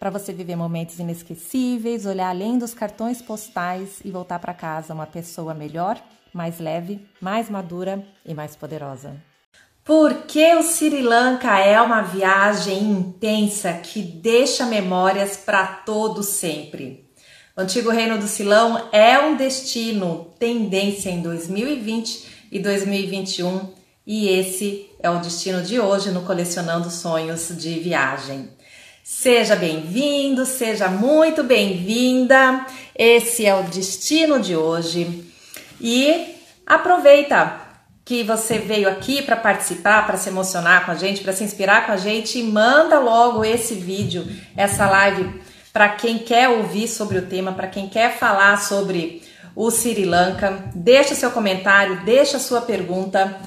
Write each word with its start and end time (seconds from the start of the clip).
para 0.00 0.08
você 0.08 0.32
viver 0.32 0.56
momentos 0.56 0.98
inesquecíveis, 0.98 2.06
olhar 2.06 2.30
além 2.30 2.56
dos 2.56 2.72
cartões 2.72 3.20
postais 3.20 4.00
e 4.02 4.10
voltar 4.10 4.38
para 4.38 4.54
casa 4.54 4.94
uma 4.94 5.06
pessoa 5.06 5.52
melhor, 5.52 6.02
mais 6.32 6.58
leve, 6.58 7.06
mais 7.20 7.50
madura 7.50 8.02
e 8.24 8.32
mais 8.32 8.56
poderosa. 8.56 9.14
Por 9.84 10.22
que 10.22 10.54
o 10.54 10.62
Sri 10.62 11.02
Lanka 11.02 11.58
é 11.58 11.78
uma 11.82 12.00
viagem 12.00 12.82
intensa 12.82 13.74
que 13.74 14.00
deixa 14.00 14.64
memórias 14.64 15.36
para 15.36 15.66
todo 15.66 16.22
sempre? 16.22 17.06
O 17.54 17.60
antigo 17.60 17.90
Reino 17.90 18.16
do 18.16 18.26
Silão 18.26 18.88
é 18.92 19.18
um 19.18 19.36
destino 19.36 20.32
tendência 20.38 21.10
em 21.10 21.20
2020 21.20 22.48
e 22.50 22.58
2021 22.58 23.68
e 24.06 24.28
esse 24.28 24.88
é 25.02 25.10
o 25.10 25.20
destino 25.20 25.62
de 25.62 25.78
hoje 25.78 26.10
no 26.10 26.22
Colecionando 26.22 26.90
Sonhos 26.90 27.48
de 27.54 27.78
Viagem. 27.80 28.48
Seja 29.02 29.56
bem-vindo, 29.56 30.44
seja 30.44 30.88
muito 30.88 31.42
bem-vinda. 31.42 32.66
Esse 32.94 33.46
é 33.46 33.54
o 33.54 33.62
destino 33.62 34.38
de 34.38 34.54
hoje. 34.54 35.24
E 35.80 36.36
aproveita 36.66 37.60
que 38.04 38.22
você 38.22 38.58
veio 38.58 38.88
aqui 38.88 39.22
para 39.22 39.36
participar, 39.36 40.06
para 40.06 40.18
se 40.18 40.28
emocionar 40.28 40.84
com 40.84 40.92
a 40.92 40.94
gente, 40.94 41.22
para 41.22 41.32
se 41.32 41.42
inspirar 41.42 41.86
com 41.86 41.92
a 41.92 41.96
gente 41.96 42.38
e 42.38 42.42
manda 42.42 42.98
logo 42.98 43.42
esse 43.42 43.74
vídeo, 43.74 44.26
essa 44.54 44.88
live 44.88 45.40
para 45.72 45.88
quem 45.88 46.18
quer 46.18 46.50
ouvir 46.50 46.86
sobre 46.86 47.18
o 47.18 47.26
tema, 47.26 47.52
para 47.52 47.68
quem 47.68 47.88
quer 47.88 48.18
falar 48.18 48.60
sobre 48.60 49.22
o 49.56 49.70
Sri 49.70 50.04
Lanka. 50.04 50.70
Deixa 50.74 51.14
seu 51.14 51.30
comentário, 51.30 52.04
deixa 52.04 52.38
sua 52.38 52.60
pergunta, 52.60 53.40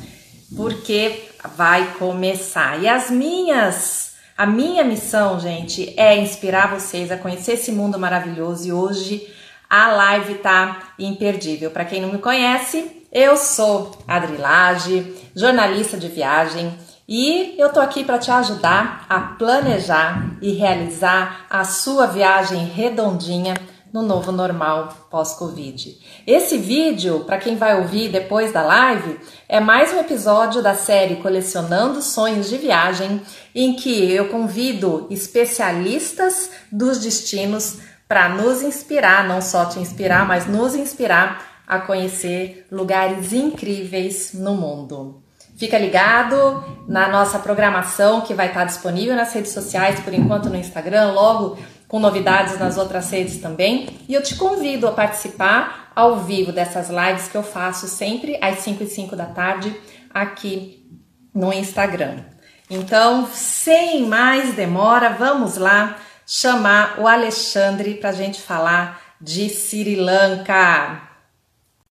porque 0.55 1.25
vai 1.55 1.93
começar. 1.99 2.81
E 2.81 2.87
as 2.87 3.11
minhas 3.11 4.12
a 4.37 4.45
minha 4.45 4.83
missão, 4.83 5.39
gente, 5.39 5.93
é 5.95 6.17
inspirar 6.17 6.73
vocês 6.73 7.11
a 7.11 7.17
conhecer 7.17 7.53
esse 7.53 7.71
mundo 7.71 7.99
maravilhoso 7.99 8.67
e 8.67 8.73
hoje 8.73 9.31
a 9.69 9.87
live 9.87 10.35
tá 10.35 10.93
imperdível. 10.97 11.69
Para 11.69 11.85
quem 11.85 12.01
não 12.01 12.11
me 12.11 12.17
conhece, 12.17 13.03
eu 13.11 13.37
sou 13.37 13.91
Adri 14.07 14.37
Lage, 14.37 15.15
jornalista 15.35 15.97
de 15.97 16.07
viagem, 16.07 16.73
e 17.07 17.55
eu 17.59 17.71
tô 17.71 17.79
aqui 17.79 18.03
para 18.03 18.17
te 18.17 18.31
ajudar 18.31 19.05
a 19.07 19.19
planejar 19.19 20.35
e 20.41 20.53
realizar 20.53 21.45
a 21.49 21.63
sua 21.63 22.07
viagem 22.07 22.65
redondinha 22.65 23.53
no 23.93 24.01
novo 24.01 24.31
normal 24.31 25.07
pós-Covid. 25.11 25.99
Esse 26.25 26.57
vídeo, 26.57 27.19
para 27.25 27.37
quem 27.37 27.55
vai 27.55 27.79
ouvir 27.79 28.09
depois 28.09 28.51
da 28.51 28.63
live, 28.63 29.19
é 29.47 29.59
mais 29.59 29.93
um 29.93 29.99
episódio 29.99 30.63
da 30.63 30.73
série 30.73 31.17
Colecionando 31.17 32.01
Sonhos 32.01 32.49
de 32.49 32.57
Viagem, 32.57 33.21
em 33.53 33.75
que 33.75 34.11
eu 34.11 34.29
convido 34.29 35.05
especialistas 35.11 36.49
dos 36.71 36.97
destinos 36.97 37.77
para 38.07 38.29
nos 38.29 38.63
inspirar, 38.63 39.27
não 39.27 39.39
só 39.39 39.65
te 39.65 39.77
inspirar, 39.77 40.27
mas 40.27 40.47
nos 40.47 40.73
inspirar 40.73 41.63
a 41.67 41.79
conhecer 41.79 42.65
lugares 42.71 43.31
incríveis 43.31 44.33
no 44.33 44.55
mundo. 44.55 45.21
Fica 45.55 45.77
ligado 45.77 46.63
na 46.87 47.07
nossa 47.09 47.37
programação 47.37 48.21
que 48.21 48.33
vai 48.33 48.47
estar 48.47 48.65
disponível 48.65 49.15
nas 49.15 49.31
redes 49.33 49.51
sociais, 49.51 49.99
por 49.99 50.11
enquanto 50.11 50.49
no 50.49 50.55
Instagram, 50.55 51.11
logo 51.11 51.59
com 51.93 51.99
novidades 51.99 52.57
nas 52.57 52.75
outras 52.75 53.11
redes 53.11 53.37
também. 53.37 53.99
E 54.09 54.15
eu 54.15 54.23
te 54.23 54.35
convido 54.35 54.87
a 54.87 54.91
participar 54.91 55.91
ao 55.95 56.21
vivo 56.21 56.51
dessas 56.51 56.89
lives 56.89 57.27
que 57.27 57.37
eu 57.37 57.43
faço 57.43 57.87
sempre 57.87 58.35
às 58.41 58.61
5 58.61 58.81
e 58.81 58.87
5 58.87 59.15
da 59.15 59.27
tarde 59.27 59.79
aqui 60.11 60.89
no 61.31 61.53
Instagram. 61.53 62.23
Então, 62.67 63.27
sem 63.27 64.07
mais 64.07 64.55
demora, 64.55 65.11
vamos 65.11 65.57
lá 65.57 65.99
chamar 66.25 66.99
o 66.99 67.07
Alexandre 67.07 67.93
para 67.93 68.09
a 68.09 68.13
gente 68.13 68.41
falar 68.41 68.99
de 69.21 69.47
Sri 69.47 69.95
Lanka, 69.95 70.99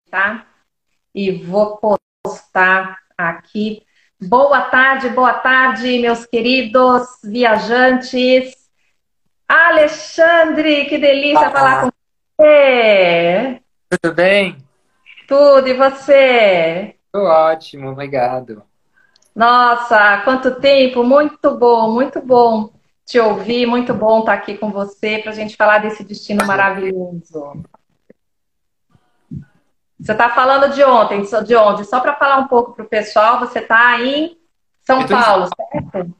tá? 0.09 0.47
E 1.13 1.33
vou 1.33 1.77
postar 2.25 2.99
aqui. 3.19 3.83
Boa 4.21 4.61
tarde, 4.61 5.09
boa 5.09 5.35
tarde, 5.35 5.99
meus 5.99 6.25
queridos 6.25 7.03
viajantes. 7.25 8.58
Alexandre, 9.49 10.85
que 10.85 10.99
delícia 10.99 11.47
ah, 11.47 11.51
falar 11.51 11.81
com 11.81 11.91
você. 12.39 13.63
Tudo 13.89 14.15
bem? 14.15 14.59
Tudo, 15.27 15.67
e 15.69 15.75
você? 15.75 16.97
Tudo 17.11 17.25
ótimo, 17.25 17.89
obrigado. 17.91 18.63
Nossa, 19.35 20.21
quanto 20.25 20.61
tempo! 20.61 21.03
Muito 21.03 21.57
bom, 21.57 21.91
muito 21.91 22.21
bom 22.21 22.71
te 23.07 23.19
ouvir, 23.19 23.67
muito 23.67 23.95
bom 23.95 24.21
estar 24.21 24.35
aqui 24.35 24.59
com 24.59 24.71
você 24.71 25.19
para 25.19 25.31
a 25.31 25.35
gente 25.35 25.57
falar 25.57 25.79
desse 25.79 26.05
destino 26.05 26.45
maravilhoso. 26.45 27.65
Você 29.99 30.13
está 30.13 30.29
falando 30.29 30.75
de 30.75 30.85
ontem, 30.85 31.23
de 31.23 31.57
onde? 31.57 31.85
Só 31.87 32.01
para 32.01 32.15
falar 32.17 32.39
um 32.39 32.49
pouco 32.49 32.75
para 32.75 32.85
o 32.85 32.89
pessoal, 32.89 33.41
você 33.41 33.61
está 33.61 33.99
em 33.99 34.37
São 34.83 35.07
Paulo, 35.07 35.47
em... 35.47 35.81
certo? 35.91 36.18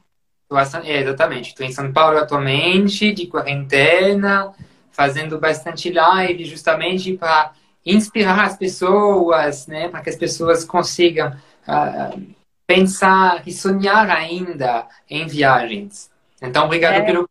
É, 0.83 1.01
exatamente. 1.01 1.49
Estou 1.49 1.65
em 1.65 1.71
São 1.71 1.93
Paulo 1.93 2.17
atualmente, 2.17 3.11
de 3.11 3.27
quarentena, 3.27 4.51
fazendo 4.91 5.39
bastante 5.39 5.91
live, 5.91 6.45
justamente 6.45 7.13
para 7.13 7.51
inspirar 7.85 8.45
as 8.45 8.57
pessoas, 8.57 9.67
né? 9.67 9.89
Para 9.89 10.01
que 10.01 10.09
as 10.09 10.15
pessoas 10.15 10.65
consigam 10.65 11.29
uh, 11.67 12.21
pensar 12.65 13.43
e 13.47 13.51
sonhar 13.51 14.09
ainda 14.09 14.87
em 15.09 15.27
viagens. 15.27 16.09
Então, 16.41 16.65
obrigado 16.65 16.95
é. 16.95 17.01
pelo 17.01 17.29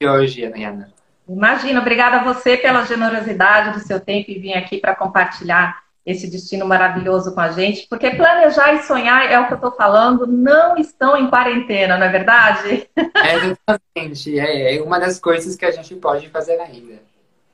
de 0.00 0.08
hoje, 0.08 0.44
Adriana. 0.44 0.92
Imagina, 1.28 1.80
obrigada 1.80 2.18
a 2.18 2.24
você 2.24 2.56
pela 2.56 2.84
generosidade 2.84 3.78
do 3.78 3.84
seu 3.84 3.98
tempo 3.98 4.30
e 4.30 4.38
vir 4.38 4.54
aqui 4.54 4.78
para 4.78 4.94
compartilhar 4.94 5.85
esse 6.06 6.30
destino 6.30 6.64
maravilhoso 6.64 7.34
com 7.34 7.40
a 7.40 7.50
gente, 7.50 7.88
porque 7.90 8.10
planejar 8.12 8.74
e 8.74 8.82
sonhar 8.84 9.30
é 9.30 9.40
o 9.40 9.48
que 9.48 9.54
eu 9.54 9.56
estou 9.56 9.72
falando, 9.72 10.24
não 10.24 10.76
estão 10.76 11.16
em 11.16 11.28
quarentena, 11.28 11.98
não 11.98 12.06
é 12.06 12.08
verdade? 12.08 12.88
É, 12.96 13.34
exatamente, 13.34 14.38
é, 14.38 14.76
é 14.76 14.82
uma 14.82 15.00
das 15.00 15.18
coisas 15.18 15.56
que 15.56 15.66
a 15.66 15.72
gente 15.72 15.96
pode 15.96 16.28
fazer 16.28 16.60
ainda. 16.60 17.02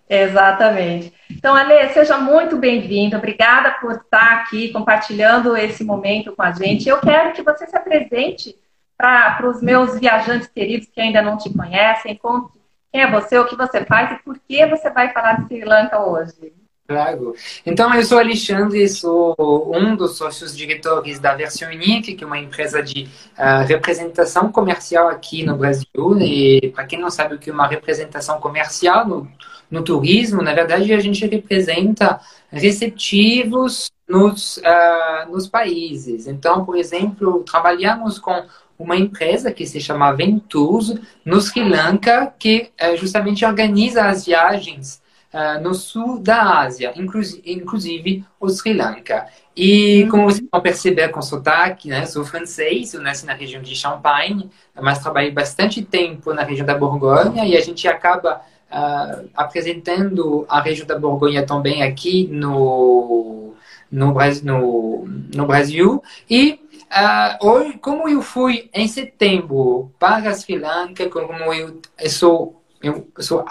Exatamente. 0.08 1.10
Então, 1.30 1.54
Ale, 1.54 1.88
seja 1.94 2.18
muito 2.18 2.58
bem-vindo. 2.58 3.16
Obrigada 3.16 3.70
por 3.80 3.92
estar 3.92 4.40
aqui 4.40 4.70
compartilhando 4.70 5.56
esse 5.56 5.82
momento 5.82 6.36
com 6.36 6.42
a 6.42 6.50
gente. 6.50 6.86
Eu 6.86 7.00
quero 7.00 7.32
que 7.32 7.40
você 7.40 7.66
se 7.66 7.74
apresente 7.74 8.54
para 8.94 9.48
os 9.48 9.62
meus 9.62 9.98
viajantes 9.98 10.48
queridos 10.48 10.88
que 10.88 11.00
ainda 11.00 11.22
não 11.22 11.38
te 11.38 11.48
conhecem. 11.50 12.14
Conte 12.16 12.52
quem 12.92 13.00
é 13.00 13.10
você, 13.10 13.38
o 13.38 13.46
que 13.46 13.56
você 13.56 13.86
faz 13.86 14.12
e 14.12 14.22
por 14.22 14.38
que 14.38 14.66
você 14.66 14.90
vai 14.90 15.10
falar 15.14 15.40
de 15.40 15.46
Sri 15.46 15.64
Lanka 15.64 15.98
hoje. 16.00 16.52
Claro. 16.86 17.34
Então, 17.64 17.94
eu 17.94 18.04
sou 18.04 18.18
Alexandre, 18.18 18.88
sou 18.88 19.34
um 19.74 19.94
dos 19.94 20.16
sócios 20.16 20.54
diretores 20.54 21.18
da 21.18 21.34
Versão 21.34 21.70
Unique, 21.70 22.14
que 22.14 22.24
é 22.24 22.26
uma 22.26 22.38
empresa 22.38 22.82
de 22.82 23.08
uh, 23.38 23.66
representação 23.66 24.50
comercial 24.50 25.08
aqui 25.08 25.44
no 25.44 25.56
Brasil. 25.56 25.86
E, 26.20 26.72
para 26.74 26.84
quem 26.84 26.98
não 26.98 27.10
sabe 27.10 27.34
o 27.34 27.38
que 27.38 27.50
é 27.50 27.52
uma 27.52 27.68
representação 27.68 28.40
comercial 28.40 29.06
no, 29.06 29.30
no 29.70 29.82
turismo, 29.82 30.42
na 30.42 30.52
verdade, 30.52 30.92
a 30.92 31.00
gente 31.00 31.24
representa 31.26 32.20
receptivos 32.50 33.90
nos, 34.06 34.58
uh, 34.58 35.30
nos 35.30 35.46
países. 35.46 36.26
Então, 36.26 36.64
por 36.64 36.76
exemplo, 36.76 37.44
trabalhamos 37.44 38.18
com 38.18 38.44
uma 38.78 38.96
empresa 38.96 39.52
que 39.52 39.64
se 39.66 39.80
chama 39.80 40.12
Ventures 40.12 40.94
no 41.24 41.40
Sri 41.40 41.66
Lanka, 41.66 42.34
que 42.38 42.70
uh, 42.82 42.96
justamente 42.96 43.44
organiza 43.46 44.04
as 44.04 44.26
viagens 44.26 45.01
uh, 45.32 45.62
no 45.62 45.74
sul 45.74 46.18
da 46.18 46.60
Ásia, 46.60 46.92
inclusive 46.96 48.24
o 48.38 48.48
Sri 48.48 48.72
Lanka. 48.72 49.26
E 49.56 50.06
como 50.10 50.24
vocês 50.24 50.46
vão 50.50 50.60
perceber 50.60 51.08
com 51.08 51.20
sotaque, 51.20 51.88
né, 51.88 52.06
sou 52.06 52.24
francês, 52.24 52.94
eu 52.94 53.02
nasci 53.02 53.26
na 53.26 53.34
região 53.34 53.62
de 53.62 53.74
Champagne, 53.74 54.50
mas 54.80 54.98
trabalhei 54.98 55.30
bastante 55.30 55.82
tempo 55.82 56.32
na 56.32 56.42
região 56.42 56.66
da 56.66 56.76
Borgonha 56.76 57.44
e 57.44 57.56
a 57.56 57.60
gente 57.60 57.86
acaba 57.86 58.40
uh, 58.70 59.28
apresentando 59.34 60.46
a 60.48 60.60
região 60.60 60.86
da 60.86 60.98
Borgonha 60.98 61.44
também 61.44 61.82
aqui 61.82 62.28
no, 62.28 63.54
no, 63.90 64.14
no, 64.42 65.04
no 65.34 65.46
Brasil. 65.46 66.02
E 66.30 66.58
uh, 66.90 67.46
hoje, 67.46 67.78
como 67.78 68.08
eu 68.08 68.22
fui 68.22 68.70
em 68.72 68.88
setembro 68.88 69.90
para 69.98 70.32
Sri 70.32 70.58
Lanka, 70.58 71.10
como 71.10 71.52
eu 71.52 71.78
sou 72.08 72.61
eu 72.82 73.06
sou 73.18 73.44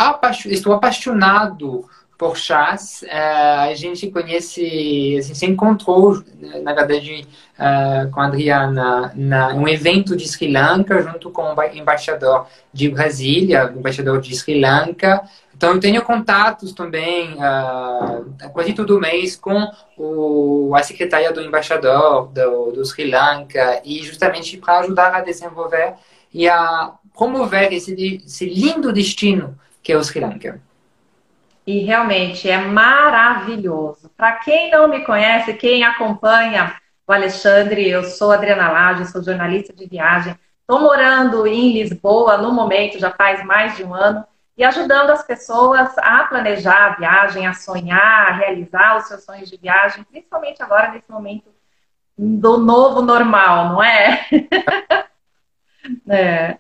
estou 0.46 0.74
apaixonado 0.74 1.86
por 2.22 2.38
chás. 2.38 3.04
Uh, 3.04 3.72
a 3.72 3.74
gente 3.74 4.12
conhece, 4.12 4.62
a 5.18 5.22
gente 5.24 5.36
se 5.36 5.46
encontrou, 5.48 6.22
na 6.62 6.72
verdade, 6.72 7.28
uh, 7.58 8.12
com 8.12 8.22
a 8.22 8.28
Adriana, 8.28 9.12
na, 9.16 9.56
um 9.56 9.68
evento 9.68 10.16
de 10.16 10.28
Sri 10.28 10.52
Lanka, 10.52 11.02
junto 11.02 11.32
com 11.32 11.42
o 11.42 11.64
embaixador 11.74 12.46
de 12.72 12.90
Brasília, 12.90 13.74
o 13.74 13.80
embaixador 13.80 14.22
de 14.22 14.36
Sri 14.36 14.62
Lanka. 14.62 15.24
Então, 15.58 15.74
eu 15.74 15.80
tenho 15.80 16.04
contatos 16.04 16.74
também, 16.74 17.34
uh, 17.34 18.50
quase 18.54 18.74
todo 18.74 19.00
mês, 19.00 19.36
com 19.36 19.72
o, 19.98 20.76
a 20.76 20.84
secretária 20.84 21.34
do 21.34 21.42
embaixador 21.42 22.28
do, 22.28 22.72
do 22.72 22.86
Sri 22.86 23.10
Lanka, 23.10 23.82
e 23.84 24.04
justamente 24.04 24.58
para 24.58 24.82
ajudar 24.82 25.16
a 25.16 25.22
desenvolver 25.22 25.96
e 26.34 26.48
a 26.48 26.94
promover 27.22 27.72
esse, 27.72 27.94
esse 28.26 28.46
lindo 28.48 28.92
destino 28.92 29.56
que 29.84 29.94
é 29.94 29.96
o 29.96 30.04
Sri 30.04 30.20
Lanka. 30.20 30.60
E 31.68 31.82
realmente 31.82 32.50
é 32.50 32.58
maravilhoso. 32.58 34.10
Para 34.18 34.38
quem 34.38 34.72
não 34.72 34.88
me 34.88 35.06
conhece, 35.06 35.54
quem 35.54 35.84
acompanha 35.84 36.76
o 37.06 37.14
Alexandre, 37.14 37.88
eu 37.88 38.04
sou 38.04 38.32
Adriana 38.32 38.72
Laje, 38.72 39.12
sou 39.12 39.24
jornalista 39.24 39.72
de 39.72 39.86
viagem. 39.86 40.36
Estou 40.62 40.80
morando 40.80 41.46
em 41.46 41.74
Lisboa 41.74 42.38
no 42.38 42.52
momento, 42.52 42.98
já 42.98 43.12
faz 43.12 43.46
mais 43.46 43.78
de 43.78 43.84
um 43.84 43.94
ano, 43.94 44.26
e 44.58 44.64
ajudando 44.64 45.12
as 45.12 45.24
pessoas 45.24 45.96
a 46.00 46.24
planejar 46.24 46.94
a 46.94 46.96
viagem, 46.96 47.46
a 47.46 47.54
sonhar, 47.54 48.30
a 48.30 48.32
realizar 48.32 48.98
os 48.98 49.08
seus 49.08 49.24
sonhos 49.24 49.48
de 49.48 49.58
viagem, 49.58 50.04
principalmente 50.06 50.64
agora 50.64 50.92
nesse 50.92 51.12
momento 51.12 51.52
do 52.18 52.58
novo 52.58 53.04
normal, 53.04 53.70
não 53.70 53.84
é? 53.84 54.26
é. 56.10 56.58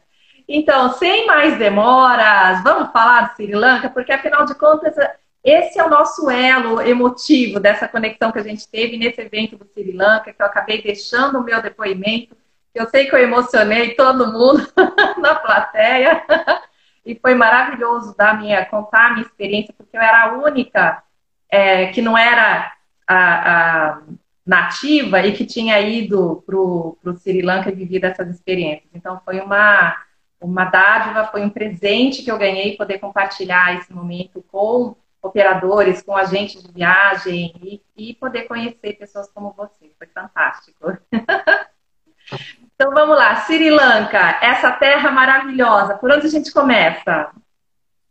Então, 0.53 0.91
sem 0.93 1.25
mais 1.25 1.57
demoras, 1.57 2.61
vamos 2.61 2.91
falar 2.91 3.29
de 3.29 3.35
Sri 3.35 3.53
Lanka, 3.53 3.89
porque 3.89 4.11
afinal 4.11 4.43
de 4.43 4.53
contas, 4.53 4.93
esse 5.41 5.79
é 5.79 5.83
o 5.83 5.89
nosso 5.89 6.29
elo 6.29 6.81
emotivo 6.81 7.57
dessa 7.57 7.87
conexão 7.87 8.33
que 8.33 8.39
a 8.39 8.43
gente 8.43 8.67
teve 8.67 8.97
nesse 8.97 9.21
evento 9.21 9.55
do 9.55 9.65
Sri 9.65 9.93
Lanka, 9.93 10.33
que 10.33 10.41
eu 10.41 10.45
acabei 10.45 10.81
deixando 10.81 11.39
o 11.39 11.43
meu 11.43 11.61
depoimento. 11.61 12.35
Eu 12.75 12.85
sei 12.89 13.05
que 13.05 13.15
eu 13.15 13.19
emocionei 13.19 13.95
todo 13.95 14.31
mundo 14.31 14.67
na 15.19 15.35
plateia. 15.35 16.21
E 17.05 17.15
foi 17.15 17.33
maravilhoso 17.33 18.13
dar 18.17 18.37
minha, 18.37 18.65
contar 18.65 19.07
a 19.07 19.09
minha 19.11 19.25
experiência, 19.25 19.73
porque 19.77 19.95
eu 19.95 20.01
era 20.01 20.23
a 20.23 20.33
única 20.33 21.01
é, 21.49 21.87
que 21.87 22.01
não 22.01 22.17
era 22.17 22.73
a, 23.07 23.51
a 23.89 24.01
nativa 24.45 25.21
e 25.21 25.31
que 25.31 25.45
tinha 25.45 25.79
ido 25.79 26.43
para 26.45 26.57
o 26.57 26.97
Sri 27.17 27.41
Lanka 27.41 27.71
e 27.71 27.75
vivido 27.75 28.03
essas 28.03 28.29
experiências. 28.29 28.89
Então 28.93 29.21
foi 29.23 29.39
uma 29.39 29.95
uma 30.41 30.65
dádiva, 30.65 31.27
foi 31.27 31.43
um 31.43 31.49
presente 31.49 32.23
que 32.23 32.31
eu 32.31 32.37
ganhei 32.37 32.75
poder 32.75 32.97
compartilhar 32.97 33.75
esse 33.75 33.93
momento 33.93 34.43
com 34.51 34.95
operadores, 35.21 36.01
com 36.01 36.15
agentes 36.15 36.63
de 36.63 36.71
viagem 36.71 37.53
e, 37.61 37.81
e 37.95 38.13
poder 38.15 38.43
conhecer 38.43 38.93
pessoas 38.93 39.29
como 39.31 39.53
você. 39.55 39.91
Foi 39.97 40.07
fantástico. 40.07 40.97
então 42.75 42.91
vamos 42.91 43.15
lá, 43.15 43.35
Sri 43.41 43.69
Lanka, 43.69 44.39
essa 44.41 44.71
terra 44.71 45.11
maravilhosa. 45.11 45.95
Por 45.95 46.11
onde 46.11 46.25
a 46.25 46.29
gente 46.29 46.51
começa? 46.51 47.29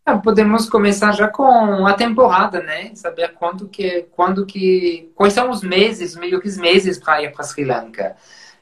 Ah, 0.06 0.18
podemos 0.18 0.68
começar 0.68 1.12
já 1.12 1.28
com 1.28 1.86
a 1.86 1.94
temporada, 1.94 2.62
né? 2.62 2.94
Saber 2.94 3.34
quando 3.34 3.68
que, 3.68 4.02
quando 4.12 4.46
que, 4.46 5.10
quais 5.14 5.32
são 5.32 5.50
os 5.50 5.62
meses, 5.62 6.16
melhores 6.16 6.56
meses 6.56 6.98
para 6.98 7.22
ir 7.22 7.32
para 7.32 7.44
Sri 7.44 7.64
Lanka. 7.64 8.16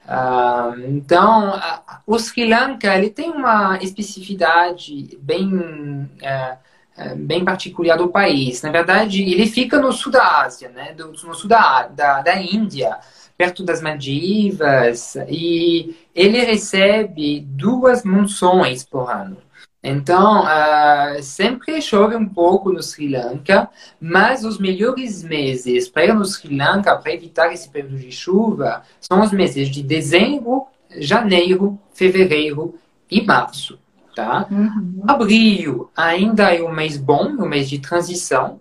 Uh, 0.08 0.88
então, 0.88 1.60
o 2.06 2.18
Sri 2.18 2.48
Lanka 2.48 2.96
ele 2.96 3.10
tem 3.10 3.30
uma 3.30 3.76
especificidade 3.82 5.18
bem, 5.20 5.54
uh, 5.54 7.16
bem 7.16 7.44
particular 7.44 7.98
do 7.98 8.08
país. 8.08 8.62
Na 8.62 8.70
verdade, 8.70 9.22
ele 9.22 9.46
fica 9.46 9.78
no 9.78 9.92
sul 9.92 10.10
da 10.10 10.40
Ásia, 10.40 10.70
né? 10.70 10.94
Do, 10.94 11.08
no 11.08 11.34
sul 11.34 11.46
da, 11.46 11.88
da, 11.88 12.22
da 12.22 12.40
Índia, 12.40 12.96
perto 13.36 13.62
das 13.62 13.82
Maldivas, 13.82 15.14
e 15.28 15.94
ele 16.14 16.40
recebe 16.40 17.40
duas 17.40 18.02
monções 18.02 18.84
por 18.84 19.10
ano. 19.10 19.36
Então, 19.82 20.42
uh, 20.42 21.22
sempre 21.22 21.80
chove 21.80 22.16
um 22.16 22.28
pouco 22.28 22.72
no 22.72 22.82
Sri 22.82 23.08
Lanka, 23.08 23.70
mas 24.00 24.44
os 24.44 24.58
melhores 24.58 25.22
meses 25.22 25.88
para 25.88 26.06
ir 26.06 26.14
no 26.14 26.24
Sri 26.24 26.56
Lanka, 26.56 26.96
para 26.96 27.12
evitar 27.12 27.52
esse 27.52 27.68
período 27.68 27.96
de 27.96 28.10
chuva, 28.10 28.82
são 29.00 29.20
os 29.22 29.30
meses 29.30 29.68
de 29.68 29.82
dezembro, 29.82 30.66
janeiro, 30.96 31.78
fevereiro 31.92 32.74
e 33.10 33.22
março. 33.22 33.78
Tá? 34.16 34.48
Uhum. 34.50 35.02
Abril 35.06 35.90
ainda 35.96 36.52
é 36.52 36.60
um 36.60 36.72
mês 36.72 36.96
bom, 36.96 37.28
um 37.28 37.48
mês 37.48 37.70
de 37.70 37.78
transição. 37.78 38.60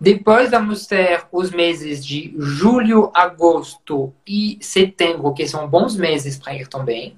Depois 0.00 0.50
vamos 0.50 0.86
ter 0.86 1.24
os 1.30 1.52
meses 1.52 2.04
de 2.04 2.34
julho, 2.38 3.10
agosto 3.14 4.12
e 4.26 4.58
setembro, 4.60 5.32
que 5.32 5.46
são 5.46 5.68
bons 5.68 5.96
meses 5.96 6.36
para 6.36 6.54
ir 6.54 6.66
também. 6.66 7.16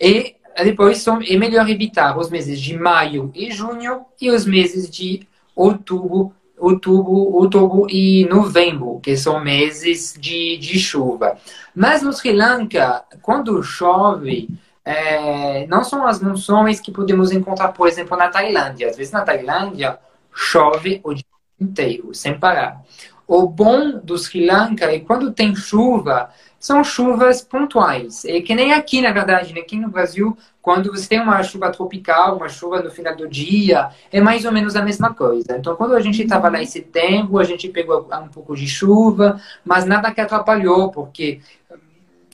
E 0.00 0.34
depois 0.64 0.98
são, 0.98 1.20
é 1.22 1.36
melhor 1.36 1.68
evitar 1.68 2.16
os 2.18 2.30
meses 2.30 2.60
de 2.60 2.76
maio 2.76 3.30
e 3.34 3.50
junho 3.50 4.04
e 4.20 4.30
os 4.30 4.44
meses 4.44 4.90
de 4.90 5.26
outubro, 5.54 6.32
outubro, 6.58 7.12
outubro 7.12 7.86
e 7.88 8.26
novembro, 8.28 9.00
que 9.00 9.16
são 9.16 9.40
meses 9.40 10.14
de, 10.18 10.56
de 10.58 10.78
chuva. 10.78 11.36
Mas 11.74 12.02
no 12.02 12.12
Sri 12.12 12.32
Lanka, 12.32 13.04
quando 13.22 13.62
chove, 13.62 14.48
é, 14.84 15.66
não 15.66 15.84
são 15.84 16.06
as 16.06 16.20
monções 16.20 16.80
que 16.80 16.90
podemos 16.90 17.32
encontrar, 17.32 17.68
por 17.68 17.88
exemplo, 17.88 18.16
na 18.16 18.28
Tailândia. 18.28 18.88
Às 18.88 18.96
vezes 18.96 19.12
na 19.12 19.22
Tailândia 19.22 19.98
chove 20.32 21.00
o 21.02 21.14
dia 21.14 21.24
inteiro, 21.60 22.14
sem 22.14 22.38
parar. 22.38 22.82
O 23.26 23.46
bom 23.46 24.00
do 24.02 24.18
Sri 24.18 24.44
Lanka 24.44 24.92
é 24.92 24.98
quando 24.98 25.32
tem 25.32 25.54
chuva, 25.54 26.30
são 26.60 26.84
chuvas 26.84 27.40
pontuais. 27.40 28.22
É 28.26 28.42
que 28.42 28.54
nem 28.54 28.74
aqui, 28.74 29.00
na 29.00 29.10
verdade, 29.10 29.54
né? 29.54 29.62
aqui 29.62 29.76
no 29.76 29.88
Brasil, 29.88 30.36
quando 30.60 30.92
você 30.92 31.08
tem 31.08 31.18
uma 31.18 31.42
chuva 31.42 31.72
tropical, 31.72 32.36
uma 32.36 32.50
chuva 32.50 32.82
no 32.82 32.90
final 32.90 33.16
do 33.16 33.26
dia, 33.26 33.88
é 34.12 34.20
mais 34.20 34.44
ou 34.44 34.52
menos 34.52 34.76
a 34.76 34.82
mesma 34.82 35.14
coisa. 35.14 35.56
Então, 35.56 35.74
quando 35.74 35.94
a 35.94 36.00
gente 36.00 36.22
estava 36.22 36.50
lá 36.50 36.62
em 36.62 36.66
setembro, 36.66 37.38
a 37.38 37.44
gente 37.44 37.66
pegou 37.70 38.06
um 38.12 38.28
pouco 38.28 38.54
de 38.54 38.68
chuva, 38.68 39.40
mas 39.64 39.86
nada 39.86 40.12
que 40.12 40.20
atrapalhou, 40.20 40.90
porque 40.90 41.40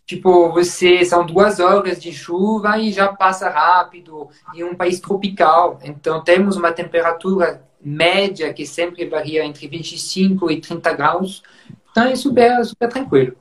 tipo, 0.05 0.50
você 0.52 1.05
são 1.05 1.25
duas 1.25 1.61
horas 1.61 2.00
de 2.00 2.12
chuva 2.12 2.78
e 2.78 2.93
já 2.93 3.08
passa 3.12 3.49
rápido 3.49 4.28
em 4.55 4.64
um 4.64 4.75
país 4.75 4.99
tropical. 4.99 5.78
Então, 5.85 6.23
temos 6.23 6.56
uma 6.56 6.73
temperatura 6.73 7.62
média 7.80 8.52
que 8.52 8.66
sempre 8.66 9.06
varia 9.06 9.45
entre 9.45 9.68
25 9.68 10.50
e 10.50 10.61
30 10.61 10.92
graus. 10.95 11.42
Então, 11.90 12.04
é 12.04 12.16
super, 12.16 12.64
super 12.64 12.88
tranquilo. 12.88 13.37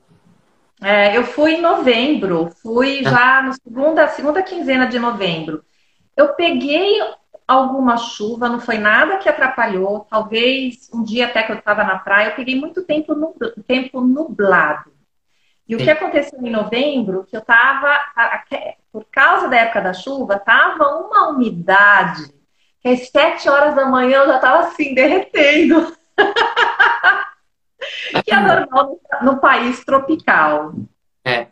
É, 0.88 1.16
eu 1.16 1.24
fui 1.24 1.54
em 1.54 1.60
novembro, 1.60 2.48
fui 2.62 3.02
tá. 3.02 3.10
já 3.10 3.42
na 3.42 3.52
segunda, 3.54 4.06
segunda 4.06 4.40
quinzena 4.40 4.86
de 4.86 5.00
novembro. 5.00 5.64
Eu 6.16 6.34
peguei 6.34 7.00
alguma 7.44 7.96
chuva, 7.96 8.48
não 8.48 8.60
foi 8.60 8.78
nada 8.78 9.16
que 9.16 9.28
atrapalhou. 9.28 10.06
Talvez 10.08 10.88
um 10.94 11.02
dia 11.02 11.26
até 11.26 11.42
que 11.42 11.50
eu 11.50 11.56
estava 11.56 11.82
na 11.82 11.98
praia, 11.98 12.28
eu 12.28 12.36
peguei 12.36 12.54
muito 12.54 12.84
tempo, 12.84 13.16
tempo 13.66 14.00
nublado. 14.00 14.92
E 15.68 15.74
Sim. 15.74 15.82
o 15.82 15.84
que 15.84 15.90
aconteceu 15.90 16.38
em 16.40 16.52
novembro, 16.52 17.26
que 17.28 17.36
eu 17.36 17.40
estava, 17.40 17.98
por 18.92 19.06
causa 19.10 19.48
da 19.48 19.56
época 19.56 19.80
da 19.80 19.92
chuva, 19.92 20.36
estava 20.36 21.00
uma 21.00 21.30
umidade 21.30 22.32
que 22.80 22.88
às 22.88 23.08
sete 23.08 23.48
horas 23.48 23.74
da 23.74 23.86
manhã 23.86 24.18
eu 24.18 24.28
já 24.28 24.36
estava 24.36 24.68
assim, 24.68 24.94
derretendo. 24.94 25.96
que 28.24 28.32
é 28.32 28.40
normal 28.40 28.98
no, 29.22 29.38
país 29.38 29.84
tropical. 29.84 30.74
É. 31.24 31.46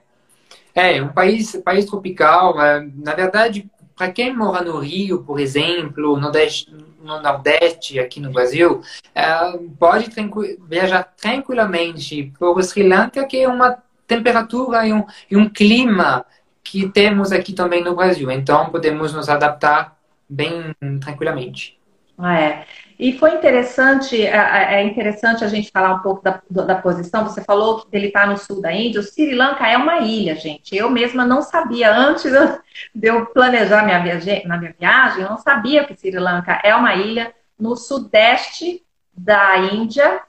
É, 0.74 1.02
um 1.02 1.08
país, 1.08 1.54
país 1.64 1.84
tropical, 1.84 2.60
é, 2.60 2.86
na 2.96 3.14
verdade, 3.14 3.70
para 3.96 4.10
quem 4.10 4.34
mora 4.34 4.64
no 4.64 4.78
Rio, 4.78 5.22
por 5.22 5.38
exemplo, 5.38 6.14
no 6.14 6.20
Nordeste, 6.20 6.74
no 7.00 7.20
Nordeste 7.20 8.00
aqui 8.00 8.18
no 8.18 8.32
Brasil, 8.32 8.82
é, 9.14 9.58
pode 9.78 10.10
tranqu 10.10 10.40
viajar 10.68 11.04
tranquilamente 11.16 12.32
para 12.38 12.48
o 12.48 12.62
Sri 12.62 12.88
Lanka, 12.88 13.24
que 13.26 13.38
é 13.38 13.48
uma 13.48 13.78
temperatura 14.06 14.86
e 14.86 14.92
um, 14.92 15.04
e 15.30 15.36
um 15.36 15.48
clima 15.48 16.26
que 16.62 16.88
temos 16.88 17.30
aqui 17.30 17.52
também 17.52 17.84
no 17.84 17.94
Brasil. 17.94 18.30
Então, 18.30 18.70
podemos 18.70 19.12
nos 19.12 19.28
adaptar 19.28 19.96
bem 20.28 20.74
tranquilamente. 21.00 21.78
É. 22.18 22.64
E 22.98 23.18
foi 23.18 23.34
interessante, 23.34 24.24
é, 24.24 24.36
é, 24.36 24.74
é 24.74 24.84
interessante 24.84 25.44
a 25.44 25.48
gente 25.48 25.70
falar 25.70 25.94
um 25.94 25.98
pouco 25.98 26.22
da, 26.22 26.40
da 26.48 26.76
posição. 26.76 27.24
Você 27.24 27.42
falou 27.42 27.80
que 27.80 27.88
ele 27.92 28.06
está 28.06 28.26
no 28.26 28.36
sul 28.36 28.60
da 28.60 28.72
Índia. 28.72 29.00
O 29.00 29.02
Sri 29.02 29.34
Lanka 29.34 29.66
é 29.66 29.76
uma 29.76 29.98
ilha, 29.98 30.36
gente. 30.36 30.76
Eu 30.76 30.88
mesma 30.88 31.26
não 31.26 31.42
sabia, 31.42 31.92
antes 31.92 32.30
de 32.94 33.08
eu 33.08 33.26
planejar 33.26 33.84
minha 33.84 34.00
viagem, 34.00 34.46
na 34.46 34.56
minha 34.56 34.74
viagem, 34.78 35.22
eu 35.22 35.30
não 35.30 35.38
sabia 35.38 35.84
que 35.84 35.96
Sri 35.96 36.18
Lanka 36.18 36.60
é 36.62 36.74
uma 36.74 36.94
ilha 36.94 37.34
no 37.58 37.76
sudeste 37.76 38.82
da 39.12 39.58
Índia. 39.58 40.22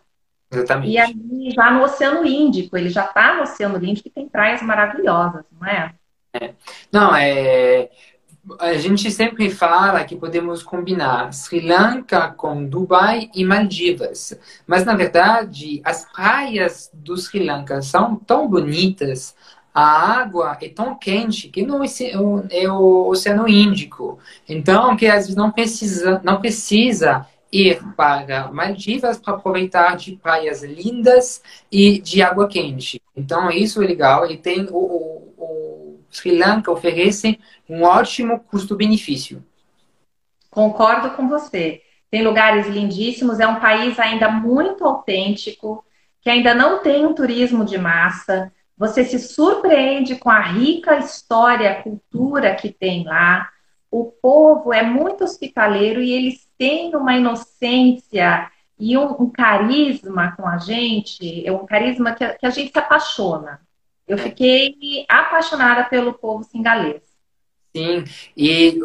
Exatamente. 0.52 0.92
E 0.92 0.98
ali 0.98 1.52
já 1.52 1.72
no 1.72 1.84
Oceano 1.84 2.26
Índico. 2.26 2.76
Ele 2.78 2.90
já 2.90 3.06
está 3.06 3.36
no 3.36 3.44
Oceano 3.44 3.84
Índico 3.84 4.08
e 4.08 4.12
tem 4.12 4.28
praias 4.28 4.62
maravilhosas, 4.62 5.44
não 5.52 5.68
é? 5.68 5.94
é. 6.34 6.54
Não, 6.92 7.16
é 7.16 7.90
a 8.60 8.74
gente 8.74 9.10
sempre 9.10 9.50
fala 9.50 10.04
que 10.04 10.16
podemos 10.16 10.62
combinar 10.62 11.34
Sri 11.34 11.62
Lanka 11.62 12.30
com 12.30 12.66
Dubai 12.66 13.30
e 13.34 13.44
Maldivas, 13.44 14.38
mas 14.68 14.86
na 14.86 14.96
verdade 14.96 15.82
as 15.84 16.06
praias 16.12 16.90
do 16.94 17.18
Sri 17.18 17.44
Lanka 17.44 17.82
são 17.82 18.16
tão 18.16 18.48
bonitas, 18.48 19.36
a 19.74 20.20
água 20.22 20.58
é 20.62 20.70
tão 20.70 20.96
quente 20.96 21.50
que 21.50 21.66
não 21.66 21.82
é 21.84 22.70
o 22.72 23.08
Oceano 23.08 23.48
Índico, 23.48 24.20
então 24.48 24.96
que 24.96 25.08
às 25.08 25.24
vezes 25.24 25.36
não 25.36 25.52
precisa 25.52 26.22
não 26.24 26.40
precisa 26.40 27.26
ir 27.52 27.82
para 27.96 28.52
Maldivas 28.52 29.18
para 29.18 29.34
aproveitar 29.34 29.96
de 29.96 30.18
praias 30.18 30.62
lindas 30.62 31.42
e 31.72 32.00
de 32.00 32.22
água 32.22 32.48
quente. 32.48 33.02
Então 33.16 33.50
isso 33.50 33.82
é 33.82 33.88
legal 33.88 34.30
e 34.30 34.38
tem 34.38 34.68
o, 34.70 34.78
o, 34.78 35.34
Sri 36.16 36.38
Lanka 36.38 36.72
oferece 36.72 37.40
um 37.70 37.84
ótimo 37.84 38.40
custo-benefício. 38.40 39.44
Concordo 40.50 41.12
com 41.12 41.28
você. 41.28 41.82
Tem 42.10 42.24
lugares 42.24 42.68
lindíssimos, 42.68 43.42
é 43.42 43.48
um 43.48 43.60
país 43.60 44.00
ainda 44.00 44.30
muito 44.30 44.86
autêntico, 44.86 45.84
que 46.22 46.30
ainda 46.30 46.56
não 46.56 46.82
tem 46.82 47.06
um 47.06 47.14
turismo 47.14 47.66
de 47.66 47.78
massa. 47.78 48.52
Você 48.78 49.04
se 49.04 49.20
surpreende 49.20 50.16
com 50.16 50.30
a 50.30 50.40
rica 50.40 50.98
história, 50.98 51.82
cultura 51.84 52.56
que 52.56 52.72
tem 52.72 53.04
lá. 53.04 53.50
O 53.92 54.06
povo 54.06 54.74
é 54.74 54.84
muito 54.84 55.26
hospitaleiro 55.26 56.02
e 56.02 56.12
eles 56.12 56.48
têm 56.58 56.96
uma 56.96 57.18
inocência 57.18 58.50
e 58.80 58.98
um, 58.98 59.24
um 59.24 59.30
carisma 59.30 60.34
com 60.38 60.48
a 60.48 60.58
gente, 60.58 61.46
é 61.46 61.52
um 61.52 61.66
carisma 61.66 62.14
que, 62.14 62.28
que 62.28 62.46
a 62.46 62.50
gente 62.50 62.72
se 62.72 62.80
apaixona. 62.80 63.65
Eu 64.08 64.18
fiquei 64.18 65.06
apaixonada 65.10 65.84
pelo 65.86 66.14
povo 66.14 66.44
singalês. 66.44 67.02
Sim, 67.76 68.06
e 68.38 68.80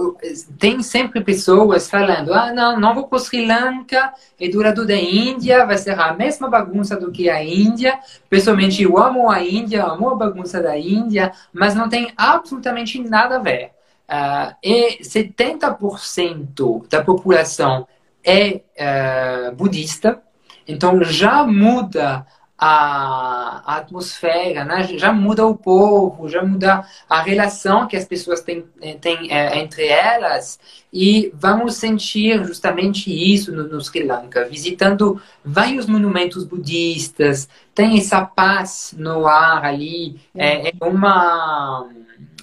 tem 0.58 0.82
sempre 0.82 1.22
pessoas 1.22 1.88
falando: 1.88 2.34
ah, 2.34 2.52
não, 2.52 2.80
não 2.80 2.92
vou 2.92 3.06
para 3.06 3.20
Sri 3.20 3.46
Lanka, 3.46 4.12
é 4.40 4.48
do 4.48 4.60
lado 4.60 4.84
da 4.84 4.96
Índia, 4.96 5.64
vai 5.64 5.78
ser 5.78 5.96
a 5.96 6.12
mesma 6.12 6.48
bagunça 6.48 6.96
do 6.96 7.12
que 7.12 7.30
a 7.30 7.44
Índia. 7.44 8.00
Pessoalmente, 8.28 8.82
eu 8.82 8.98
amo 8.98 9.30
a 9.30 9.40
Índia, 9.44 9.84
amo 9.84 10.10
a 10.10 10.16
bagunça 10.16 10.60
da 10.60 10.76
Índia, 10.76 11.30
mas 11.52 11.76
não 11.76 11.88
tem 11.88 12.12
absolutamente 12.16 13.00
nada 13.00 13.36
a 13.36 13.38
ver. 13.38 13.70
Uh, 14.08 14.56
e 14.60 15.04
70% 15.04 16.88
da 16.88 17.04
população 17.04 17.86
é 18.24 18.62
uh, 18.76 19.54
budista, 19.54 20.20
então 20.66 21.00
já 21.04 21.46
muda 21.46 22.26
a, 22.60 23.62
a 23.64 23.76
atmosfera, 23.78 24.66
né? 24.66 24.86
já 24.98 25.10
muda 25.10 25.46
o 25.46 25.56
povo, 25.56 26.28
já 26.28 26.44
muda 26.44 26.84
a 27.08 27.22
relação 27.22 27.88
que 27.88 27.96
as 27.96 28.04
pessoas 28.04 28.42
têm, 28.42 28.66
eh, 28.82 28.98
têm 29.00 29.32
é, 29.32 29.58
entre 29.58 29.86
elas. 29.86 30.60
E 30.92 31.32
vamos 31.34 31.76
sentir 31.76 32.44
justamente 32.44 33.10
isso 33.10 33.50
no, 33.50 33.66
no, 33.66 33.80
Sri 33.80 34.02
Lanka, 34.02 34.44
visitando 34.44 35.20
vários 35.42 35.86
monumentos 35.86 36.44
budistas, 36.44 37.48
tem 37.74 37.96
essa 37.96 38.26
paz 38.26 38.94
no 38.98 39.26
ar 39.26 39.64
ali, 39.64 40.20
é, 40.34 40.68
é 40.68 40.72
uma 40.82 41.88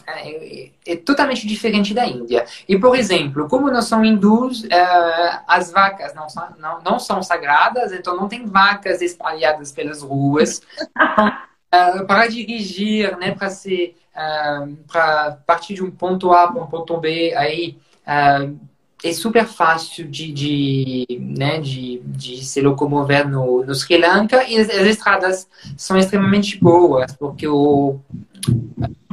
é, 0.08 0.70
é, 0.86 0.96
totalmente 0.96 1.46
diferente 1.46 1.94
da 1.94 2.06
Índia. 2.06 2.46
E, 2.68 2.80
por 2.80 2.96
exemplo, 2.96 3.48
como 3.50 3.70
nós 3.70 3.86
somos 3.86 4.08
hindus, 4.08 4.64
é, 4.66 5.40
as 5.46 5.70
vacas 5.70 6.16
não 6.16 6.30
são, 6.30 6.48
não, 6.58 6.80
não 6.82 6.98
são 7.00 7.22
sagradas, 7.22 7.92
então 7.92 8.16
não 8.16 8.30
tem 8.30 8.46
vacas 8.46 9.02
espalhadas 9.02 9.72
pelas 9.74 10.02
ruas. 10.02 10.62
Então, 10.90 11.32
é, 11.70 12.04
para 12.06 12.28
dirigir, 12.28 13.18
né, 13.18 13.32
para 13.32 13.50
ser, 13.50 13.98
é, 14.16 14.68
para 14.90 15.38
partir 15.46 15.74
de 15.74 15.84
um 15.84 15.92
ponto 15.92 16.32
A 16.32 16.48
para 16.48 16.64
um 16.64 16.68
ponto 16.68 16.98
B, 16.98 17.34
aí 17.36 17.78
é 19.04 19.12
super 19.12 19.46
fácil 19.46 20.08
de, 20.08 20.32
de, 20.32 21.06
né, 21.20 21.60
de, 21.60 22.02
de 22.06 22.44
se 22.44 22.62
locomover 22.62 23.28
no, 23.28 23.66
no 23.66 23.76
Sri 23.76 23.98
Lanka 23.98 24.46
e 24.46 24.58
as, 24.58 24.70
as 24.70 24.88
estradas 24.88 25.48
são 25.76 25.98
extremamente 25.98 26.58
boas, 26.58 27.14
porque 27.14 27.48
o 27.48 28.00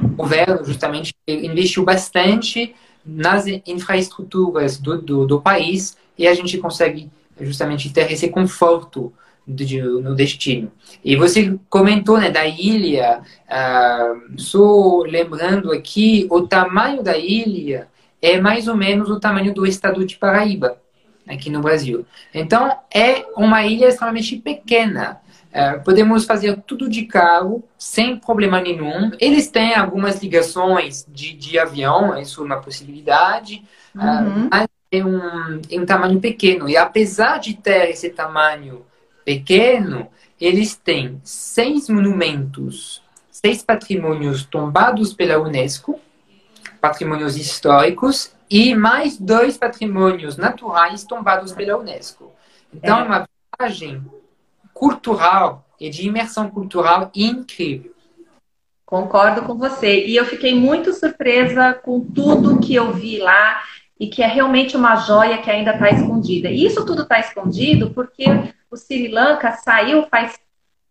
governo 0.08 0.64
justamente 0.64 1.14
investiu 1.26 1.84
bastante 1.84 2.74
nas 3.04 3.46
infraestruturas 3.66 4.78
do, 4.78 5.00
do, 5.00 5.26
do, 5.26 5.40
país 5.40 5.96
e 6.16 6.26
a 6.26 6.34
gente 6.34 6.56
consegue 6.58 7.10
justamente 7.40 7.92
ter 7.92 8.10
esse 8.10 8.28
conforto 8.28 9.12
de, 9.46 9.80
no 9.80 10.14
destino. 10.14 10.72
E 11.04 11.16
você 11.16 11.58
comentou 11.68 12.18
né, 12.18 12.30
da 12.30 12.46
ilha, 12.46 13.20
uh, 13.20 14.40
só 14.40 15.00
lembrando 15.02 15.70
aqui, 15.70 16.26
o 16.30 16.42
tamanho 16.42 17.02
da 17.02 17.16
ilha 17.18 17.88
é 18.22 18.40
mais 18.40 18.68
ou 18.68 18.76
menos 18.76 19.10
o 19.10 19.20
tamanho 19.20 19.52
do 19.52 19.66
estado 19.66 20.04
de 20.04 20.16
Paraíba, 20.16 20.78
aqui 21.28 21.50
no 21.50 21.60
Brasil. 21.60 22.06
Então, 22.32 22.74
é 22.92 23.26
uma 23.36 23.66
ilha 23.66 23.88
extremamente 23.88 24.36
pequena. 24.36 25.20
É, 25.56 25.74
podemos 25.78 26.24
fazer 26.24 26.60
tudo 26.66 26.88
de 26.88 27.04
carro 27.04 27.62
sem 27.78 28.16
problema 28.16 28.60
nenhum. 28.60 29.12
Eles 29.20 29.46
têm 29.46 29.72
algumas 29.72 30.20
ligações 30.20 31.06
de, 31.08 31.32
de 31.32 31.56
avião, 31.60 32.18
isso 32.20 32.42
é 32.42 32.44
uma 32.44 32.60
possibilidade, 32.60 33.62
é, 33.96 34.00
uhum. 34.00 34.48
mas 34.50 34.66
é 34.90 35.04
um, 35.04 35.60
é 35.70 35.80
um 35.80 35.86
tamanho 35.86 36.20
pequeno. 36.20 36.68
E 36.68 36.76
apesar 36.76 37.38
de 37.38 37.54
ter 37.54 37.90
esse 37.90 38.10
tamanho 38.10 38.84
pequeno, 39.24 40.08
eles 40.40 40.74
têm 40.74 41.20
seis 41.22 41.88
monumentos, 41.88 43.00
seis 43.30 43.62
patrimônios 43.62 44.44
tombados 44.44 45.14
pela 45.14 45.38
Unesco, 45.38 46.00
patrimônios 46.80 47.36
históricos, 47.36 48.34
e 48.50 48.74
mais 48.74 49.16
dois 49.16 49.56
patrimônios 49.56 50.36
naturais 50.36 51.04
tombados 51.04 51.52
pela 51.52 51.78
Unesco. 51.78 52.32
Então, 52.72 52.98
é 52.98 53.02
uma 53.04 53.28
viagem 53.56 54.04
cultural 54.74 55.64
e 55.80 55.88
de 55.88 56.06
imersão 56.06 56.50
cultural 56.50 57.10
incrível. 57.14 57.94
Concordo 58.84 59.42
com 59.42 59.56
você. 59.56 60.04
E 60.04 60.14
eu 60.14 60.26
fiquei 60.26 60.54
muito 60.54 60.92
surpresa 60.92 61.72
com 61.72 62.00
tudo 62.00 62.60
que 62.60 62.74
eu 62.74 62.92
vi 62.92 63.18
lá 63.18 63.62
e 63.98 64.08
que 64.08 64.22
é 64.22 64.26
realmente 64.26 64.76
uma 64.76 64.96
joia 64.96 65.38
que 65.38 65.50
ainda 65.50 65.72
está 65.72 65.90
escondida. 65.90 66.50
E 66.50 66.66
isso 66.66 66.84
tudo 66.84 67.02
está 67.02 67.18
escondido 67.18 67.90
porque 67.92 68.24
o 68.70 68.76
Sri 68.76 69.08
Lanka 69.08 69.52
saiu 69.52 70.06
faz 70.08 70.38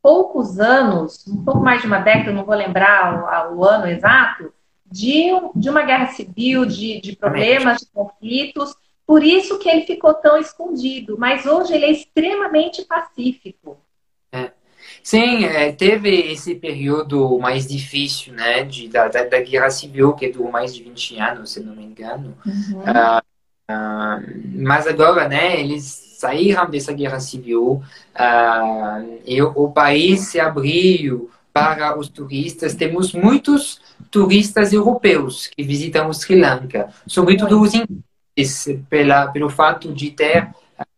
poucos 0.01 0.59
anos, 0.59 1.25
um 1.27 1.43
pouco 1.43 1.61
mais 1.61 1.81
de 1.81 1.87
uma 1.87 1.99
década, 1.99 2.33
não 2.33 2.43
vou 2.43 2.55
lembrar 2.55 3.49
o, 3.53 3.59
o 3.59 3.65
ano 3.65 3.87
exato, 3.87 4.53
de, 4.85 5.29
de 5.55 5.69
uma 5.69 5.83
guerra 5.83 6.07
civil, 6.07 6.65
de, 6.65 6.99
de 6.99 7.15
problemas, 7.15 7.79
de 7.79 7.87
conflitos, 7.87 8.75
por 9.05 9.23
isso 9.23 9.59
que 9.59 9.69
ele 9.69 9.85
ficou 9.85 10.13
tão 10.13 10.37
escondido, 10.37 11.17
mas 11.17 11.45
hoje 11.45 11.73
ele 11.73 11.85
é 11.85 11.91
extremamente 11.91 12.83
pacífico. 12.85 13.77
É. 14.31 14.51
Sim, 15.03 15.43
é, 15.45 15.71
teve 15.71 16.31
esse 16.31 16.55
período 16.55 17.37
mais 17.37 17.67
difícil, 17.67 18.33
né, 18.33 18.63
de, 18.63 18.87
da, 18.87 19.07
da, 19.09 19.23
da, 19.25 19.41
guerra 19.41 19.69
civil, 19.69 20.13
que 20.13 20.29
durou 20.29 20.51
mais 20.51 20.73
de 20.73 20.83
20 20.83 21.19
anos, 21.19 21.51
se 21.51 21.59
não 21.59 21.75
me 21.75 21.83
engano. 21.83 22.35
Uhum. 22.45 22.79
Uh, 22.79 23.21
uh, 23.69 24.61
mas 24.63 24.87
agora, 24.87 25.27
né, 25.27 25.59
eles 25.59 25.83
saíram 26.17 26.69
dessa 26.69 26.93
guerra 26.93 27.19
civil 27.19 27.83
uh, 28.15 29.19
e 29.25 29.41
o, 29.41 29.51
o 29.55 29.71
país 29.71 30.21
se 30.21 30.39
abriu 30.39 31.29
para 31.51 31.99
os 31.99 32.07
turistas. 32.07 32.73
Temos 32.73 33.11
muitos 33.13 33.81
turistas 34.09 34.71
europeus 34.71 35.47
que 35.47 35.63
visitam 35.63 36.07
o 36.07 36.13
Sri 36.13 36.39
Lanka, 36.39 36.89
sobretudo 37.05 37.61
os 37.61 37.73
ingleses 37.73 38.12
pela, 38.89 39.27
pelo 39.31 39.49
fato 39.49 39.93
de 39.93 40.11
ter 40.11 40.49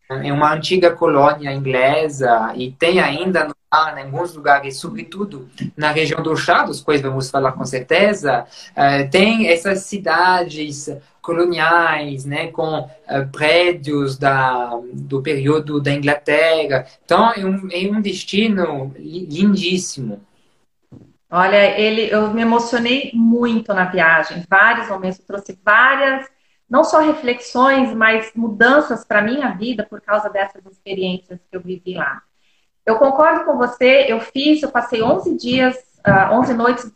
é 0.09 0.31
uma 0.31 0.53
antiga 0.53 0.91
colônia 0.91 1.51
inglesa 1.51 2.53
e 2.55 2.71
tem 2.71 2.99
ainda 2.99 3.45
no 3.45 3.55
em 3.97 4.03
alguns 4.03 4.33
lugares, 4.33 4.77
sobretudo 4.77 5.49
na 5.75 5.91
região 5.91 6.21
do 6.23 6.35
chá, 6.37 6.63
dos 6.63 6.81
quais 6.81 7.01
vamos 7.01 7.29
falar 7.29 7.51
com 7.51 7.65
certeza, 7.65 8.45
uh, 8.71 9.09
tem 9.09 9.49
essas 9.49 9.79
cidades 9.79 10.89
coloniais, 11.21 12.23
né, 12.23 12.47
com 12.47 12.79
uh, 12.79 12.87
prédios 13.31 14.17
da, 14.17 14.79
do 14.93 15.21
período 15.21 15.81
da 15.81 15.91
Inglaterra. 15.91 16.85
Então, 17.03 17.33
é 17.33 17.45
um, 17.45 17.67
é 17.71 17.91
um 17.91 18.01
destino 18.01 18.93
lindíssimo. 18.97 20.21
Olha, 21.29 21.77
ele, 21.77 22.07
eu 22.09 22.33
me 22.33 22.43
emocionei 22.43 23.11
muito 23.13 23.73
na 23.73 23.85
viagem, 23.85 24.45
vários 24.49 24.87
momentos, 24.87 25.19
trouxe 25.19 25.59
várias 25.65 26.29
não 26.69 26.83
só 26.83 26.99
reflexões, 26.99 27.93
mas 27.93 28.31
mudanças 28.35 29.05
para 29.05 29.19
a 29.19 29.23
minha 29.23 29.49
vida 29.49 29.85
por 29.87 30.01
causa 30.01 30.29
dessas 30.29 30.65
experiências 30.65 31.39
que 31.49 31.55
eu 31.55 31.61
vivi 31.61 31.93
lá. 31.93 32.21
Eu 32.85 32.97
concordo 32.97 33.45
com 33.45 33.57
você, 33.57 34.05
eu 34.07 34.19
fiz, 34.19 34.61
eu 34.61 34.71
passei 34.71 35.01
11 35.01 35.37
dias, 35.37 35.75
uh, 35.75 36.29
ah, 36.29 36.29
11 36.33 36.53
noites, 36.53 36.91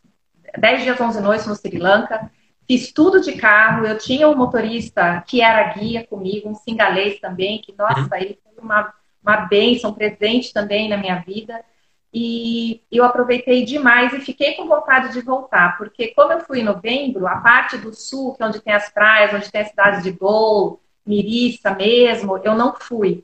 10 0.57 0.83
dias, 0.83 0.99
11 0.99 1.21
noites 1.21 1.47
no 1.47 1.55
Sri 1.55 1.77
Lanka, 1.77 2.29
fiz 2.67 2.91
tudo 2.91 3.19
de 3.21 3.33
carro, 3.33 3.85
eu 3.85 3.97
tinha 3.97 4.27
um 4.27 4.35
motorista 4.35 5.23
que 5.27 5.41
era 5.41 5.73
guia 5.73 6.05
comigo, 6.05 6.49
um 6.49 6.55
singalês 6.55 7.19
também, 7.19 7.59
que, 7.59 7.73
nossa, 7.75 8.17
ele 8.17 8.37
foi 8.43 8.63
uma, 8.63 8.93
uma 9.23 9.37
bênção, 9.47 9.89
um 9.89 9.93
presente 9.93 10.53
também 10.53 10.87
na 10.87 10.97
minha 10.97 11.19
vida. 11.19 11.63
E 12.13 12.81
eu 12.91 13.03
aproveitei 13.03 13.63
demais 13.63 14.13
e 14.13 14.19
fiquei 14.19 14.55
com 14.55 14.67
vontade 14.67 15.13
de 15.13 15.21
voltar, 15.21 15.77
porque 15.77 16.07
como 16.09 16.33
eu 16.33 16.39
fui 16.41 16.59
em 16.59 16.63
novembro, 16.63 17.27
a 17.27 17.37
parte 17.37 17.77
do 17.77 17.93
sul, 17.93 18.33
que 18.33 18.41
é 18.41 18.45
onde 18.47 18.61
tem 18.61 18.73
as 18.73 18.89
praias, 18.89 19.33
onde 19.33 19.51
tem 19.51 19.61
a 19.61 19.65
cidade 19.65 20.03
de 20.03 20.11
Gol, 20.11 20.81
Miriça 21.05 21.71
mesmo, 21.71 22.37
eu 22.43 22.55
não 22.55 22.75
fui. 22.75 23.23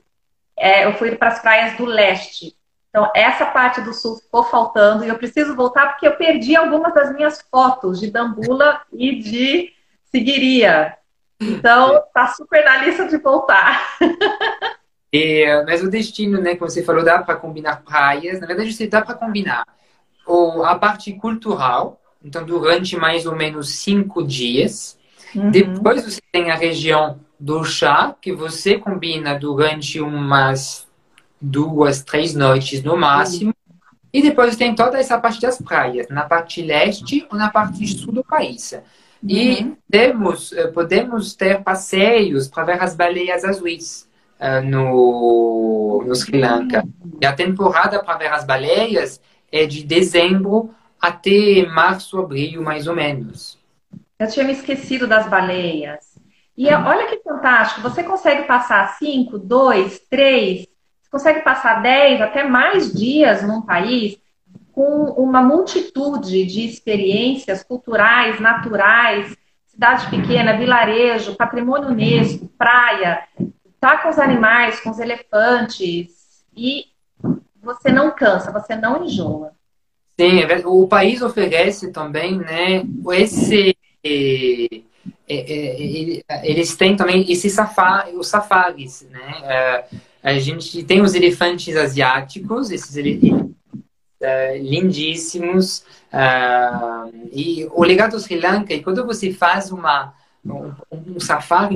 É, 0.56 0.86
eu 0.86 0.94
fui 0.94 1.14
para 1.16 1.28
as 1.28 1.40
praias 1.40 1.76
do 1.76 1.84
leste. 1.84 2.56
Então, 2.88 3.10
essa 3.14 3.46
parte 3.46 3.80
do 3.82 3.92
sul 3.92 4.16
ficou 4.16 4.44
faltando 4.44 5.04
e 5.04 5.08
eu 5.08 5.18
preciso 5.18 5.54
voltar 5.54 5.88
porque 5.88 6.06
eu 6.06 6.16
perdi 6.16 6.56
algumas 6.56 6.94
das 6.94 7.14
minhas 7.14 7.42
fotos 7.50 8.00
de 8.00 8.10
Dambula 8.10 8.80
e 8.92 9.16
de 9.16 9.72
Seguiria. 10.04 10.96
Então, 11.38 12.02
tá 12.14 12.28
super 12.28 12.64
na 12.64 12.78
lista 12.78 13.06
de 13.06 13.18
voltar. 13.18 13.98
É, 15.12 15.64
mas 15.64 15.82
o 15.82 15.90
destino, 15.90 16.40
né, 16.40 16.54
que 16.54 16.60
você 16.60 16.82
falou, 16.82 17.04
dá 17.04 17.22
para 17.22 17.36
combinar 17.36 17.82
praias. 17.82 18.40
Na 18.40 18.46
verdade, 18.46 18.72
você 18.72 18.86
dá 18.86 19.00
para 19.02 19.14
combinar 19.14 19.64
ou 20.26 20.64
a 20.64 20.76
parte 20.76 21.12
cultural, 21.12 22.00
então 22.22 22.44
durante 22.44 22.96
mais 22.96 23.24
ou 23.24 23.36
menos 23.36 23.70
cinco 23.76 24.26
dias. 24.26 24.98
Uhum. 25.34 25.50
Depois 25.50 26.04
você 26.04 26.20
tem 26.32 26.50
a 26.50 26.56
região 26.56 27.20
do 27.38 27.64
chá, 27.64 28.14
que 28.20 28.32
você 28.32 28.76
combina 28.76 29.38
durante 29.38 30.00
umas 30.00 30.86
duas, 31.40 32.02
três 32.02 32.34
noites 32.34 32.82
no 32.82 32.96
máximo. 32.96 33.50
Uhum. 33.50 33.76
E 34.12 34.22
depois 34.22 34.56
tem 34.56 34.74
toda 34.74 34.98
essa 34.98 35.18
parte 35.18 35.40
das 35.40 35.60
praias, 35.60 36.08
na 36.08 36.24
parte 36.24 36.62
leste 36.62 37.26
ou 37.30 37.38
na 37.38 37.50
parte 37.50 37.86
sul 37.86 38.12
do 38.12 38.24
país. 38.24 38.74
E 39.22 39.62
uhum. 39.62 39.76
temos, 39.90 40.52
eh, 40.52 40.68
podemos 40.68 41.34
ter 41.34 41.62
passeios 41.62 42.48
para 42.48 42.64
ver 42.64 42.82
as 42.82 42.94
baleias 42.94 43.44
azuis 43.44 44.08
uh, 44.40 44.64
no, 44.64 46.02
no 46.06 46.14
Sri 46.14 46.38
Lanka. 46.38 46.84
E 47.20 47.26
a 47.26 47.32
temporada 47.32 48.02
para 48.02 48.18
ver 48.18 48.32
as 48.32 48.44
baleias 48.44 49.20
é 49.50 49.66
de 49.66 49.84
dezembro 49.84 50.70
até 51.00 51.64
março, 51.66 52.18
abril, 52.18 52.62
mais 52.62 52.86
ou 52.86 52.94
menos. 52.94 53.58
Eu 54.18 54.28
tinha 54.28 54.44
me 54.44 54.52
esquecido 54.52 55.06
das 55.06 55.28
baleias. 55.28 56.16
E 56.56 56.68
hum. 56.68 56.84
olha 56.86 57.06
que 57.06 57.22
fantástico, 57.22 57.82
você 57.82 58.02
consegue 58.02 58.44
passar 58.44 58.96
cinco, 58.98 59.38
dois, 59.38 60.00
três, 60.10 60.66
você 61.02 61.10
consegue 61.10 61.40
passar 61.40 61.82
dez, 61.82 62.20
até 62.20 62.42
mais 62.42 62.92
dias 62.92 63.42
num 63.42 63.62
país 63.62 64.18
com 64.72 65.04
uma 65.12 65.42
multitude 65.42 66.44
de 66.44 66.66
experiências 66.66 67.62
culturais, 67.62 68.38
naturais, 68.40 69.34
cidade 69.66 70.10
pequena, 70.10 70.56
vilarejo, 70.56 71.36
patrimônio 71.36 71.88
Unesco, 71.88 72.46
praia, 72.58 73.22
tá 73.86 73.98
com 73.98 74.08
os 74.08 74.18
animais, 74.18 74.80
com 74.80 74.90
os 74.90 74.98
elefantes, 74.98 76.44
e 76.56 76.86
você 77.62 77.92
não 77.92 78.10
cansa, 78.10 78.50
você 78.50 78.74
não 78.74 79.04
enjoa. 79.04 79.52
Sim, 80.18 80.40
é 80.40 80.66
o 80.66 80.88
país 80.88 81.22
oferece 81.22 81.92
também, 81.92 82.36
né, 82.38 82.84
esse... 83.12 83.76
É, 84.04 84.82
é, 85.28 86.48
eles 86.48 86.76
têm 86.76 86.96
também 86.96 87.30
esse 87.30 87.50
safari, 87.50 88.16
os 88.16 88.28
safaris, 88.28 89.06
né? 89.10 89.84
A 90.22 90.34
gente 90.38 90.82
tem 90.84 91.00
os 91.02 91.14
elefantes 91.14 91.76
asiáticos, 91.76 92.70
esses 92.70 92.96
elefantes 92.96 93.54
lindíssimos. 94.60 95.84
e 97.32 97.68
o 97.72 97.82
legal 97.82 98.08
do 98.08 98.18
Sri 98.20 98.38
Lanka 98.40 98.72
é 98.72 98.78
quando 98.78 99.04
você 99.04 99.32
faz 99.32 99.72
uma 99.72 100.14
um, 100.44 100.72
um 100.92 101.18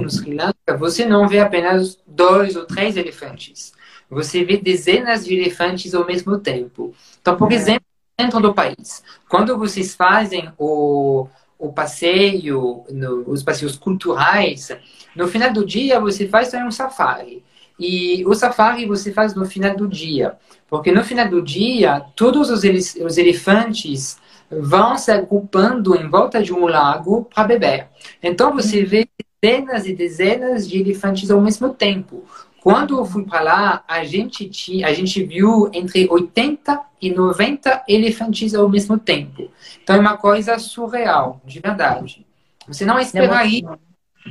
no 0.03 0.11
Sri 0.11 0.35
Lanka, 0.35 0.60
você 0.77 1.05
não 1.05 1.29
vê 1.29 1.41
apenas 1.41 1.99
dois 2.07 2.57
ou 2.57 2.65
três 2.65 2.97
elefantes. 2.97 3.73
Você 4.11 4.45
vê 4.45 4.57
dezenas 4.57 5.25
de 5.25 5.35
elefantes 5.35 5.95
ao 5.95 6.05
mesmo 6.05 6.39
tempo. 6.39 6.95
Então, 7.21 7.37
por 7.37 7.53
é. 7.53 7.55
exemplo, 7.55 7.85
dentro 8.19 8.41
do 8.41 8.53
país, 8.53 9.03
quando 9.29 9.57
vocês 9.57 9.95
fazem 9.95 10.53
o, 10.59 11.29
o 11.59 11.73
passeio, 11.73 12.85
no, 12.91 13.31
os 13.31 13.43
passeios 13.43 13.77
culturais, 13.77 14.71
no 15.15 15.29
final 15.29 15.53
do 15.53 15.65
dia 15.65 16.01
você 16.01 16.27
faz 16.27 16.51
também 16.51 16.67
um 16.67 16.73
safari. 16.73 17.45
E 17.79 18.23
o 18.27 18.35
safari 18.35 18.85
você 18.85 19.11
faz 19.13 19.35
no 19.35 19.47
final 19.47 19.75
do 19.75 19.89
dia. 19.89 20.37
Porque 20.69 20.93
no 20.93 21.03
final 21.03 21.29
do 21.29 21.41
dia, 21.41 22.05
todos 22.15 22.51
os, 22.51 22.63
os 22.63 23.17
elefantes 23.17 24.19
vão 24.51 24.99
se 24.99 25.11
agrupando 25.11 25.95
em 25.95 26.09
volta 26.09 26.43
de 26.43 26.53
um 26.53 26.67
lago 26.67 27.27
para 27.33 27.45
beber. 27.45 27.89
Então 28.23 28.53
você 28.53 28.85
vê 28.85 29.09
dezenas 29.43 29.87
e 29.87 29.95
dezenas 29.95 30.69
de 30.69 30.81
elefantes 30.81 31.31
ao 31.31 31.41
mesmo 31.41 31.73
tempo. 31.73 32.25
Quando 32.61 32.99
eu 32.99 33.07
fui 33.07 33.25
para 33.25 33.41
lá, 33.41 33.85
a 33.89 34.05
gente, 34.05 34.49
tinha, 34.49 34.87
a 34.87 34.93
gente 34.93 35.23
viu 35.25 35.71
entre 35.73 36.07
80 36.11 36.79
e 37.01 37.11
90 37.11 37.85
elefantes 37.89 38.55
ao 38.55 38.69
mesmo 38.69 38.99
tempo. 38.99 39.51
Então 39.83 39.97
é 39.97 39.99
uma 39.99 40.19
coisa 40.19 40.59
surreal, 40.59 41.41
de 41.45 41.59
verdade. 41.59 42.27
Você 42.69 42.85
não 42.85 42.99
esperaria 42.99 43.79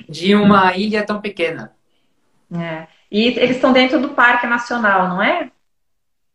de 0.07 0.35
uma 0.35 0.75
ilha 0.77 1.03
tão 1.03 1.19
pequena. 1.19 1.73
É. 2.53 2.87
E 3.11 3.25
eles 3.25 3.55
estão 3.55 3.73
dentro 3.73 3.99
do 3.99 4.09
Parque 4.09 4.45
Nacional, 4.45 5.07
não 5.07 5.21
é? 5.21 5.49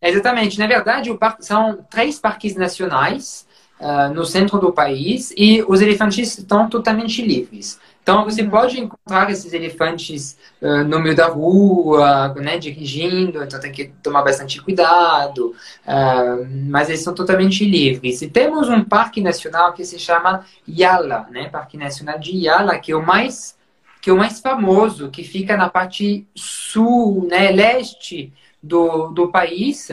Exatamente. 0.03 0.59
Na 0.59 0.67
verdade, 0.67 1.15
parque, 1.15 1.45
são 1.45 1.87
três 1.89 2.19
parques 2.19 2.57
nacionais 2.57 3.47
uh, 3.81 4.13
no 4.13 4.25
centro 4.25 4.59
do 4.59 4.73
país 4.73 5.33
e 5.37 5.65
os 5.67 5.81
elefantes 5.81 6.37
estão 6.39 6.69
totalmente 6.69 7.23
livres. 7.23 7.81
Então 8.05 8.23
você 8.23 8.43
uhum. 8.43 8.51
pode 8.51 8.79
encontrar 8.79 9.31
esses 9.31 9.55
elefantes 9.55 10.37
uh, 10.61 10.85
no 10.85 11.01
meio 11.01 11.17
da 11.17 11.27
rua, 11.27 12.35
né, 12.35 12.59
dirigindo, 12.59 13.43
então 13.43 13.59
tem 13.59 13.73
que 13.73 13.87
tomar 14.03 14.21
bastante 14.21 14.61
cuidado, 14.61 15.55
uh, 15.87 16.47
mas 16.69 16.91
eles 16.91 17.03
são 17.03 17.15
totalmente 17.15 17.65
livres. 17.65 18.21
E 18.21 18.29
temos 18.29 18.69
um 18.69 18.85
parque 18.85 19.23
nacional 19.23 19.73
que 19.73 19.87
se 19.87 19.99
chama 19.99 20.45
Yala, 20.69 21.27
né, 21.31 21.49
Parque 21.49 21.79
Nacional 21.79 22.19
de 22.19 22.37
Yala, 22.37 22.79
que 22.79 22.93
é 22.93 22.97
o 22.97 23.05
mais 23.05 23.57
que 24.03 24.11
é 24.11 24.13
o 24.13 24.19
mais 24.19 24.39
famoso, 24.39 25.09
que 25.09 25.25
fica 25.25 25.57
na 25.57 25.71
parte 25.71 26.29
sul, 26.35 27.27
né, 27.27 27.51
leste 27.51 28.31
do, 28.63 29.09
do 29.09 29.29
país, 29.29 29.89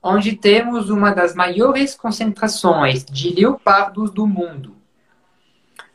onde 0.00 0.36
temos 0.36 0.88
uma 0.88 1.10
das 1.10 1.34
maiores 1.34 1.96
concentrações 1.96 3.04
de 3.04 3.30
leopardos 3.30 4.12
do 4.12 4.24
mundo. 4.24 4.75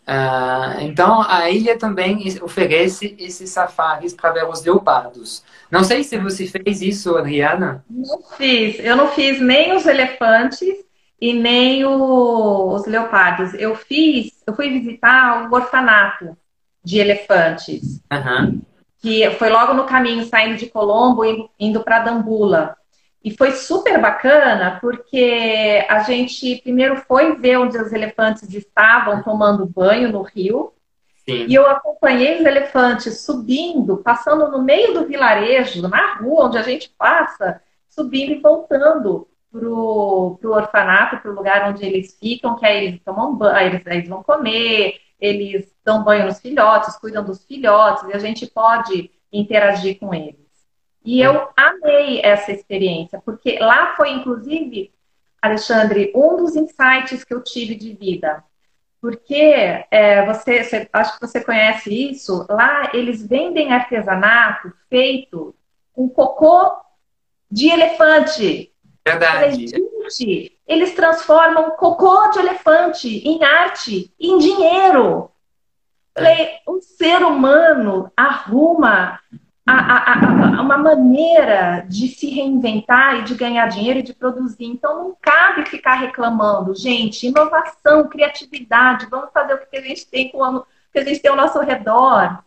Uh, 0.08 0.82
então, 0.82 1.22
a 1.22 1.50
ilha 1.50 1.78
também 1.78 2.24
oferece 2.42 3.16
esses 3.20 3.50
safaris 3.50 4.14
para 4.14 4.32
ver 4.32 4.48
os 4.48 4.64
leopardos. 4.64 5.44
Não 5.70 5.84
sei 5.84 6.04
se 6.04 6.18
você 6.18 6.48
fez 6.48 6.82
isso, 6.82 7.16
Adriana. 7.18 7.86
Não 7.90 8.22
fiz. 8.38 8.80
Eu 8.80 8.96
não 8.96 9.08
fiz 9.08 9.40
nem 9.40 9.76
os 9.76 9.86
elefantes 9.86 10.76
e 11.20 11.34
nem 11.34 11.86
o, 11.86 12.74
os 12.74 12.86
leopardos. 12.86 13.54
Eu 13.54 13.76
fiz, 13.76 14.32
eu 14.46 14.56
fui 14.56 14.70
visitar 14.70 15.50
o 15.50 15.56
orfanato 15.56 16.36
de 16.84 17.00
elefantes. 17.00 18.02
Uhum. 18.12 18.62
Que 19.02 19.30
foi 19.32 19.50
logo 19.50 19.74
no 19.74 19.86
caminho, 19.86 20.26
saindo 20.26 20.58
de 20.58 20.68
Colombo, 20.68 21.24
indo, 21.24 21.50
indo 21.60 21.84
para 21.84 22.00
Dambula. 22.00 22.76
E 23.24 23.32
foi 23.32 23.52
super 23.52 24.02
bacana 24.02 24.80
porque 24.82 25.86
a 25.88 26.00
gente 26.00 26.60
primeiro 26.64 26.98
foi 27.08 27.36
ver 27.36 27.58
onde 27.58 27.78
os 27.78 27.94
elefantes 27.94 28.52
estavam 28.54 29.22
tomando 29.22 29.66
banho 29.66 30.12
no 30.12 30.24
rio. 30.24 30.74
Sim. 31.24 31.46
E 31.48 31.54
eu 31.54 31.68
acompanhei 31.68 32.40
os 32.40 32.46
elefantes 32.46 33.22
subindo, 33.22 33.98
passando 33.98 34.50
no 34.50 34.64
meio 34.64 34.94
do 34.94 35.06
vilarejo, 35.06 35.88
na 35.88 36.16
rua 36.16 36.46
onde 36.46 36.58
a 36.58 36.64
gente 36.64 36.90
passa, 36.98 37.62
subindo 37.88 38.32
e 38.32 38.40
voltando 38.40 39.28
pro, 39.52 40.38
pro 40.40 40.54
orfanato, 40.54 41.18
pro 41.18 41.36
lugar 41.36 41.70
onde 41.70 41.86
eles 41.86 42.18
ficam, 42.20 42.56
que 42.56 42.66
aí 42.66 42.88
eles 42.88 43.02
tomam 43.04 43.36
banho, 43.36 43.56
aí 43.56 43.68
eles, 43.68 43.86
aí 43.86 43.98
eles 43.98 44.10
vão 44.10 44.24
comer, 44.24 45.00
eles 45.20 45.72
dão 45.84 46.04
banho 46.04 46.26
nos 46.26 46.40
filhotes, 46.40 46.98
cuidam 46.98 47.24
dos 47.24 47.46
filhotes, 47.46 48.04
e 48.10 48.14
a 48.14 48.20
gente 48.20 48.48
pode 48.48 49.12
interagir 49.32 50.00
com 50.00 50.14
eles. 50.14 50.41
E 51.04 51.20
eu 51.20 51.50
amei 51.58 52.22
essa 52.22 52.52
experiência, 52.52 53.22
porque 53.26 53.58
lá 53.60 53.96
foi, 53.96 54.12
inclusive, 54.12 54.92
Alexandre, 55.42 56.12
um 56.16 56.38
dos 56.38 56.56
insights 56.56 57.24
que 57.24 57.34
eu 57.34 57.44
tive 57.44 57.76
de 57.76 57.94
vida. 57.94 58.44
Porque 59.02 59.84
é, 59.90 60.24
você, 60.28 60.64
você, 60.64 60.90
acho 60.94 61.14
que 61.16 61.26
você 61.26 61.44
conhece 61.44 62.12
isso, 62.12 62.46
lá 62.48 62.92
eles 62.94 63.26
vendem 63.26 63.74
artesanato 63.74 64.72
feito 64.88 65.56
com 65.92 66.08
cocô 66.08 66.72
de 67.50 67.70
elefante. 67.70 68.72
Verdade. 69.04 69.68
Gente, 69.68 70.60
eles 70.68 70.94
transformam 70.94 71.72
cocô 71.72 72.30
de 72.30 72.40
elefante 72.40 73.28
em 73.28 73.44
arte, 73.44 74.14
em 74.20 74.38
dinheiro. 74.38 75.32
Falei, 76.14 76.60
um 76.68 76.80
ser 76.80 77.24
humano 77.24 78.12
arruma 78.16 79.20
a, 79.72 80.14
a, 80.14 80.58
a, 80.58 80.62
uma 80.62 80.78
maneira 80.78 81.86
de 81.88 82.08
se 82.08 82.30
reinventar 82.30 83.20
e 83.20 83.24
de 83.24 83.36
ganhar 83.36 83.68
dinheiro 83.68 84.00
e 84.00 84.04
de 84.04 84.14
produzir. 84.14 84.66
Então, 84.66 85.04
não 85.04 85.18
cabe 85.22 85.66
ficar 85.70 85.96
reclamando, 85.96 86.76
gente. 86.76 87.28
Inovação, 87.28 88.08
criatividade, 88.08 89.08
vamos 89.10 89.32
fazer 89.32 89.54
o 89.54 89.58
que 89.58 89.78
a 89.78 89.82
gente 89.82 90.08
tem 90.08 90.30
com 90.30 90.44
o 90.44 90.66
que 90.92 91.00
a 91.00 91.04
gente 91.04 91.20
tem 91.20 91.32
ao 91.32 91.38
nosso 91.38 91.60
redor. 91.60 92.44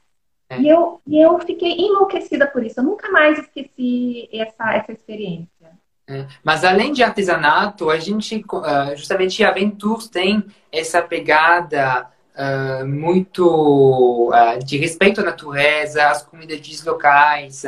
É. 0.49 0.61
E, 0.61 0.69
eu, 0.69 1.01
e 1.07 1.21
eu 1.21 1.39
fiquei 1.41 1.73
enlouquecida 1.73 2.47
por 2.47 2.63
isso. 2.65 2.81
Eu 2.81 2.85
nunca 2.85 3.11
mais 3.11 3.39
esqueci 3.39 4.29
essa, 4.33 4.75
essa 4.75 4.93
experiência. 4.93 5.73
É. 6.07 6.27
Mas 6.43 6.65
além 6.65 6.93
de 6.93 7.03
artesanato, 7.03 7.89
a 7.89 7.99
gente, 7.99 8.37
uh, 8.37 8.97
justamente 8.97 9.43
a 9.43 9.51
Ventures 9.51 10.07
tem 10.09 10.45
essa 10.71 11.01
pegada 11.01 12.07
uh, 12.35 12.87
muito 12.87 14.31
uh, 14.31 14.65
de 14.65 14.77
respeito 14.77 15.21
à 15.21 15.25
natureza, 15.25 16.09
às 16.09 16.23
comunidades 16.23 16.85
locais, 16.85 17.65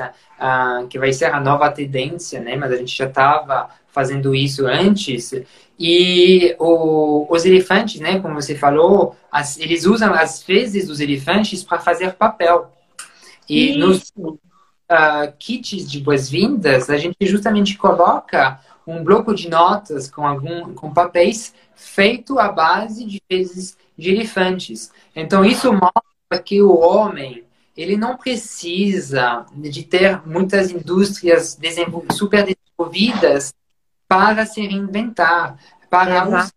que 0.91 0.99
vai 0.99 1.13
ser 1.13 1.27
a 1.27 1.41
nova 1.41 1.71
tendência, 1.71 2.41
né? 2.41 2.57
Mas 2.57 2.73
a 2.73 2.77
gente 2.77 2.97
já 2.97 3.07
estava 3.07 3.71
fazendo 3.89 4.35
isso 4.35 4.67
antes. 4.67 5.33
E 5.79 6.55
o, 6.59 7.27
os 7.31 7.45
elefantes, 7.47 8.01
né? 8.01 8.21
Como 8.21 8.35
você 8.35 8.55
falou, 8.55 9.17
as, 9.33 9.59
eles 9.59 9.87
usam 9.87 10.13
as 10.13 10.43
fezes 10.43 10.89
dos 10.89 11.01
elefantes 11.01 11.65
para 11.65 11.79
fazer 11.79 12.13
papel. 12.13 12.71
E 13.49 13.71
isso. 13.71 13.79
nos 13.79 14.13
uh, 14.91 15.33
kits 15.39 15.91
de 15.91 16.01
boas-vindas, 16.01 16.91
a 16.91 16.97
gente 16.97 17.17
justamente 17.21 17.77
coloca 17.77 18.61
um 18.87 19.03
bloco 19.03 19.35
de 19.35 19.49
notas 19.49 20.09
com 20.09 20.27
algum 20.27 20.73
com 20.75 20.93
papéis 20.93 21.53
feito 21.75 22.39
à 22.39 22.51
base 22.51 23.05
de 23.05 23.21
fezes 23.29 23.77
de 23.97 24.11
elefantes. 24.11 24.91
Então 25.15 25.45
isso 25.45 25.73
mostra 25.73 26.43
que 26.45 26.63
o 26.63 26.77
homem 26.77 27.45
ele 27.77 27.97
não 27.97 28.17
precisa 28.17 29.45
de 29.55 29.83
ter 29.83 30.27
muitas 30.27 30.71
indústrias 30.71 31.59
super 32.13 32.45
desenvolvidas 32.45 33.55
para 34.09 34.47
se 34.47 34.63
reinventar, 34.63 35.59
para 35.91 36.49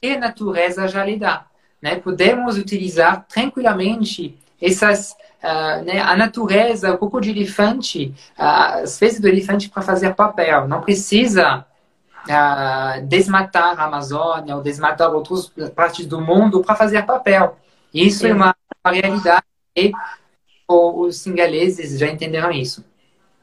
que 0.00 0.10
a 0.10 0.18
natureza 0.18 0.88
já 0.88 1.04
lhe 1.04 1.16
dá. 1.16 1.46
Né? 1.80 1.96
Podemos 1.96 2.56
utilizar 2.58 3.26
tranquilamente 3.26 4.38
essas 4.60 5.16
Uh, 5.42 5.82
né, 5.84 6.00
a 6.00 6.14
natureza, 6.14 6.94
o 6.94 6.98
coco 6.98 7.20
de 7.20 7.30
elefante, 7.30 8.14
uh, 8.38 8.84
as 8.84 8.96
fezes 8.96 9.18
do 9.18 9.26
elefante 9.26 9.68
para 9.68 9.82
fazer 9.82 10.14
papel. 10.14 10.68
Não 10.68 10.80
precisa 10.80 11.66
desmatar 13.06 13.78
a 13.78 13.84
Amazônia 13.84 14.56
ou 14.56 14.62
desmatar 14.62 15.12
outras 15.12 15.52
partes 15.74 16.06
do 16.06 16.20
mundo 16.20 16.62
para 16.62 16.76
fazer 16.76 17.02
papel. 17.04 17.56
Isso 17.92 18.26
é, 18.26 18.30
é 18.30 18.34
uma, 18.34 18.54
uma 18.84 18.94
realidade 18.94 19.44
e 19.76 19.92
os 20.68 21.18
singaleses 21.18 21.98
já 21.98 22.06
entenderam 22.06 22.50
isso. 22.50 22.84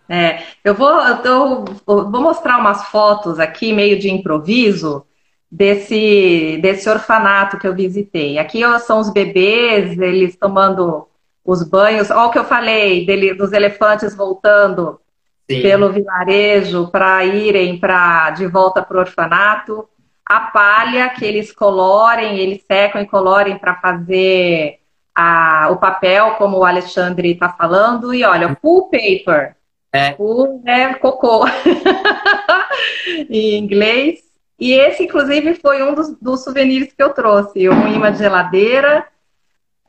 É, 0.07 0.41
eu 0.63 0.73
vou, 0.73 0.89
eu 1.23 1.65
vou 1.85 2.21
mostrar 2.21 2.57
umas 2.57 2.85
fotos 2.85 3.39
aqui, 3.39 3.71
meio 3.71 3.99
de 3.99 4.09
improviso, 4.09 5.05
desse, 5.51 6.59
desse 6.61 6.89
orfanato 6.89 7.59
que 7.59 7.67
eu 7.67 7.75
visitei. 7.75 8.37
Aqui 8.37 8.63
ó, 8.65 8.77
são 8.79 8.99
os 8.99 9.09
bebês, 9.09 9.97
eles 9.99 10.35
tomando 10.35 11.07
os 11.43 11.63
banhos. 11.63 12.09
Olha 12.09 12.25
o 12.25 12.31
que 12.31 12.39
eu 12.39 12.45
falei 12.45 13.05
dele, 13.05 13.33
dos 13.33 13.51
elefantes 13.51 14.15
voltando 14.15 14.99
Sim. 15.49 15.61
pelo 15.61 15.91
vilarejo 15.91 16.87
para 16.91 17.25
irem 17.25 17.79
para 17.79 18.31
de 18.31 18.45
volta 18.47 18.81
para 18.81 18.97
o 18.97 18.99
orfanato. 18.99 19.87
A 20.25 20.41
palha 20.41 21.09
que 21.09 21.25
eles 21.25 21.51
colorem, 21.51 22.37
eles 22.37 22.63
secam 22.67 23.01
e 23.01 23.07
colorem 23.07 23.57
para 23.57 23.75
fazer 23.75 24.79
a, 25.15 25.69
o 25.71 25.77
papel, 25.77 26.35
como 26.35 26.57
o 26.57 26.65
Alexandre 26.65 27.31
está 27.31 27.49
falando. 27.49 28.13
E 28.13 28.23
olha, 28.23 28.55
pool 28.55 28.89
paper. 28.89 29.55
É. 29.91 30.11
Pool 30.11 30.61
é 30.67 30.93
cocô 30.93 31.47
em 33.27 33.57
inglês. 33.57 34.19
E 34.59 34.73
esse, 34.73 35.03
inclusive, 35.03 35.55
foi 35.55 35.81
um 35.81 35.95
dos, 35.95 36.15
dos 36.19 36.43
souvenirs 36.43 36.93
que 36.93 37.01
eu 37.01 37.09
trouxe. 37.09 37.67
Um 37.67 37.87
imã 37.87 38.11
de 38.11 38.19
geladeira 38.19 39.07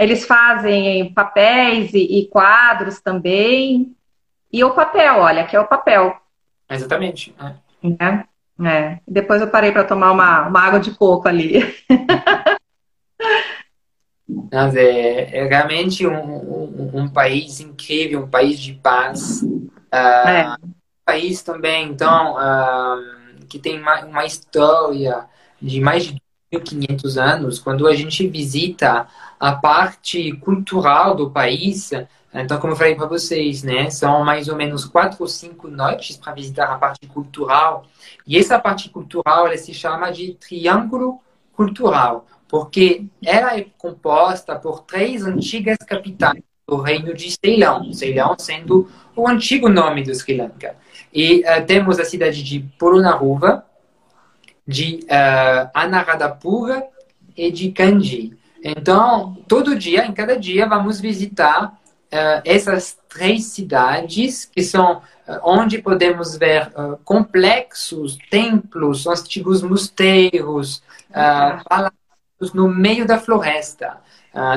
eles 0.00 0.24
fazem 0.24 1.12
papéis 1.12 1.92
e, 1.92 2.20
e 2.20 2.26
quadros 2.28 3.02
também. 3.02 3.94
E 4.52 4.64
o 4.64 4.74
papel, 4.74 5.18
olha, 5.18 5.46
que 5.46 5.54
é 5.54 5.60
o 5.60 5.66
papel. 5.66 6.16
Exatamente. 6.68 7.34
É. 7.40 7.54
É, 8.04 8.24
é. 8.68 9.00
Depois 9.06 9.40
eu 9.40 9.48
parei 9.48 9.72
para 9.72 9.84
tomar 9.84 10.12
uma, 10.12 10.48
uma 10.48 10.60
água 10.60 10.80
de 10.80 10.90
coco 10.92 11.28
ali. 11.28 11.60
Mas 14.52 14.76
é, 14.76 15.38
é 15.38 15.44
realmente 15.46 16.06
um, 16.06 16.12
um, 16.14 16.90
um, 16.94 17.08
país 17.08 17.60
incrível, 17.60 18.24
um 18.24 18.28
país 18.28 18.58
de 18.60 18.74
paz. 18.74 19.42
Uh, 19.42 20.28
é. 20.28 20.54
Um 20.62 20.72
país 21.04 21.42
também, 21.42 21.88
então, 21.88 22.36
uh, 22.36 23.46
que 23.48 23.58
tem 23.58 23.80
uma, 23.80 24.04
uma 24.04 24.24
história 24.24 25.26
de 25.60 25.80
mais 25.80 26.04
de 26.04 26.20
1.500 26.52 27.16
anos. 27.16 27.58
Quando 27.58 27.86
a 27.86 27.94
gente 27.94 28.26
visita 28.26 29.08
a 29.40 29.52
parte 29.52 30.32
cultural 30.36 31.14
do 31.14 31.30
país. 31.30 31.90
Então, 32.32 32.60
como 32.60 32.72
eu 32.72 32.76
falei 32.76 32.94
para 32.94 33.06
vocês, 33.06 33.62
né, 33.62 33.90
são 33.90 34.24
mais 34.24 34.48
ou 34.48 34.56
menos 34.56 34.84
quatro 34.84 35.18
ou 35.20 35.26
cinco 35.26 35.68
noites 35.68 36.16
para 36.16 36.32
visitar 36.32 36.72
a 36.72 36.78
parte 36.78 37.06
cultural. 37.08 37.84
E 38.26 38.38
essa 38.38 38.58
parte 38.58 38.88
cultural 38.88 39.46
ela 39.46 39.56
se 39.56 39.74
chama 39.74 40.10
de 40.10 40.34
triângulo 40.34 41.20
cultural, 41.52 42.26
porque 42.48 43.06
ela 43.24 43.56
é 43.56 43.66
composta 43.76 44.54
por 44.54 44.82
três 44.82 45.24
antigas 45.24 45.78
capitais 45.78 46.40
do 46.68 46.76
reino 46.76 47.12
de 47.12 47.36
Ceilão, 47.44 47.92
Ceilão 47.92 48.36
sendo 48.38 48.88
o 49.16 49.26
antigo 49.26 49.68
nome 49.68 50.04
do 50.04 50.14
Sri 50.14 50.36
Lanka. 50.36 50.76
E 51.12 51.40
uh, 51.40 51.66
temos 51.66 51.98
a 51.98 52.04
cidade 52.04 52.44
de 52.44 52.60
Purunarruva, 52.78 53.64
de 54.66 55.00
uh, 55.06 55.70
e 57.36 57.50
de 57.50 57.72
Kandy. 57.72 58.38
Então, 58.62 59.36
todo 59.48 59.76
dia, 59.76 60.06
em 60.06 60.12
cada 60.12 60.38
dia, 60.38 60.68
vamos 60.68 61.00
visitar 61.00 61.79
uh, 62.12 62.42
essas 62.44 62.98
três 63.08 63.44
cidades 63.46 64.44
que 64.44 64.62
são 64.62 64.98
uh, 64.98 65.40
onde 65.42 65.78
podemos 65.78 66.36
ver 66.36 66.68
uh, 66.68 66.98
complexos, 67.04 68.18
templos, 68.30 69.06
antigos 69.06 69.62
mosteiros, 69.62 70.82
palácios 71.68 72.52
no 72.54 72.68
meio 72.68 73.06
da 73.06 73.18
floresta. 73.18 73.98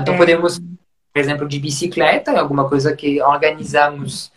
então, 0.01 0.13
é. 0.13 0.17
podemos, 0.17 0.59
por 0.59 1.19
exemplo, 1.19 1.47
de 1.47 1.59
bicicleta, 1.59 2.39
alguma 2.39 2.69
coisa 2.69 2.95
que 2.95 3.21
organizamos 3.21 4.31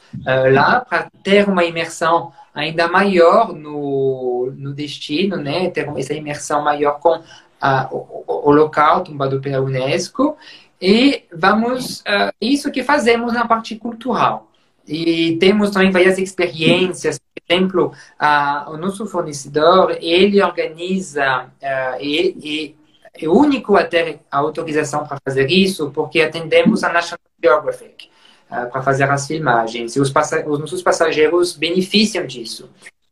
lá 0.50 0.81
para 0.81 1.11
ter 1.22 1.46
uma 1.46 1.62
imersão 1.62 2.33
ainda 2.55 2.88
maior 2.88 3.52
no, 3.52 4.50
no 4.57 4.72
destino, 4.72 5.37
né? 5.37 5.68
Ter 5.68 5.87
essa 5.98 6.14
imersão 6.14 6.64
maior 6.64 6.98
com 7.00 7.18
uh, 7.18 7.87
o, 7.90 8.48
o, 8.48 8.50
local 8.50 9.05
tombado 9.05 9.40
pela 9.40 9.61
Unesco 9.61 10.37
e 10.81 11.25
vamos 11.33 12.01
uh, 12.01 12.33
isso 12.41 12.71
que 12.71 12.83
fazemos 12.83 13.33
na 13.33 13.47
parte 13.47 13.77
cultural. 13.77 14.51
E 14.87 15.37
temos 15.39 15.71
também 15.71 15.91
várias 15.91 16.19
experiências. 16.19 17.19
Por 17.19 17.55
exemplo 17.55 17.93
uh, 18.21 18.71
o 18.71 18.77
nosso 18.77 19.07
fornecedor 19.07 19.97
ele 20.01 20.43
organiza 20.43 21.45
uh, 21.45 22.01
e, 22.01 22.37
e 22.43 22.77
é 23.19 23.29
o 23.29 23.33
único 23.33 23.77
a 23.77 23.85
ter 23.85 24.21
a 24.31 24.39
autorização 24.39 25.07
para 25.07 25.19
fazer 25.25 25.51
isso 25.51 25.91
porque 25.91 26.21
atendemos 26.21 26.85
a 26.85 26.93
National 26.93 27.21
Geographic 27.43 28.09
uh, 28.51 28.71
para 28.71 28.83
fazer 28.83 29.05
as 29.05 29.27
filmagens. 29.27 29.97
E 29.97 30.01
os, 30.01 30.12
os 30.47 30.59
nossos 30.59 30.83
passageiros 30.83 31.57
beneficiam 31.57 32.27
disso. 32.27 32.69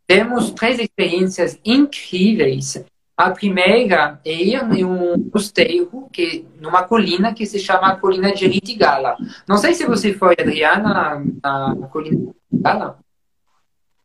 Temos 0.07 0.51
três 0.51 0.79
experiências 0.79 1.59
incríveis 1.65 2.85
a 3.17 3.31
primeira 3.31 4.21
é 4.25 4.33
em 4.33 4.85
um 4.85 5.31
mosteiro 5.33 6.09
que 6.13 6.47
numa 6.61 6.83
colina 6.83 7.33
que 7.33 7.47
se 7.47 7.59
chama 7.59 7.97
Colina 7.97 8.33
de 8.33 8.47
Ritigala. 8.47 9.17
Não 9.47 9.57
sei 9.57 9.73
se 9.75 9.87
você 9.87 10.13
foi, 10.13 10.35
Adriana, 10.39 11.23
na 11.43 11.89
Colina 11.89 12.17
de 12.17 12.35
Ritigala. 12.53 12.99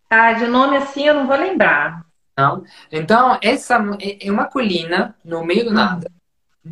Ah, 0.10 0.34
de 0.34 0.48
nome 0.48 0.78
assim 0.78 1.08
eu 1.08 1.16
não 1.16 1.28
vou 1.28 1.38
lembrar. 1.38 2.06
Não. 2.38 2.64
Então, 2.92 3.38
essa 3.42 3.76
é, 4.00 4.28
é 4.28 4.32
uma 4.32 4.46
colina 4.46 5.16
no 5.26 5.44
meio 5.44 5.66
do 5.66 5.72
nada, 5.72 6.10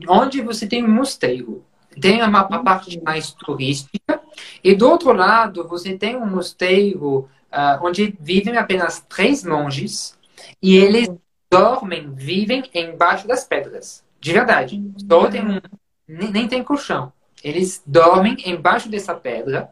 onde 0.07 0.41
você 0.41 0.65
tem 0.65 0.83
um 0.83 0.93
mosteiro. 0.93 1.65
Tem 1.99 2.21
uma 2.21 2.43
parte 2.63 3.01
mais 3.01 3.31
turística 3.31 4.21
e 4.63 4.75
do 4.75 4.87
outro 4.87 5.11
lado 5.11 5.67
você 5.67 5.97
tem 5.97 6.15
um 6.15 6.27
mosteiro 6.27 7.27
uh, 7.51 7.83
onde 7.83 8.15
vivem 8.19 8.55
apenas 8.55 9.03
três 9.09 9.43
monges 9.43 10.17
e 10.61 10.75
eles 10.75 11.09
dormem, 11.51 12.13
vivem 12.13 12.63
embaixo 12.73 13.27
das 13.27 13.43
pedras. 13.43 14.03
De 14.19 14.33
verdade. 14.33 14.83
Só 15.09 15.27
tem 15.27 15.41
um, 15.41 15.61
nem, 16.07 16.31
nem 16.31 16.47
tem 16.47 16.63
colchão. 16.63 17.11
Eles 17.43 17.81
dormem 17.85 18.37
embaixo 18.45 18.89
dessa 18.89 19.13
pedra. 19.13 19.69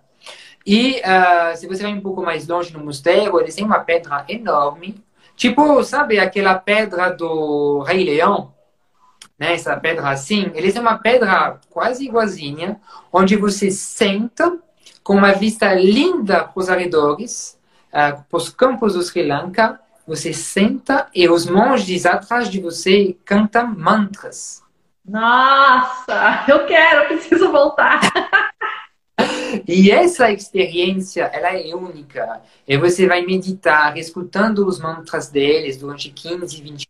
E 0.65 1.01
uh, 1.01 1.55
se 1.55 1.67
você 1.67 1.83
vai 1.83 1.93
um 1.93 2.01
pouco 2.01 2.23
mais 2.23 2.47
longe 2.47 2.73
no 2.73 2.83
mosteiro, 2.83 3.39
eles 3.39 3.55
têm 3.55 3.65
uma 3.65 3.79
pedra 3.79 4.25
enorme. 4.27 5.03
Tipo, 5.35 5.83
sabe 5.83 6.19
aquela 6.19 6.55
pedra 6.55 7.09
do 7.09 7.83
Rei 7.83 8.03
Leão? 8.03 8.53
Né? 9.37 9.53
Essa 9.53 9.77
pedra 9.77 10.09
assim. 10.09 10.51
Eles 10.55 10.73
têm 10.73 10.81
uma 10.81 10.97
pedra 10.97 11.59
quase 11.69 12.05
igualzinha, 12.05 12.79
onde 13.11 13.35
você 13.35 13.69
senta 13.69 14.57
com 15.03 15.15
uma 15.15 15.33
vista 15.33 15.73
linda 15.73 16.45
para 16.45 16.59
os 16.59 16.69
arredores, 16.69 17.59
uh, 17.89 18.23
para 18.23 18.37
os 18.37 18.49
campos 18.49 18.93
do 18.93 19.03
Sri 19.03 19.23
Lanka, 19.23 19.79
você 20.07 20.33
senta 20.33 21.07
e 21.13 21.27
os 21.27 21.45
monges 21.45 22.05
atrás 22.05 22.49
de 22.49 22.59
você 22.59 23.17
cantam 23.25 23.67
mantras. 23.75 24.63
Nossa, 25.03 26.45
eu 26.47 26.65
quero, 26.65 27.03
eu 27.03 27.07
preciso 27.07 27.51
voltar. 27.51 28.01
E 29.67 29.89
essa 29.89 30.31
experiência, 30.31 31.23
ela 31.23 31.57
é 31.57 31.73
única. 31.73 32.41
E 32.67 32.77
você 32.77 33.07
vai 33.07 33.25
meditar, 33.25 33.97
escutando 33.97 34.67
os 34.67 34.79
mantras 34.79 35.29
deles 35.29 35.77
durante 35.77 36.09
15, 36.11 36.61
20 36.61 36.87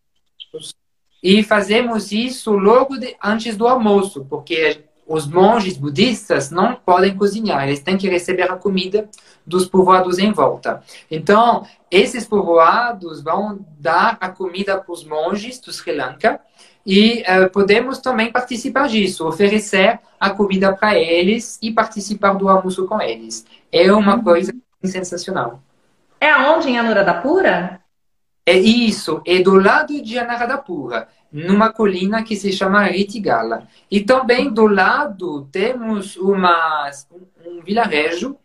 minutos. 0.52 0.76
E 1.22 1.44
fazemos 1.44 2.12
isso 2.12 2.52
logo 2.52 2.98
de, 2.98 3.16
antes 3.24 3.56
do 3.56 3.68
almoço, 3.68 4.26
porque 4.26 4.84
os 5.08 5.28
monges 5.28 5.78
budistas 5.78 6.50
não 6.50 6.76
podem 6.76 7.16
cozinhar, 7.16 7.68
eles 7.68 7.80
têm 7.80 7.98
que 7.98 8.10
receber 8.10 8.52
a 8.52 8.56
comida 8.56 9.08
dos 9.46 9.68
povoados 9.68 10.18
em 10.18 10.32
volta. 10.32 10.82
Então, 11.10 11.66
esses 11.92 12.26
povoados 12.26 13.22
vão 13.22 13.60
dar 13.80 14.18
a 14.20 14.30
comida 14.30 14.78
para 14.78 14.92
os 14.92 15.04
monges 15.04 15.60
do 15.60 15.72
Sri 15.72 15.96
Lanka 15.96 16.40
e 16.86 17.24
uh, 17.24 17.50
podemos 17.52 18.00
também 18.00 18.32
participar 18.32 18.88
disso, 18.88 19.28
oferecer 19.28 20.00
a 20.20 20.30
comida 20.32 20.74
para 20.74 20.98
eles 20.98 21.58
e 21.62 21.72
participar 21.72 22.34
do 22.34 22.50
almoço 22.50 22.86
com 22.86 23.02
eles. 23.02 23.46
É 23.72 23.92
uma 23.92 24.16
uhum. 24.16 24.24
coisa 24.24 24.54
sensacional. 24.84 25.62
É 26.20 26.30
aonde 26.30 26.70
em 26.70 26.78
Anuradhapura? 26.78 27.82
É 28.46 28.58
isso, 28.58 29.22
é 29.26 29.40
do 29.40 29.56
lado 29.56 30.00
de 30.02 30.20
Anuradhapura 30.20 31.08
numa 31.32 31.74
colina 31.74 32.24
que 32.24 32.36
se 32.36 32.52
chama 32.52 32.86
Ritigala. 32.86 33.68
E 33.90 34.02
também 34.02 34.54
do 34.54 34.68
lado 34.68 35.50
temos 35.52 36.16
uma, 36.16 36.90
um 37.46 37.62
vilarejo 37.62 38.38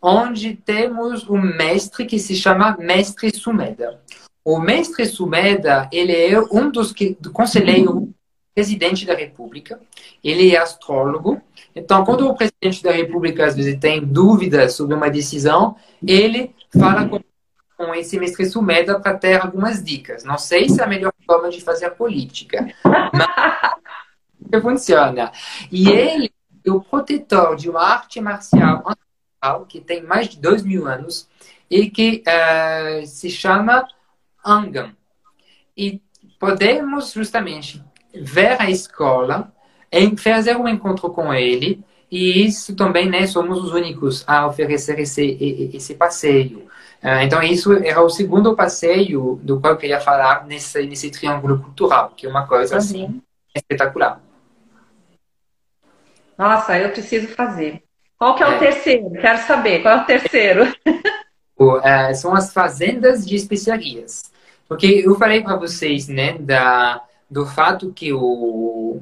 onde 0.00 0.56
temos 0.56 1.28
um 1.28 1.38
mestre 1.38 2.06
que 2.06 2.18
se 2.18 2.34
chama 2.34 2.76
Mestre 2.78 3.30
Sumeda. 3.36 4.00
O 4.44 4.58
Mestre 4.58 5.06
Sumeda, 5.06 5.88
ele 5.92 6.12
é 6.12 6.40
um 6.50 6.68
dos 6.68 6.90
que, 6.90 7.16
do 7.20 7.30
conselheiro 7.30 8.12
presidente 8.54 9.06
da 9.06 9.14
República, 9.14 9.80
ele 10.24 10.54
é 10.54 10.58
astrólogo. 10.58 11.40
Então, 11.76 12.04
quando 12.04 12.28
o 12.28 12.34
presidente 12.34 12.82
da 12.82 12.90
República 12.90 13.46
às 13.46 13.54
vezes 13.54 13.78
tem 13.78 14.04
dúvidas 14.04 14.74
sobre 14.74 14.94
uma 14.94 15.08
decisão, 15.08 15.76
ele 16.04 16.54
fala 16.76 17.06
com 17.06 17.20
com 17.84 17.92
esse 17.92 18.16
mestre 18.16 18.46
Sumeda 18.46 19.00
para 19.00 19.16
ter 19.16 19.40
algumas 19.40 19.82
dicas. 19.82 20.22
Não 20.22 20.38
sei 20.38 20.68
se 20.68 20.80
é 20.80 20.84
a 20.84 20.86
melhor 20.86 21.12
forma 21.26 21.50
de 21.50 21.60
fazer 21.60 21.86
a 21.86 21.90
política, 21.90 22.72
mas 23.12 24.62
funciona. 24.62 25.32
E 25.70 25.90
ele 25.90 26.32
é 26.64 26.70
o 26.70 26.80
protetor 26.80 27.56
de 27.56 27.68
uma 27.68 27.82
arte 27.82 28.20
marcial 28.20 28.84
ancestral 28.86 29.66
que 29.66 29.80
tem 29.80 30.00
mais 30.00 30.28
de 30.28 30.38
dois 30.38 30.62
mil 30.62 30.86
anos 30.86 31.28
e 31.68 31.90
que 31.90 32.22
uh, 32.22 33.04
se 33.04 33.28
chama 33.28 33.84
Angam. 34.44 34.92
E 35.76 36.00
podemos 36.38 37.12
justamente 37.12 37.82
ver 38.14 38.62
a 38.62 38.70
escola 38.70 39.52
fazer 40.18 40.56
um 40.56 40.68
encontro 40.68 41.10
com 41.10 41.34
ele 41.34 41.84
e 42.08 42.44
isso 42.44 42.76
também, 42.76 43.08
né, 43.08 43.26
somos 43.26 43.58
os 43.64 43.72
únicos 43.72 44.22
a 44.26 44.46
oferecer 44.46 45.00
esse, 45.00 45.70
esse 45.74 45.94
passeio. 45.94 46.68
Ah, 47.02 47.24
então, 47.24 47.42
isso 47.42 47.72
era 47.72 48.00
o 48.00 48.08
segundo 48.08 48.54
passeio 48.54 49.40
do 49.42 49.60
qual 49.60 49.72
eu 49.72 49.78
queria 49.78 50.00
falar 50.00 50.46
nesse, 50.46 50.86
nesse 50.86 51.10
triângulo 51.10 51.58
cultural, 51.58 52.12
que 52.16 52.26
é 52.26 52.30
uma 52.30 52.46
coisa 52.46 52.76
assim, 52.76 53.20
espetacular. 53.54 54.20
Nossa, 56.38 56.78
eu 56.78 56.90
preciso 56.90 57.28
fazer. 57.28 57.82
Qual 58.16 58.36
que 58.36 58.44
é, 58.44 58.46
é. 58.46 58.56
o 58.56 58.58
terceiro? 58.58 59.10
Quero 59.10 59.38
saber, 59.38 59.82
qual 59.82 59.98
é 59.98 60.02
o 60.02 60.04
terceiro? 60.04 60.72
É, 61.84 62.12
são 62.12 62.34
as 62.34 62.52
fazendas 62.52 63.24
de 63.24 63.36
especiarias. 63.36 64.32
Porque 64.66 65.04
eu 65.06 65.14
falei 65.14 65.44
para 65.44 65.54
vocês, 65.54 66.08
né, 66.08 66.36
da, 66.36 67.00
do 67.30 67.46
fato 67.46 67.92
que 67.92 68.12
o, 68.12 69.00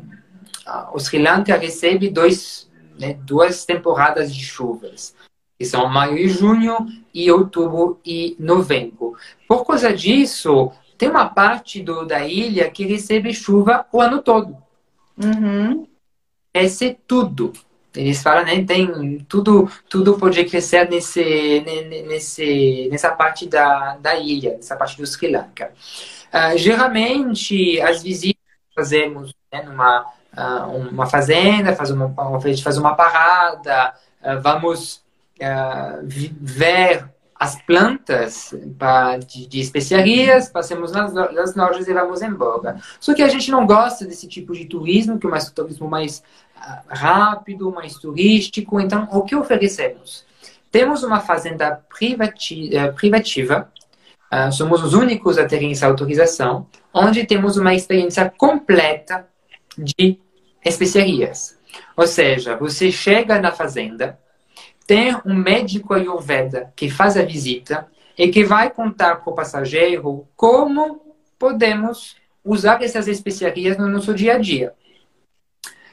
o 0.92 0.98
Sri 0.98 1.22
Lanka 1.22 1.56
recebe 1.56 2.10
dois, 2.10 2.70
né, 2.98 3.14
duas 3.24 3.64
temporadas 3.64 4.34
de 4.34 4.44
chuvas 4.44 5.14
que 5.60 5.66
são 5.66 5.86
maio 5.88 6.16
e 6.16 6.26
junho, 6.26 6.86
e 7.12 7.30
outubro 7.30 7.98
e 8.04 8.36
novembro. 8.38 9.14
Por 9.48 9.64
causa 9.64 9.92
disso, 9.92 10.72
tem 10.96 11.08
uma 11.08 11.28
parte 11.28 11.82
do, 11.82 12.04
da 12.04 12.26
ilha 12.26 12.70
que 12.70 12.84
recebe 12.84 13.32
chuva 13.32 13.86
o 13.92 14.00
ano 14.00 14.22
todo. 14.22 14.56
Uhum. 15.22 15.86
Esse 16.52 16.88
é 16.88 16.96
tudo. 17.06 17.52
Eles 17.94 18.22
falam, 18.22 18.44
né? 18.44 18.64
Tem 18.64 19.18
tudo, 19.28 19.70
tudo 19.88 20.16
pode 20.16 20.44
crescer 20.44 20.88
nesse, 20.88 21.60
nesse, 22.06 22.88
nessa 22.90 23.10
parte 23.10 23.48
da, 23.48 23.96
da 23.96 24.14
ilha, 24.14 24.56
nessa 24.56 24.76
parte 24.76 24.96
do 24.96 25.06
Sri 25.06 25.28
Lanka. 25.28 25.72
Uh, 26.32 26.56
geralmente, 26.56 27.80
as 27.80 28.02
visitas 28.02 28.40
fazemos 28.74 29.34
né, 29.52 29.62
numa 29.62 30.06
uh, 30.36 30.88
uma 30.90 31.06
fazenda, 31.06 31.74
faz 31.74 31.90
uma, 31.90 32.14
faz 32.62 32.78
uma 32.78 32.94
parada, 32.94 33.94
uh, 34.22 34.40
vamos 34.40 35.02
uh, 35.40 36.00
ver 36.04 37.08
as 37.40 37.56
plantas 37.62 38.54
de, 39.26 39.46
de 39.46 39.60
especiarias, 39.60 40.50
passamos 40.50 40.92
nas, 40.92 41.10
nas 41.14 41.56
lojas 41.56 41.88
e 41.88 41.94
vamos 41.94 42.20
embora. 42.20 42.78
Só 43.00 43.14
que 43.14 43.22
a 43.22 43.28
gente 43.28 43.50
não 43.50 43.66
gosta 43.66 44.04
desse 44.04 44.28
tipo 44.28 44.52
de 44.52 44.66
turismo, 44.66 45.18
que 45.18 45.26
é 45.26 45.30
um 45.30 45.54
turismo 45.54 45.88
mais 45.88 46.22
uh, 46.54 46.82
rápido, 46.88 47.72
mais 47.72 47.94
turístico. 47.94 48.78
Então, 48.78 49.08
o 49.10 49.22
que 49.22 49.34
oferecemos? 49.34 50.26
Temos 50.70 51.02
uma 51.02 51.20
fazenda 51.20 51.82
privati 51.88 52.72
uh, 52.76 52.92
privativa, 52.92 53.72
uh, 54.30 54.52
somos 54.52 54.82
os 54.82 54.92
únicos 54.92 55.38
a 55.38 55.46
terem 55.46 55.72
essa 55.72 55.86
autorização, 55.86 56.66
onde 56.92 57.24
temos 57.24 57.56
uma 57.56 57.74
experiência 57.74 58.30
completa 58.36 59.26
de 59.78 60.20
especiarias. 60.62 61.58
Ou 61.96 62.06
seja, 62.06 62.54
você 62.54 62.92
chega 62.92 63.40
na 63.40 63.50
fazenda, 63.50 64.18
tem 64.90 65.16
um 65.24 65.36
médico 65.36 65.94
ayurveda 65.94 66.72
que 66.74 66.90
faz 66.90 67.16
a 67.16 67.22
visita 67.22 67.86
e 68.18 68.26
que 68.26 68.42
vai 68.42 68.70
contar 68.70 69.20
para 69.20 69.32
o 69.32 69.36
passageiro 69.36 70.26
como 70.34 71.14
podemos 71.38 72.16
usar 72.44 72.82
essas 72.82 73.06
especiarias 73.06 73.78
no 73.78 73.88
nosso 73.88 74.12
dia 74.12 74.34
a 74.34 74.38
dia. 74.38 74.74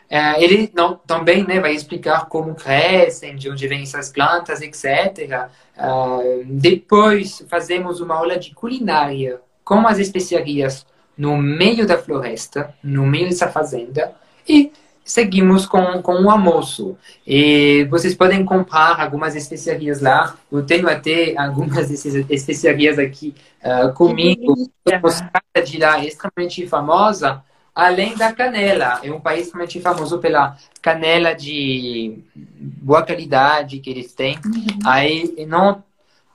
É, 0.10 0.43
ele 0.43 0.71
não, 0.73 0.95
também 0.95 1.45
né, 1.45 1.60
vai 1.60 1.75
explicar 1.75 2.25
como 2.25 2.55
crescem, 2.55 3.36
de 3.36 3.51
onde 3.51 3.67
vêm 3.67 3.83
essas 3.83 4.10
plantas, 4.10 4.63
etc. 4.63 5.47
É, 5.77 6.43
depois 6.45 7.45
fazemos 7.47 8.01
uma 8.01 8.15
aula 8.15 8.39
de 8.39 8.51
culinária 8.55 9.39
com 9.63 9.88
as 9.88 9.99
especiarias 9.99 10.88
no 11.15 11.38
meio 11.38 11.86
da 11.86 11.99
floresta, 11.99 12.73
no 12.83 13.05
meio 13.05 13.29
dessa 13.29 13.47
fazenda. 13.47 14.15
E 14.49 14.71
seguimos 15.08 15.65
com, 15.65 16.02
com 16.02 16.22
o 16.22 16.30
almoço. 16.30 16.98
E 17.26 17.86
vocês 17.89 18.13
podem 18.13 18.43
comprar 18.43 19.00
algumas 19.00 19.36
especiarias 19.36 20.02
lá. 20.02 20.36
Eu 20.52 20.65
tenho 20.65 20.88
até 20.88 21.34
algumas 21.38 21.88
dessas 21.88 22.13
especiarias 22.30 23.00
aqui 23.00 23.34
uh, 23.63 23.93
comigo. 23.93 24.54
A 24.91 25.00
moscada 25.00 25.63
de 25.65 25.80
lá 25.80 26.00
é 26.00 26.08
extremamente 26.08 26.67
famosa, 26.67 27.41
além 27.74 28.15
da 28.17 28.34
canela. 28.34 29.00
É 29.02 29.10
um 29.12 29.20
país 29.22 29.46
extremamente 29.46 29.80
famoso 29.80 30.20
pela 30.20 30.58
canela 30.82 31.34
de 31.34 32.20
boa 32.36 33.02
qualidade 33.02 33.80
que 33.80 33.89
eles 33.89 34.13
têm. 34.13 34.38
Uhum. 34.46 34.80
Aí 34.86 35.46
não 35.48 35.84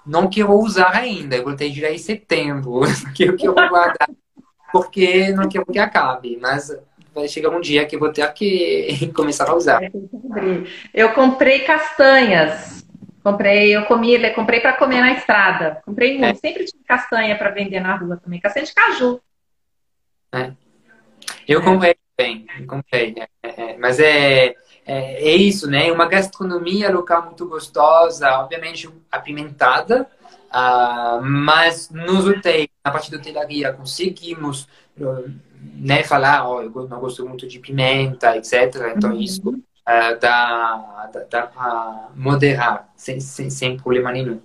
não 0.04 0.28
quero 0.28 0.52
usar 0.54 0.96
ainda. 0.96 1.36
Eu 1.36 1.44
voltei 1.44 1.70
de 1.70 1.80
lá 1.80 1.90
em 1.90 1.98
setembro. 1.98 2.80
que 3.14 3.24
eu 3.24 3.36
quero 3.36 3.54
guardar 3.54 4.08
porque 4.72 5.30
não 5.32 5.48
quero 5.48 5.66
que 5.66 5.78
acabe. 5.78 6.38
Mas 6.40 6.74
vai 7.14 7.28
chegar 7.28 7.50
um 7.50 7.60
dia 7.60 7.86
que 7.86 7.96
eu 7.96 8.00
vou 8.00 8.12
ter 8.12 8.30
que 8.32 9.10
começar 9.14 9.48
a 9.48 9.54
usar. 9.54 9.80
Eu 10.92 11.12
comprei 11.12 11.60
castanhas. 11.60 12.82
Comprei, 13.22 13.74
eu 13.76 13.84
comi, 13.84 14.18
comprei 14.32 14.58
para 14.58 14.72
comer 14.72 15.00
na 15.00 15.12
estrada. 15.12 15.80
Comprei 15.84 16.18
muito. 16.18 16.24
É. 16.24 16.34
Sempre 16.34 16.64
tinha 16.64 16.82
castanha 16.84 17.38
para 17.38 17.50
vender 17.50 17.78
na 17.78 17.96
rua 17.96 18.16
também. 18.16 18.40
Castanha 18.40 18.66
de 18.66 18.74
caju. 18.74 19.20
É. 20.32 20.52
Eu 21.46 21.60
é. 21.60 21.64
comprei 21.64 21.94
bem, 22.16 22.46
comprei. 22.66 23.14
É, 23.42 23.48
é, 23.48 23.78
mas 23.78 24.00
é, 24.00 24.46
é, 24.46 24.54
é, 24.86 25.36
isso, 25.36 25.68
né? 25.68 25.90
Uma 25.92 26.06
gastronomia 26.06 26.90
local 26.90 27.26
muito 27.26 27.46
gostosa, 27.48 28.28
obviamente 28.38 28.88
apimentada, 29.10 30.08
uh, 30.50 31.22
mas 31.22 31.90
nos 31.90 32.26
hotéis, 32.26 32.68
na 32.84 32.90
parte 32.90 33.10
da 33.10 33.18
hotelaria, 33.18 33.72
conseguimos 33.72 34.68
né, 35.62 36.02
falar, 36.02 36.48
ó, 36.48 36.56
oh, 36.56 36.62
eu 36.62 36.88
não 36.88 37.00
gosto 37.00 37.26
muito 37.26 37.46
de 37.46 37.58
pimenta, 37.58 38.36
etc. 38.36 38.92
Então, 38.96 39.12
uhum. 39.12 39.20
isso 39.20 39.48
uh, 39.48 40.20
dá, 40.20 41.08
dá, 41.12 41.24
dá 41.30 41.46
para 41.46 42.08
moderar, 42.14 42.88
sem, 42.96 43.20
sem, 43.20 43.50
sem 43.50 43.76
problema 43.76 44.12
nenhum. 44.12 44.40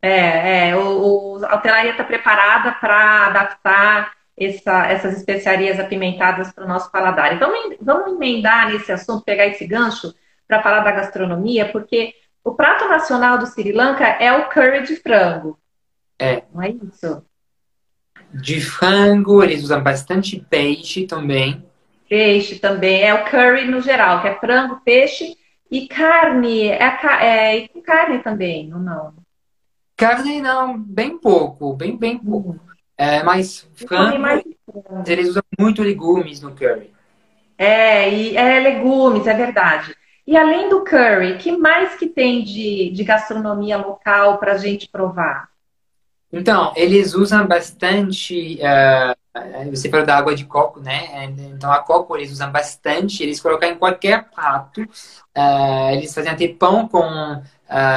É, 0.00 0.68
é 0.68 0.76
o, 0.76 1.38
o 1.38 1.44
a 1.44 1.56
hotelaria 1.56 1.90
está 1.90 2.04
preparada 2.04 2.72
para 2.72 3.26
adaptar 3.26 4.12
essa, 4.36 4.86
essas 4.86 5.16
especiarias 5.16 5.80
apimentadas 5.80 6.52
para 6.52 6.64
o 6.64 6.68
nosso 6.68 6.90
paladar. 6.90 7.34
Então, 7.34 7.52
vamos 7.80 8.12
emendar 8.12 8.70
nesse 8.70 8.92
assunto, 8.92 9.24
pegar 9.24 9.46
esse 9.46 9.66
gancho 9.66 10.14
para 10.46 10.62
falar 10.62 10.80
da 10.80 10.92
gastronomia, 10.92 11.70
porque 11.70 12.14
o 12.44 12.54
prato 12.54 12.88
nacional 12.88 13.38
do 13.38 13.46
Sri 13.46 13.72
Lanka 13.72 14.04
é 14.04 14.32
o 14.32 14.48
curry 14.48 14.82
de 14.84 14.96
frango. 14.96 15.58
É. 16.18 16.42
Não 16.52 16.62
é 16.62 16.70
isso? 16.70 17.24
De 18.32 18.60
frango, 18.60 19.42
eles 19.42 19.62
usam 19.62 19.82
bastante 19.82 20.44
peixe 20.50 21.06
também. 21.06 21.64
Peixe 22.08 22.58
também, 22.58 23.02
é 23.02 23.14
o 23.14 23.24
curry 23.24 23.66
no 23.66 23.80
geral, 23.80 24.22
que 24.22 24.28
é 24.28 24.34
frango, 24.34 24.80
peixe 24.84 25.36
E 25.70 25.86
carne, 25.86 26.68
é, 26.68 26.78
é, 27.20 27.68
com 27.68 27.82
carne 27.82 28.18
também, 28.20 28.72
ou 28.72 28.80
não? 28.80 29.12
Carne 29.96 30.40
não, 30.40 30.78
bem 30.78 31.18
pouco, 31.18 31.74
bem, 31.74 31.96
bem 31.96 32.18
pouco. 32.18 32.50
Uhum. 32.50 32.58
É, 32.96 33.22
mas 33.22 33.68
frango, 33.74 34.18
mais... 34.18 34.42
eles 35.06 35.28
usam 35.28 35.42
muito 35.58 35.82
legumes 35.82 36.40
no 36.40 36.52
curry. 36.52 36.90
É, 37.56 38.08
e 38.08 38.36
é 38.36 38.60
legumes, 38.60 39.26
é 39.26 39.34
verdade. 39.34 39.94
E 40.26 40.36
além 40.36 40.68
do 40.68 40.84
curry, 40.84 41.38
que 41.38 41.56
mais 41.56 41.96
que 41.96 42.06
tem 42.06 42.44
de, 42.44 42.90
de 42.90 43.04
gastronomia 43.04 43.76
local 43.76 44.38
para 44.38 44.52
a 44.52 44.58
gente 44.58 44.88
provar? 44.88 45.48
Então, 46.32 46.72
eles 46.76 47.14
usam 47.14 47.46
bastante. 47.46 48.58
Uh, 48.60 49.70
você 49.70 49.88
falou 49.88 50.04
da 50.04 50.16
água 50.16 50.34
de 50.34 50.44
coco, 50.44 50.80
né? 50.80 51.24
Então, 51.54 51.72
a 51.72 51.78
coco 51.78 52.16
eles 52.16 52.30
usam 52.30 52.50
bastante. 52.52 53.22
Eles 53.22 53.40
colocam 53.40 53.70
em 53.70 53.76
qualquer 53.76 54.28
prato. 54.30 54.82
Uh, 54.82 55.90
eles 55.92 56.12
fazem 56.14 56.30
até 56.30 56.48
pão 56.48 56.86
com 56.86 57.00
uh, 57.02 57.42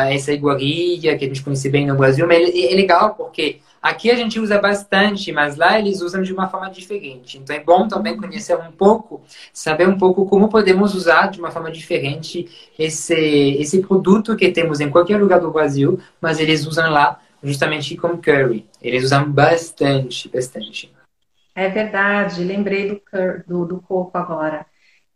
essa 0.09 0.31
iguaria 0.31 1.17
que 1.17 1.25
a 1.25 1.27
gente 1.27 1.43
conhece 1.43 1.69
bem 1.69 1.85
no 1.85 1.95
Brasil. 1.95 2.25
Mas 2.27 2.37
é, 2.37 2.71
é 2.71 2.75
legal 2.75 3.15
porque 3.15 3.61
Aqui 3.81 4.11
a 4.11 4.15
gente 4.15 4.39
usa 4.39 4.59
bastante, 4.59 5.31
mas 5.31 5.57
lá 5.57 5.79
eles 5.79 6.01
usam 6.01 6.21
de 6.21 6.31
uma 6.31 6.47
forma 6.47 6.69
diferente. 6.69 7.39
Então 7.39 7.55
é 7.55 7.59
bom 7.59 7.87
também 7.87 8.15
conhecer 8.15 8.55
um 8.55 8.71
pouco, 8.71 9.21
saber 9.51 9.89
um 9.89 9.97
pouco 9.97 10.23
como 10.27 10.49
podemos 10.49 10.93
usar 10.93 11.31
de 11.31 11.39
uma 11.39 11.49
forma 11.49 11.71
diferente 11.71 12.47
esse, 12.77 13.15
esse 13.15 13.81
produto 13.81 14.35
que 14.35 14.51
temos 14.51 14.79
em 14.79 14.89
qualquer 14.91 15.19
lugar 15.19 15.39
do 15.39 15.49
Brasil, 15.49 15.99
mas 16.21 16.39
eles 16.39 16.67
usam 16.67 16.91
lá 16.91 17.19
justamente 17.43 17.95
com 17.97 18.17
curry. 18.17 18.67
Eles 18.81 19.05
usam 19.05 19.31
bastante, 19.31 20.29
bastante. 20.29 20.93
É 21.55 21.67
verdade, 21.69 22.43
lembrei 22.43 22.89
do, 22.89 23.01
do, 23.45 23.65
do 23.65 23.81
coco 23.81 24.17
agora. 24.17 24.65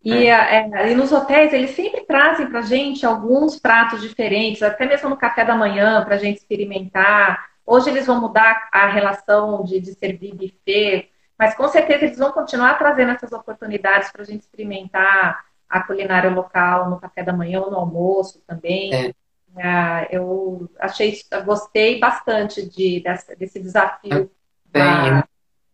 E, 0.03 0.27
é. 0.27 0.69
É, 0.71 0.91
e, 0.91 0.95
nos 0.95 1.11
hotéis, 1.11 1.51
eles 1.51 1.71
sempre 1.71 2.01
trazem 2.01 2.47
para 2.47 2.61
gente 2.61 3.05
alguns 3.05 3.59
pratos 3.59 4.01
diferentes, 4.01 4.61
até 4.61 4.85
mesmo 4.85 5.09
no 5.09 5.17
café 5.17 5.43
da 5.43 5.55
manhã, 5.55 6.03
para 6.05 6.15
a 6.15 6.19
gente 6.19 6.37
experimentar. 6.37 7.47
Hoje 7.65 7.89
eles 7.89 8.05
vão 8.05 8.21
mudar 8.21 8.69
a 8.71 8.85
relação 8.87 9.63
de, 9.63 9.79
de 9.79 9.95
servir 9.95 10.35
buffet, 10.35 11.09
mas 11.37 11.55
com 11.55 11.67
certeza 11.67 12.05
eles 12.05 12.19
vão 12.19 12.31
continuar 12.31 12.77
trazendo 12.77 13.13
essas 13.13 13.31
oportunidades 13.31 14.11
para 14.11 14.21
a 14.21 14.25
gente 14.25 14.41
experimentar 14.41 15.43
a 15.67 15.81
culinária 15.81 16.29
local 16.29 16.89
no 16.89 16.99
café 16.99 17.23
da 17.23 17.33
manhã 17.33 17.61
ou 17.61 17.71
no 17.71 17.77
almoço 17.77 18.43
também. 18.45 18.93
É. 18.93 19.13
É, 19.57 20.09
eu 20.11 20.69
achei, 20.79 21.17
gostei 21.45 21.99
bastante 21.99 22.67
de, 22.69 23.01
desse, 23.01 23.35
desse 23.35 23.59
desafio. 23.59 24.29
Bem, 24.65 25.23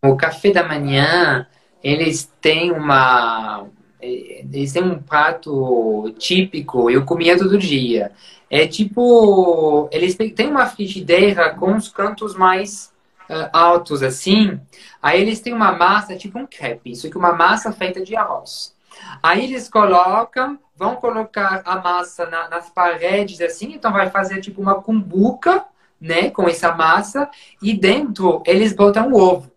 o 0.04 0.16
café 0.16 0.52
da 0.52 0.68
manhã, 0.68 1.48
eles 1.84 2.32
têm 2.40 2.72
uma, 2.72 3.68
eles 4.00 4.74
têm 4.74 4.84
um 4.84 5.02
prato 5.02 6.14
típico, 6.18 6.90
eu 6.90 7.06
comia 7.06 7.38
todo 7.38 7.58
dia. 7.58 8.12
É 8.50 8.68
tipo, 8.68 9.88
eles 9.92 10.16
têm 10.16 10.48
uma 10.48 10.68
frigideira 10.68 11.54
com 11.56 11.76
os 11.76 11.88
cantos 11.88 12.36
mais 12.36 12.92
uh, 13.30 13.50
altos 13.54 14.04
assim. 14.04 14.60
Aí 15.02 15.22
eles 15.22 15.40
têm 15.40 15.54
uma 15.54 15.72
massa, 15.72 16.18
tipo 16.18 16.38
um 16.38 16.46
crepe, 16.46 16.92
isso 16.92 17.08
aqui 17.08 17.16
é 17.16 17.20
uma 17.20 17.34
massa 17.34 17.72
feita 17.72 18.04
de 18.04 18.16
arroz. 18.16 18.76
Aí 19.24 19.46
eles 19.46 19.70
colocam, 19.70 20.60
vão 20.82 20.96
colocar 20.96 21.62
a 21.64 21.80
massa 21.80 22.26
na, 22.26 22.50
nas 22.50 22.68
paredes 22.72 23.40
assim, 23.40 23.74
então 23.76 23.94
vai 23.94 24.10
fazer 24.10 24.42
tipo 24.42 24.60
uma 24.60 24.82
cumbuca, 24.82 25.64
né, 26.02 26.32
com 26.32 26.50
essa 26.50 26.76
massa, 26.76 27.30
e 27.62 27.72
dentro 27.72 28.42
eles 28.48 28.74
botam 28.74 29.12
o 29.12 29.16
ovo. 29.16 29.52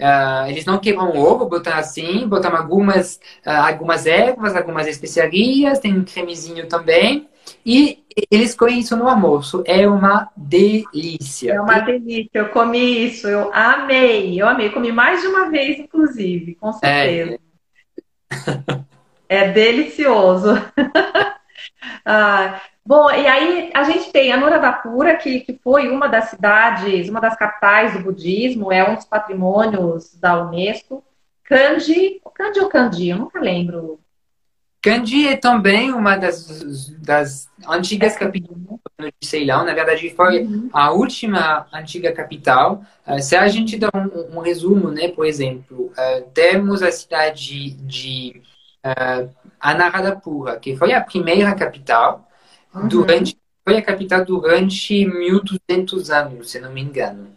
Uh, 0.00 0.48
eles 0.48 0.64
não 0.64 0.78
queimam 0.78 1.10
o 1.10 1.18
ovo, 1.18 1.44
botam 1.44 1.74
assim, 1.74 2.26
botam 2.26 2.56
algumas, 2.56 3.16
uh, 3.46 3.50
algumas 3.50 4.06
ervas, 4.06 4.56
algumas 4.56 4.86
especiarias, 4.86 5.78
tem 5.78 5.92
um 5.92 6.04
cremezinho 6.04 6.66
também. 6.66 7.28
E 7.64 8.02
eles 8.30 8.54
comem 8.54 8.78
isso 8.78 8.96
no 8.96 9.08
almoço. 9.08 9.62
É 9.66 9.86
uma 9.86 10.30
delícia. 10.34 11.52
É 11.52 11.60
uma 11.60 11.80
delícia. 11.80 12.30
Eu 12.32 12.48
comi 12.48 13.06
isso, 13.06 13.28
eu 13.28 13.52
amei. 13.52 14.40
Eu 14.40 14.48
amei. 14.48 14.70
Comi 14.70 14.90
mais 14.90 15.20
de 15.20 15.26
uma 15.26 15.50
vez, 15.50 15.78
inclusive, 15.78 16.54
com 16.54 16.72
certeza. 16.72 17.38
É, 18.30 18.80
é 19.28 19.48
delicioso. 19.48 20.54
ah, 22.04 22.60
bom, 22.84 23.10
e 23.10 23.26
aí 23.26 23.70
a 23.74 23.84
gente 23.84 24.10
tem 24.10 24.32
a 24.32 24.36
Nuravapura, 24.36 25.16
que, 25.16 25.40
que 25.40 25.58
foi 25.62 25.88
uma 25.88 26.08
das 26.08 26.30
cidades, 26.30 27.08
uma 27.08 27.20
das 27.20 27.36
capitais 27.36 27.92
do 27.92 28.00
budismo, 28.00 28.72
é 28.72 28.88
um 28.88 28.94
dos 28.94 29.04
patrimônios 29.04 30.14
da 30.18 30.42
Unesco. 30.42 31.04
Kanji, 31.44 32.20
Kanji 32.34 32.60
ou 32.60 32.68
Kanji? 32.68 33.08
Eu 33.10 33.18
nunca 33.18 33.38
lembro 33.38 34.00
Kandy 34.86 35.26
é 35.26 35.36
também 35.36 35.92
uma 35.92 36.14
das, 36.14 36.90
das 36.90 37.48
antigas 37.68 38.14
é. 38.14 38.18
capitais 38.20 38.78
de 39.20 39.26
Ceilão. 39.26 39.64
Na 39.64 39.74
verdade, 39.74 40.08
foi 40.10 40.44
uhum. 40.44 40.70
a 40.72 40.92
última 40.92 41.66
antiga 41.72 42.12
capital. 42.12 42.84
Uh, 43.04 43.20
se 43.20 43.34
a 43.34 43.48
gente 43.48 43.76
dá 43.76 43.90
um, 43.92 44.38
um 44.38 44.40
resumo, 44.40 44.92
né, 44.92 45.08
por 45.08 45.26
exemplo, 45.26 45.86
uh, 45.86 46.30
temos 46.32 46.84
a 46.84 46.92
cidade 46.92 47.70
de 47.70 48.40
uh, 48.86 49.28
Anuradhapura, 49.60 50.56
que 50.56 50.76
foi 50.76 50.92
a 50.92 51.00
primeira 51.00 51.54
capital 51.54 52.28
uhum. 52.74 52.88
durante 52.88 53.36
foi 53.64 53.78
a 53.78 53.82
capital 53.82 54.24
durante 54.24 55.04
1200 55.04 56.10
anos, 56.10 56.52
se 56.52 56.60
não 56.60 56.72
me 56.72 56.80
engano. 56.80 57.30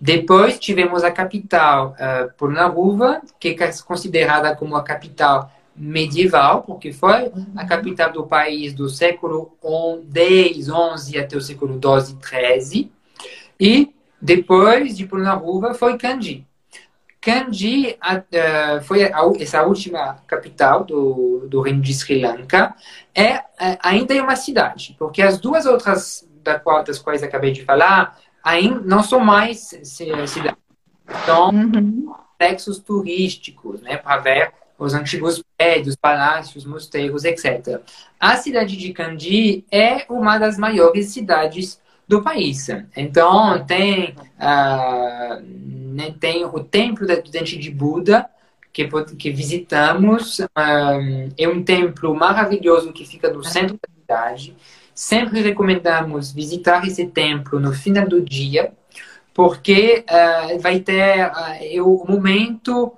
Depois 0.00 0.56
tivemos 0.56 1.02
a 1.02 1.10
capital 1.10 1.96
uh, 1.98 2.32
Purnaruva, 2.36 3.20
que 3.40 3.56
é 3.58 3.72
considerada 3.84 4.54
como 4.54 4.76
a 4.76 4.84
capital 4.84 5.50
medieval, 5.74 6.62
porque 6.62 6.92
foi 6.92 7.32
a 7.56 7.66
capital 7.66 8.12
do 8.12 8.24
país 8.24 8.72
do 8.72 8.88
século 8.88 9.56
X, 9.60 10.66
XI 10.66 11.18
até 11.18 11.36
o 11.36 11.40
século 11.40 11.80
XII 11.80 12.16
XIII. 12.20 12.92
E 13.58 13.92
depois 14.20 14.96
de 14.96 15.04
Purnaruva 15.04 15.74
foi 15.74 15.98
Kandy. 15.98 16.46
Kandy 17.22 17.96
uh, 18.02 18.82
foi 18.82 19.04
a, 19.04 19.20
essa 19.38 19.62
última 19.62 20.16
capital 20.26 20.82
do, 20.82 21.46
do 21.48 21.60
reino 21.60 21.80
de 21.80 21.94
Sri 21.94 22.20
Lanka. 22.20 22.74
É, 23.14 23.36
uh, 23.36 23.78
ainda 23.80 24.12
é 24.12 24.20
uma 24.20 24.34
cidade, 24.34 24.96
porque 24.98 25.22
as 25.22 25.38
duas 25.38 25.64
outras 25.64 26.28
da 26.42 26.58
qual, 26.58 26.82
das 26.82 26.98
quais 26.98 27.22
acabei 27.22 27.52
de 27.52 27.64
falar 27.64 28.18
ainda 28.42 28.80
não 28.80 29.04
são 29.04 29.20
mais 29.20 29.70
cidades. 29.84 30.34
São 31.24 31.50
uhum. 31.50 32.06
complexos 32.06 32.80
turísticos, 32.80 33.80
né, 33.82 33.96
para 33.96 34.18
ver 34.18 34.52
os 34.76 34.92
antigos 34.92 35.44
prédios, 35.56 35.94
palácios, 35.94 36.64
mosteiros, 36.64 37.24
etc. 37.24 37.80
A 38.18 38.36
cidade 38.36 38.76
de 38.76 38.92
Kandy 38.92 39.64
é 39.70 40.04
uma 40.08 40.38
das 40.38 40.58
maiores 40.58 41.10
cidades 41.10 41.80
do 42.06 42.22
país. 42.22 42.68
Então, 42.96 43.64
tem, 43.64 44.14
uh, 44.38 46.12
tem 46.18 46.44
o 46.44 46.60
templo 46.62 47.06
do 47.06 47.30
Dente 47.30 47.58
de 47.58 47.70
Buda, 47.70 48.28
que, 48.72 48.88
que 49.16 49.30
visitamos. 49.30 50.40
Ah, 50.54 50.98
é 51.38 51.48
um 51.48 51.62
templo 51.62 52.14
maravilhoso 52.14 52.92
que 52.92 53.04
fica 53.04 53.30
no 53.30 53.44
centro 53.44 53.76
da 53.76 53.94
cidade. 53.94 54.56
Sempre 54.94 55.42
recomendamos 55.42 56.32
visitar 56.32 56.86
esse 56.86 57.06
templo 57.06 57.60
no 57.60 57.72
final 57.72 58.06
do 58.06 58.20
dia, 58.20 58.72
porque 59.34 60.04
uh, 60.08 60.58
vai 60.60 60.80
ter 60.80 61.26
uh, 61.26 61.86
o 61.86 62.06
momento 62.06 62.94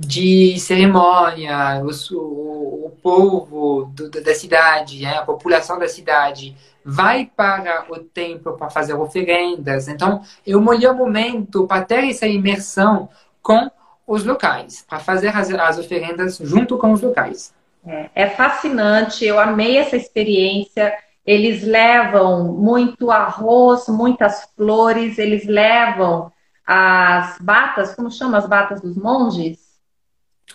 de 0.00 0.58
cerimônia, 0.58 1.80
o, 1.84 2.86
o 2.86 2.90
povo 3.00 3.84
do, 3.94 4.10
da 4.10 4.34
cidade, 4.34 5.02
né, 5.02 5.18
a 5.18 5.22
população 5.22 5.78
da 5.78 5.86
cidade 5.86 6.56
vai 6.84 7.30
para 7.34 7.86
o 7.90 7.98
templo 7.98 8.56
para 8.56 8.70
fazer 8.70 8.94
oferendas. 8.94 9.88
Então, 9.88 10.22
é 10.46 10.56
o 10.56 10.60
melhor 10.60 10.94
momento 10.94 11.66
para 11.66 11.84
ter 11.84 12.04
essa 12.08 12.26
imersão 12.26 13.08
com 13.42 13.70
os 14.06 14.24
locais, 14.24 14.84
para 14.88 14.98
fazer 14.98 15.28
as, 15.28 15.50
as 15.50 15.78
oferendas 15.78 16.38
junto 16.38 16.76
com 16.78 16.92
os 16.92 17.00
locais. 17.00 17.54
É, 17.86 18.10
é 18.14 18.26
fascinante, 18.28 19.24
eu 19.24 19.38
amei 19.38 19.78
essa 19.78 19.96
experiência. 19.96 20.92
Eles 21.24 21.62
levam 21.62 22.52
muito 22.52 23.10
arroz, 23.10 23.86
muitas 23.88 24.48
flores, 24.56 25.18
eles 25.18 25.46
levam 25.46 26.32
as 26.66 27.38
batas, 27.40 27.94
como 27.94 28.10
chama 28.10 28.38
as 28.38 28.46
batas 28.46 28.80
dos 28.80 28.96
monges? 28.96 29.58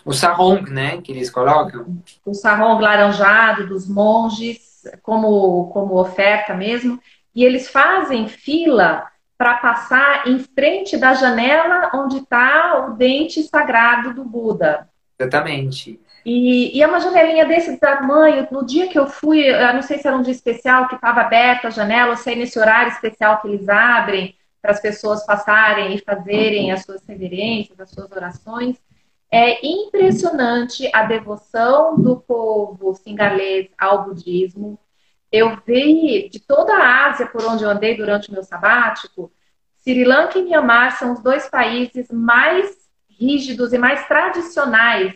O 0.04 0.12
sarong, 0.12 0.70
né, 0.70 1.00
que 1.00 1.12
eles 1.12 1.30
colocam. 1.30 1.98
O 2.24 2.34
sarong 2.34 2.80
laranjado 2.80 3.66
dos 3.66 3.88
monges, 3.88 4.75
como, 5.02 5.68
como 5.70 5.98
oferta 6.00 6.54
mesmo. 6.54 7.00
E 7.34 7.44
eles 7.44 7.68
fazem 7.68 8.28
fila 8.28 9.06
para 9.36 9.54
passar 9.54 10.26
em 10.26 10.38
frente 10.38 10.96
da 10.96 11.14
janela 11.14 11.90
onde 11.94 12.18
está 12.18 12.86
o 12.86 12.94
dente 12.94 13.42
sagrado 13.42 14.14
do 14.14 14.24
Buda. 14.24 14.88
Exatamente. 15.18 16.00
E, 16.24 16.76
e, 16.76 16.82
é 16.82 16.86
uma 16.86 16.98
janelinha 16.98 17.44
desse 17.44 17.76
tamanho. 17.76 18.48
No 18.50 18.66
dia 18.66 18.88
que 18.88 18.98
eu 18.98 19.06
fui, 19.06 19.40
eu 19.48 19.74
não 19.74 19.82
sei 19.82 19.98
se 19.98 20.08
era 20.08 20.16
um 20.16 20.22
dia 20.22 20.32
especial 20.32 20.88
que 20.88 20.96
estava 20.96 21.20
aberta 21.20 21.68
a 21.68 21.70
janela, 21.70 22.10
ou 22.10 22.16
se 22.16 22.32
é 22.32 22.34
nesse 22.34 22.58
horário 22.58 22.90
especial 22.90 23.40
que 23.40 23.46
eles 23.46 23.68
abrem 23.68 24.34
para 24.60 24.72
as 24.72 24.80
pessoas 24.80 25.24
passarem 25.24 25.94
e 25.94 26.02
fazerem 26.02 26.72
as 26.72 26.82
suas 26.82 27.06
reverências, 27.06 27.78
as 27.78 27.90
suas 27.90 28.10
orações. 28.10 28.76
É 29.30 29.66
impressionante 29.66 30.88
a 30.94 31.04
devoção 31.04 31.96
do 31.96 32.16
povo 32.20 32.94
singalês 32.94 33.68
ao 33.76 34.04
budismo. 34.04 34.78
Eu 35.32 35.58
vi 35.66 36.28
de 36.28 36.40
toda 36.40 36.74
a 36.74 37.08
Ásia 37.08 37.26
por 37.26 37.44
onde 37.44 37.64
eu 37.64 37.70
andei 37.70 37.96
durante 37.96 38.28
o 38.30 38.32
meu 38.32 38.44
sabático, 38.44 39.30
Sri 39.86 40.04
Lanka 40.04 40.38
e 40.38 40.42
Myanmar 40.42 40.98
são 40.98 41.12
os 41.12 41.20
dois 41.20 41.48
países 41.48 42.10
mais 42.10 42.76
rígidos 43.08 43.72
e 43.72 43.78
mais 43.78 44.04
tradicionais 44.08 45.14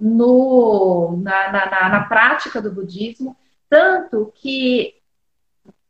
no, 0.00 1.18
na, 1.22 1.52
na, 1.52 1.88
na 1.90 2.04
prática 2.04 2.60
do 2.62 2.72
budismo, 2.72 3.36
tanto 3.68 4.32
que 4.34 4.94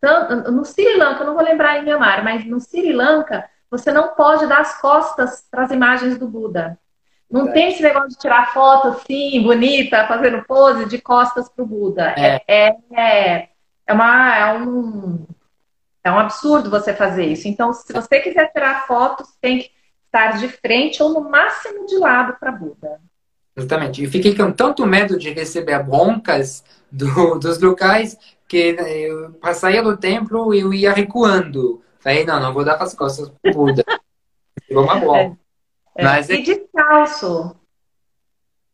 tanto, 0.01 0.51
no 0.51 0.65
Sri 0.65 0.97
Lanka, 0.97 1.25
não 1.25 1.35
vou 1.35 1.45
lembrar 1.45 1.79
em 1.79 1.85
Myanmar, 1.85 2.25
mas 2.25 2.45
no 2.45 2.61
Sri 2.61 2.93
Lanka, 2.93 3.49
você 3.71 3.93
não 3.93 4.09
pode 4.15 4.47
dar 4.47 4.61
as 4.61 4.81
costas 4.81 5.47
para 5.49 5.65
as 5.65 5.71
imagens 5.71 6.19
do 6.19 6.27
Buda. 6.27 6.79
Não 7.31 7.49
é. 7.49 7.53
tem 7.53 7.69
esse 7.69 7.83
negócio 7.83 8.09
de 8.09 8.19
tirar 8.19 8.53
foto 8.53 8.89
assim, 8.89 9.43
bonita, 9.43 10.07
fazendo 10.07 10.43
pose 10.45 10.87
de 10.87 11.01
costas 11.01 11.49
para 11.49 11.63
o 11.63 11.67
Buda. 11.67 12.15
É. 12.17 12.43
É, 12.49 12.77
é, 12.93 13.49
é, 13.87 13.93
uma, 13.93 14.37
é, 14.37 14.59
um, 14.59 15.27
é 16.03 16.11
um 16.11 16.19
absurdo 16.19 16.71
você 16.71 16.95
fazer 16.95 17.27
isso. 17.27 17.47
Então, 17.47 17.73
se 17.73 17.93
você 17.93 18.21
quiser 18.21 18.51
tirar 18.51 18.87
fotos, 18.87 19.29
tem 19.41 19.59
que 19.59 19.71
estar 20.07 20.39
de 20.39 20.49
frente 20.49 21.03
ou 21.03 21.11
no 21.11 21.29
máximo 21.29 21.87
de 21.87 21.99
lado 21.99 22.37
para 22.41 22.51
Buda. 22.51 22.99
Exatamente. 23.55 24.03
E 24.03 24.07
fiquei 24.09 24.35
com 24.35 24.51
tanto 24.51 24.87
medo 24.87 25.19
de 25.19 25.31
receber 25.31 25.83
broncas 25.83 26.65
do, 26.91 27.07
dos 27.39 27.61
locais 27.61 28.17
que 28.49 28.75
para 29.41 29.53
sair 29.53 29.83
do 29.83 29.97
templo 29.97 30.55
eu 30.55 30.73
ia 30.73 30.93
recuando. 30.93 31.83
Falei, 31.99 32.25
não, 32.25 32.41
não 32.41 32.55
vou 32.55 32.65
dar 32.65 32.77
as 32.77 32.95
costas 32.95 33.31
pro 33.43 33.53
Buda. 33.53 33.85
Ficou 34.67 34.85
uma 34.85 34.97
boa. 35.01 35.37
É, 35.99 36.03
é. 36.03 36.05
Mas, 36.05 36.31
e 36.31 36.41
descalço. 36.41 37.57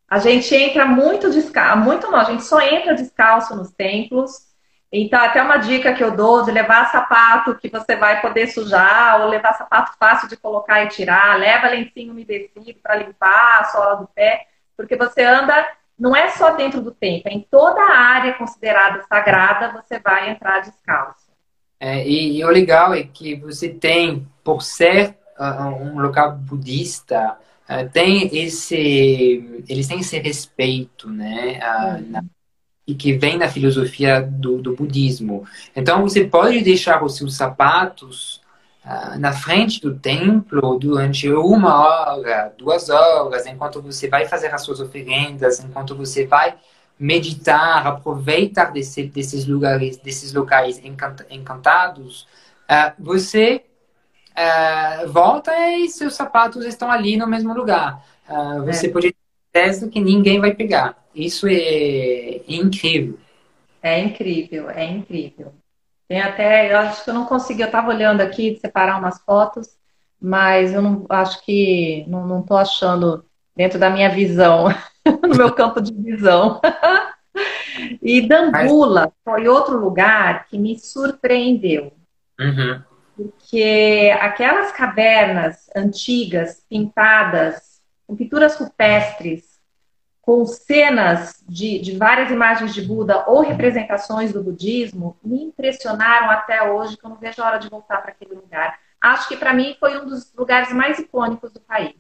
A 0.09 0.19
gente 0.19 0.55
entra 0.55 0.85
muito 0.85 1.31
descalço, 1.31 1.79
muito 1.79 2.09
não, 2.11 2.21
a 2.21 2.25
gente 2.25 2.45
só 2.45 2.61
entra 2.61 2.95
descalço 2.95 3.57
nos 3.57 3.73
templos. 3.73 4.53
Então, 4.93 5.21
até 5.21 5.43
uma 5.43 5.57
dica 5.57 5.93
que 5.93 6.05
eu 6.05 6.15
dou 6.15 6.45
de 6.45 6.53
levar 6.53 6.93
sapato 6.93 7.57
que 7.57 7.69
você 7.69 7.97
vai 7.97 8.21
poder 8.21 8.47
sujar, 8.47 9.21
ou 9.23 9.29
levar 9.29 9.55
sapato 9.55 9.97
fácil 9.99 10.29
de 10.29 10.37
colocar 10.37 10.85
e 10.85 10.89
tirar, 10.89 11.37
leva 11.37 11.69
lencinho 11.69 12.13
umedecido 12.13 12.79
para 12.81 12.97
limpar 12.97 13.61
a 13.61 13.65
sola 13.65 13.97
do 13.97 14.07
pé, 14.07 14.47
porque 14.77 14.95
você 14.95 15.25
anda 15.25 15.67
não 15.99 16.15
é 16.15 16.29
só 16.29 16.51
dentro 16.55 16.81
do 16.81 16.93
templo, 16.93 17.31
é 17.31 17.35
em 17.35 17.41
toda 17.41 17.81
a 17.81 17.97
área 17.97 18.35
considerada 18.35 19.03
sagrada 19.09 19.73
você 19.73 19.99
vai 19.99 20.31
entrar 20.31 20.61
descalço. 20.61 21.33
É, 21.81 22.07
e, 22.07 22.39
e, 22.39 22.45
o 22.45 22.49
legal 22.49 22.95
é 22.95 23.03
que 23.03 23.35
você 23.37 23.69
tem, 23.69 24.29
por 24.43 24.59
uh, 24.59 25.15
um 25.39 26.01
local 26.01 26.37
budista, 26.37 27.37
uh, 27.69 27.89
tem 27.93 28.37
esse, 28.37 29.65
eles 29.69 29.87
têm 29.87 30.01
esse 30.01 30.19
respeito, 30.19 31.11
né? 31.11 31.59
Uh, 31.59 32.11
na, 32.11 32.25
e 32.87 32.95
que 32.95 33.17
vem 33.17 33.39
da 33.39 33.49
filosofia 33.49 34.21
do, 34.21 34.61
do 34.61 34.75
budismo. 34.75 35.47
Então 35.75 36.03
você 36.03 36.25
pode 36.25 36.61
deixar 36.61 37.03
os 37.03 37.17
seus 37.17 37.35
sapatos 37.35 38.43
ah, 38.85 39.17
na 39.19 39.33
frente 39.33 39.81
do 39.81 39.99
templo 39.99 40.79
durante 40.79 41.31
uma 41.33 41.75
hora, 41.75 42.53
duas 42.59 42.91
horas, 42.91 43.47
enquanto 43.47 43.81
você 43.81 44.09
vai 44.09 44.27
fazer 44.27 44.53
as 44.53 44.61
suas 44.61 44.79
oferendas, 44.79 45.59
enquanto 45.65 45.97
você 45.97 46.27
vai 46.27 46.55
meditar, 46.99 47.87
aproveitar 47.87 48.67
desse, 48.73 49.05
desses 49.05 49.47
lugares, 49.47 49.97
desses 49.97 50.35
locais 50.35 50.79
encantados, 51.31 52.27
uh, 52.71 52.93
você 52.99 53.65
uh, 54.37 55.09
volta 55.11 55.53
e 55.71 55.89
seus 55.89 56.15
sapatos 56.15 56.65
estão 56.65 56.91
ali 56.91 57.17
no 57.17 57.27
mesmo 57.27 57.55
lugar. 57.55 58.05
Uh, 58.29 58.65
você 58.65 58.87
é. 58.87 58.91
pode 58.91 59.13
ter 59.13 59.17
certeza 59.53 59.89
que 59.89 60.01
ninguém 60.01 60.41
vai 60.41 60.55
pegar. 60.55 60.97
Isso 61.15 61.47
é 61.49 62.43
incrível. 62.49 63.19
É 63.83 64.01
incrível, 64.01 64.71
é 64.71 64.85
incrível. 64.85 65.53
Tem 66.09 66.21
até, 66.21 66.73
eu 66.73 66.79
acho 66.79 67.05
que 67.05 67.11
eu 67.11 67.15
não 67.15 67.27
consegui, 67.27 67.63
eu 67.63 67.67
estava 67.67 67.89
olhando 67.89 68.21
aqui, 68.21 68.59
separar 68.61 68.99
umas 68.99 69.21
fotos, 69.21 69.69
mas 70.21 70.73
eu 70.73 70.83
não 70.83 71.07
acho 71.09 71.45
que 71.45 72.05
não 72.09 72.41
estou 72.41 72.57
achando 72.57 73.25
dentro 73.57 73.79
da 73.79 73.91
minha 73.91 74.09
visão, 74.09 74.69
no 75.23 75.37
meu 75.37 75.53
campo 75.53 75.81
de 75.81 75.93
visão. 75.93 76.61
e 78.03 78.27
Dambula 78.27 79.13
foi 79.25 79.49
outro 79.49 79.79
lugar 79.79 80.47
que 80.47 80.59
me 80.59 80.79
surpreendeu. 80.79 81.93
Uhum. 82.39 82.83
Porque 83.17 84.13
aquelas 84.21 84.73
cavernas 84.73 85.71
antigas, 85.75 86.65
pintadas, 86.69 87.81
com 88.07 88.17
pinturas 88.17 88.57
rupestres, 88.57 89.55
com 90.21 90.45
cenas 90.47 91.45
de, 91.47 91.79
de, 91.79 91.97
várias 91.97 92.31
imagens 92.31 92.73
de 92.73 92.81
Buda 92.81 93.25
ou 93.29 93.43
representações 93.43 94.33
do 94.33 94.43
budismo 94.43 95.19
me 95.23 95.45
impressionaram 95.45 96.31
até 96.31 96.63
hoje, 96.71 96.97
que 96.97 97.05
eu 97.05 97.11
não 97.11 97.19
vejo 97.19 97.43
a 97.43 97.47
hora 97.47 97.59
de 97.59 97.69
voltar 97.69 97.99
para 97.99 98.11
aquele 98.11 98.35
lugar. 98.35 98.79
Acho 99.01 99.29
que 99.29 99.37
para 99.37 99.53
mim 99.53 99.77
foi 99.79 100.01
um 100.01 100.07
dos 100.07 100.33
lugares 100.35 100.73
mais 100.73 100.99
icônicos 100.99 101.53
do 101.53 101.61
país. 101.61 101.95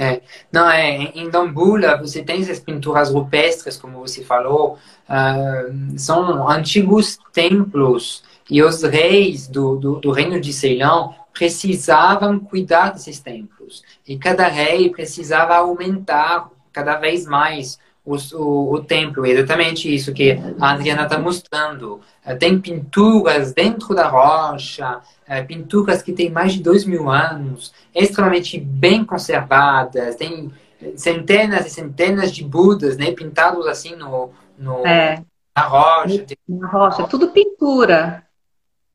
É, 0.00 0.22
não, 0.52 0.70
é, 0.70 0.88
em 0.88 1.28
Dambula 1.28 1.96
você 1.96 2.22
tem 2.22 2.40
essas 2.40 2.60
pinturas 2.60 3.10
rupestres, 3.10 3.76
como 3.76 3.98
você 3.98 4.22
falou, 4.24 4.78
uh, 5.08 5.98
são 5.98 6.48
antigos 6.48 7.18
templos 7.32 8.22
e 8.50 8.62
os 8.62 8.82
reis 8.82 9.46
do, 9.46 9.76
do, 9.76 10.00
do 10.00 10.10
reino 10.10 10.40
de 10.40 10.52
Ceilão 10.52 11.14
precisavam 11.32 12.38
cuidar 12.38 12.92
desses 12.92 13.20
templos. 13.20 13.82
E 14.06 14.16
cada 14.16 14.48
rei 14.48 14.90
precisava 14.90 15.56
aumentar 15.56 16.50
cada 16.72 16.96
vez 16.96 17.26
mais 17.26 17.78
o, 18.04 18.16
o, 18.36 18.74
o 18.74 18.80
templo. 18.82 19.26
É 19.26 19.30
exatamente 19.30 19.94
isso 19.94 20.12
que 20.12 20.32
a 20.58 20.70
Adriana 20.70 21.04
está 21.04 21.18
mostrando. 21.18 22.00
Eh, 22.24 22.34
tem 22.34 22.58
pinturas 22.58 23.52
dentro 23.52 23.94
da 23.94 24.08
rocha, 24.08 25.00
eh, 25.26 25.42
pinturas 25.42 26.02
que 26.02 26.12
têm 26.12 26.30
mais 26.30 26.54
de 26.54 26.62
dois 26.62 26.84
mil 26.84 27.10
anos, 27.10 27.72
extremamente 27.94 28.58
bem 28.58 29.04
conservadas, 29.04 30.16
tem 30.16 30.50
centenas 30.96 31.66
e 31.66 31.70
centenas 31.70 32.32
de 32.32 32.44
Budas, 32.44 32.96
né, 32.96 33.10
pintados 33.10 33.66
assim 33.66 33.96
no, 33.96 34.30
no 34.56 34.86
é. 34.86 35.22
na 35.56 35.62
rocha. 35.62 36.24
Na 36.48 36.68
rocha, 36.68 37.04
tudo 37.04 37.28
pintura. 37.28 38.24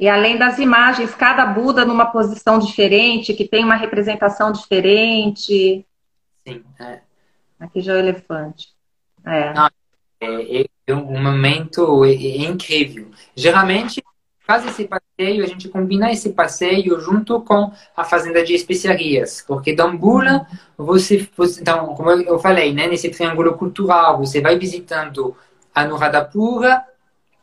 E 0.04 0.10
além 0.10 0.38
das 0.38 0.60
imagens, 0.60 1.16
cada 1.16 1.45
Buda 1.45 1.86
numa 1.86 2.08
posição 2.08 2.60
diferente, 2.60 3.34
que 3.34 3.47
tem 3.47 3.64
uma 3.64 3.76
representação 3.76 4.51
diferente. 4.51 5.86
Sim, 6.45 6.62
é. 6.78 6.99
Aqui 7.58 7.80
já 7.80 7.93
é 7.93 7.95
o 7.95 7.99
elefante. 7.99 8.68
É. 9.26 9.54
Não, 9.54 9.70
é, 10.20 10.60
é, 10.60 10.66
é, 10.88 10.93
um 10.93 11.24
momento 11.24 12.04
é, 12.04 12.12
é, 12.12 12.38
incrível. 12.41 13.12
Geralmente, 13.34 14.04
faz 14.45 14.66
esse 14.66 14.89
passeio, 14.89 15.41
a 15.41 15.47
gente 15.47 15.70
combina 15.70 16.12
esse 16.12 16.34
passeio 16.34 16.99
junto 16.99 17.39
com 17.39 17.72
a 17.95 18.04
fazenda 18.04 18.43
de 18.43 18.54
especiarias, 18.54 19.41
porque 19.47 19.74
Dambula, 19.74 20.45
você, 20.78 21.30
você 21.38 21.62
então, 21.62 21.95
como 21.95 22.10
eu 22.12 22.38
falei, 22.39 22.74
né, 22.74 22.88
nesse 22.88 23.08
triângulo 23.08 23.54
cultural, 23.54 24.18
você 24.18 24.41
vai 24.41 24.60
visitando 24.60 25.34
Anuradhapura, 25.74 26.84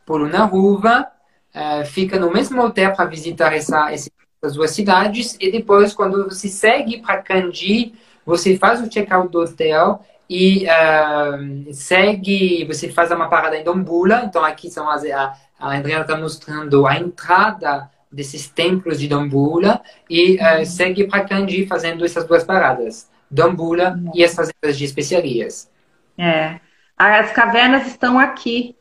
Polunaruva, 0.04 1.10
uh, 1.54 1.84
fica 1.86 2.18
no 2.18 2.32
mesmo 2.32 2.62
hotel 2.62 2.92
para 2.92 3.04
visitar 3.04 3.52
essa, 3.52 3.92
essas 3.92 4.10
duas 4.54 4.70
cidades, 4.70 5.36
e 5.40 5.50
depois, 5.50 5.94
quando 5.94 6.24
você 6.24 6.48
segue 6.48 7.00
para 7.00 7.22
Kandy, 7.22 7.94
você 8.24 8.56
faz 8.56 8.80
o 8.80 8.88
check-out 8.88 9.30
do 9.30 9.40
hotel 9.40 10.04
e 10.28 10.66
uh, 10.66 11.74
segue, 11.74 12.64
você 12.64 12.88
faz 12.88 13.10
uma 13.10 13.28
parada 13.28 13.56
em 13.56 13.64
Dombula, 13.64 14.22
então 14.24 14.44
aqui 14.44 14.70
são 14.70 14.88
as, 14.88 15.04
a, 15.04 15.34
a 15.58 15.76
Adriana 15.76 16.02
está 16.02 16.16
mostrando 16.16 16.86
a 16.86 16.96
entrada 16.96 17.90
desses 18.10 18.48
templos 18.48 19.00
de 19.00 19.08
Dombula 19.08 19.80
e 20.08 20.36
uh, 20.36 20.64
segue 20.64 21.08
para 21.08 21.24
Kanji 21.24 21.66
fazendo 21.66 22.04
essas 22.04 22.24
duas 22.24 22.44
paradas, 22.44 23.10
Dombula 23.30 23.90
uhum. 23.92 24.12
e 24.14 24.24
as 24.24 24.34
fazendas 24.34 24.78
de 24.78 24.84
especiarias. 24.84 25.70
É, 26.16 26.60
as 26.96 27.32
cavernas 27.32 27.86
estão 27.86 28.18
aqui, 28.18 28.76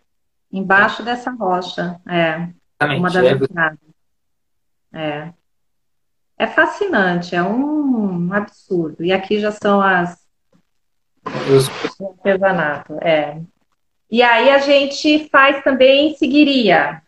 embaixo 0.51 1.01
é. 1.01 1.05
dessa 1.05 1.31
rocha, 1.31 1.99
é. 2.07 2.49
Uma 2.85 3.09
das 3.09 3.25
é. 3.25 3.31
entradas. 3.31 3.79
É. 4.93 5.33
É 6.37 6.47
fascinante, 6.47 7.35
é 7.35 7.43
um 7.43 8.31
absurdo. 8.31 9.03
E 9.03 9.11
aqui 9.11 9.39
já 9.39 9.51
são 9.51 9.81
as 9.81 10.17
artesanato, 12.01 12.97
é. 13.01 13.41
E 14.09 14.23
aí 14.23 14.49
a 14.49 14.59
gente 14.59 15.27
faz 15.29 15.63
também 15.63 16.15
seguiria. 16.15 17.01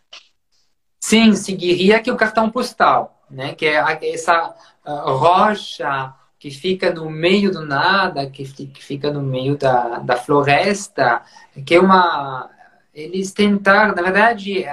Sim, 1.00 1.34
seguiria 1.34 2.00
que 2.00 2.10
é 2.10 2.12
o 2.12 2.16
cartão 2.16 2.50
postal, 2.50 3.24
né? 3.28 3.54
Que 3.54 3.66
é 3.66 4.14
essa 4.14 4.54
uh, 4.86 5.12
rocha 5.12 6.14
que 6.38 6.50
fica 6.50 6.92
no 6.92 7.08
meio 7.08 7.50
do 7.50 7.64
nada, 7.64 8.28
que 8.28 8.44
fica 8.44 9.10
no 9.10 9.22
meio 9.22 9.56
da, 9.56 9.98
da 9.98 10.16
floresta, 10.16 11.22
que 11.64 11.74
é 11.74 11.80
uma 11.80 12.50
eles 12.94 13.32
tentaram, 13.32 13.94
na 13.94 14.02
verdade, 14.02 14.64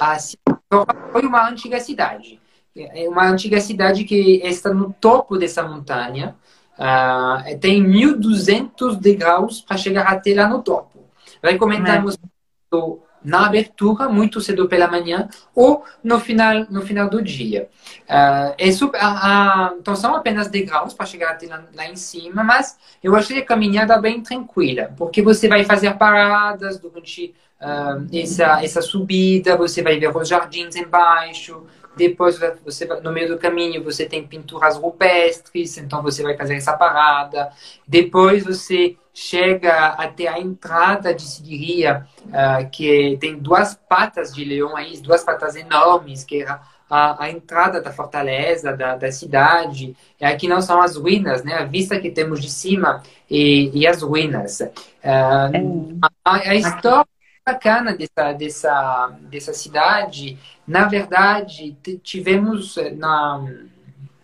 a, 0.00 0.14
a, 0.14 1.12
foi 1.12 1.26
uma 1.26 1.48
antiga 1.48 1.78
cidade 1.78 2.40
é 2.76 3.08
uma 3.08 3.28
antiga 3.28 3.60
cidade 3.60 4.04
que 4.04 4.40
está 4.44 4.72
no 4.72 4.92
topo 4.92 5.36
dessa 5.36 5.62
montanha. 5.62 6.36
uh, 6.78 7.58
tem 7.58 7.82
1.200 7.84 8.96
degraus 8.96 9.60
para 9.60 9.76
chegar 9.76 10.06
até 10.06 10.34
lá 10.34 10.48
no 10.48 10.62
topo. 10.62 11.04
Recomendamos 11.42 12.14
é. 12.14 12.80
Na 13.24 13.46
abertura, 13.46 14.08
muito 14.08 14.40
cedo 14.40 14.68
pela 14.68 14.88
manhã, 14.88 15.28
ou 15.54 15.84
no 16.02 16.18
final, 16.18 16.66
no 16.70 16.82
final 16.82 17.08
do 17.08 17.22
dia. 17.22 17.68
Uh, 18.08 18.54
é 18.58 18.72
super, 18.72 18.98
a, 19.02 19.74
então 19.78 19.94
são 19.94 20.14
apenas 20.14 20.48
degraus 20.48 20.94
para 20.94 21.06
chegar 21.06 21.30
até 21.30 21.46
lá, 21.46 21.62
lá, 21.74 21.86
em 21.86 21.96
cima, 21.96 22.42
mas 22.42 22.78
eu 23.02 23.14
achei 23.14 23.38
a 23.38 23.44
caminhada 23.44 23.98
bem 24.00 24.22
tranquila, 24.22 24.92
porque 24.96 25.22
você 25.22 25.48
vai 25.48 25.64
fazer 25.64 25.94
paradas 25.94 26.78
durante 26.78 27.34
uh, 27.60 28.06
essa, 28.12 28.64
essa 28.64 28.82
subida, 28.82 29.56
você 29.56 29.82
vai 29.82 29.98
ver 29.98 30.14
os 30.16 30.28
jardins 30.28 30.76
embaixo, 30.76 31.64
depois 31.96 32.38
você 32.64 32.86
no 33.02 33.12
meio 33.12 33.28
do 33.28 33.38
caminho 33.38 33.82
você 33.82 34.06
tem 34.06 34.26
pinturas 34.26 34.76
rupestres, 34.76 35.76
então 35.78 36.02
você 36.02 36.22
vai 36.22 36.36
fazer 36.36 36.54
essa 36.54 36.72
parada. 36.76 37.50
Depois 37.86 38.44
você 38.44 38.96
chega 39.12 39.88
até 39.88 40.28
a 40.28 40.38
entrada 40.38 41.12
de 41.12 41.22
Sidiria, 41.22 42.06
uh, 42.26 42.70
que 42.70 43.18
tem 43.20 43.36
duas 43.36 43.74
patas 43.74 44.32
de 44.32 44.44
leão 44.44 44.76
aí, 44.76 44.96
duas 44.98 45.24
patas 45.24 45.56
enormes, 45.56 46.24
que 46.24 46.42
era 46.42 46.62
a, 46.88 47.24
a 47.24 47.30
entrada 47.30 47.80
da 47.80 47.92
fortaleza, 47.92 48.76
da, 48.76 48.96
da 48.96 49.12
cidade. 49.12 49.96
E 50.20 50.24
aqui 50.24 50.48
não 50.48 50.60
são 50.60 50.80
as 50.80 50.96
ruínas, 50.96 51.44
né? 51.44 51.54
A 51.54 51.64
vista 51.64 52.00
que 52.00 52.10
temos 52.10 52.40
de 52.40 52.48
cima 52.48 53.02
e, 53.28 53.70
e 53.74 53.86
as 53.86 54.02
ruínas. 54.02 54.60
Uh, 54.60 55.98
a, 56.24 56.34
a 56.34 56.54
história 56.54 57.06
bacana 57.44 57.96
dessa, 57.96 58.32
dessa, 58.32 59.18
dessa 59.22 59.52
cidade, 59.52 60.38
na 60.66 60.86
verdade, 60.86 61.76
tivemos 62.02 62.76
eh, 62.76 62.90
na, 62.90 63.44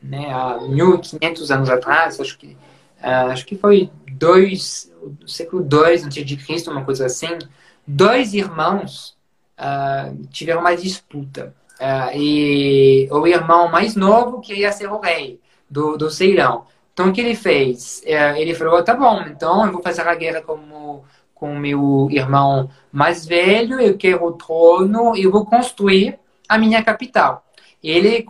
né, 0.03 0.33
há 0.33 0.61
1500 0.61 1.51
anos 1.51 1.71
atrás, 1.71 2.21
acho 2.21 2.39
que, 2.39 2.57
uh, 3.03 3.31
acho 3.31 3.45
que 3.47 3.57
foi 3.57 3.91
dois, 4.13 4.93
século 5.27 5.63
II 5.63 6.05
antes 6.05 6.25
de 6.25 6.37
Cristo, 6.37 6.71
uma 6.71 6.85
coisa 6.85 7.07
assim, 7.07 7.39
dois 7.87 8.35
irmãos 8.35 9.17
uh, 9.59 10.27
tiveram 10.29 10.61
uma 10.61 10.77
disputa. 10.77 11.55
Uh, 11.79 12.17
e 12.17 13.09
o 13.11 13.27
irmão 13.27 13.69
mais 13.69 13.95
novo 13.95 14.41
queria 14.41 14.73
ser 14.73 14.91
o 14.91 14.99
rei 14.99 15.41
do, 15.69 15.97
do 15.97 16.11
Ceilão. 16.11 16.67
Então, 16.93 17.11
o 17.11 17.13
que 17.13 17.21
ele 17.21 17.35
fez? 17.35 18.03
ele 18.07 18.55
falou, 18.55 18.83
tá 18.83 18.95
bom, 18.95 19.21
então 19.27 19.67
eu 19.67 19.73
vou 19.73 19.83
fazer 19.83 20.01
a 20.09 20.15
guerra 20.15 20.41
como 20.41 21.05
com 21.37 21.55
meu 21.55 22.09
irmão 22.11 22.69
mais 22.91 23.27
velho, 23.27 23.79
eu 23.79 23.97
quero 23.97 24.25
o 24.25 24.33
trono, 24.33 25.15
eu 25.15 25.31
vou 25.31 25.45
construir 25.45 26.19
a 26.49 26.59
minha 26.59 26.83
capital. 26.83 27.45
Ele 27.83 28.27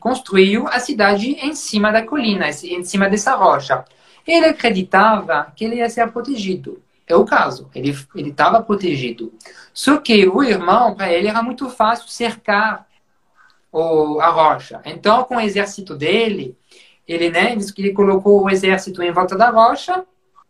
construiu 0.00 0.66
a 0.68 0.78
cidade 0.78 1.32
em 1.32 1.52
cima 1.54 1.90
da 1.90 2.02
colina, 2.02 2.48
em 2.48 2.84
cima 2.84 3.10
dessa 3.10 3.34
rocha. 3.34 3.84
Ele 4.26 4.46
acreditava 4.46 5.52
que 5.54 5.64
ele 5.64 5.76
ia 5.76 5.90
ser 5.90 6.10
protegido. 6.10 6.80
É 7.06 7.14
o 7.14 7.24
caso, 7.24 7.68
ele 7.74 7.94
estava 8.16 8.62
protegido. 8.62 9.32
Só 9.74 9.98
que 9.98 10.26
o 10.26 10.42
irmão, 10.42 10.94
para 10.94 11.12
ele, 11.12 11.28
era 11.28 11.42
muito 11.42 11.68
fácil 11.68 12.08
cercar 12.08 12.86
o, 13.70 14.20
a 14.20 14.28
rocha. 14.28 14.80
Então, 14.86 15.24
com 15.24 15.36
o 15.36 15.40
exército 15.40 15.94
dele, 15.94 16.56
ele, 17.06 17.30
né, 17.30 17.54
ele 17.76 17.92
colocou 17.92 18.44
o 18.44 18.48
exército 18.48 19.02
em 19.02 19.10
volta 19.10 19.36
da 19.36 19.50
rocha 19.50 20.04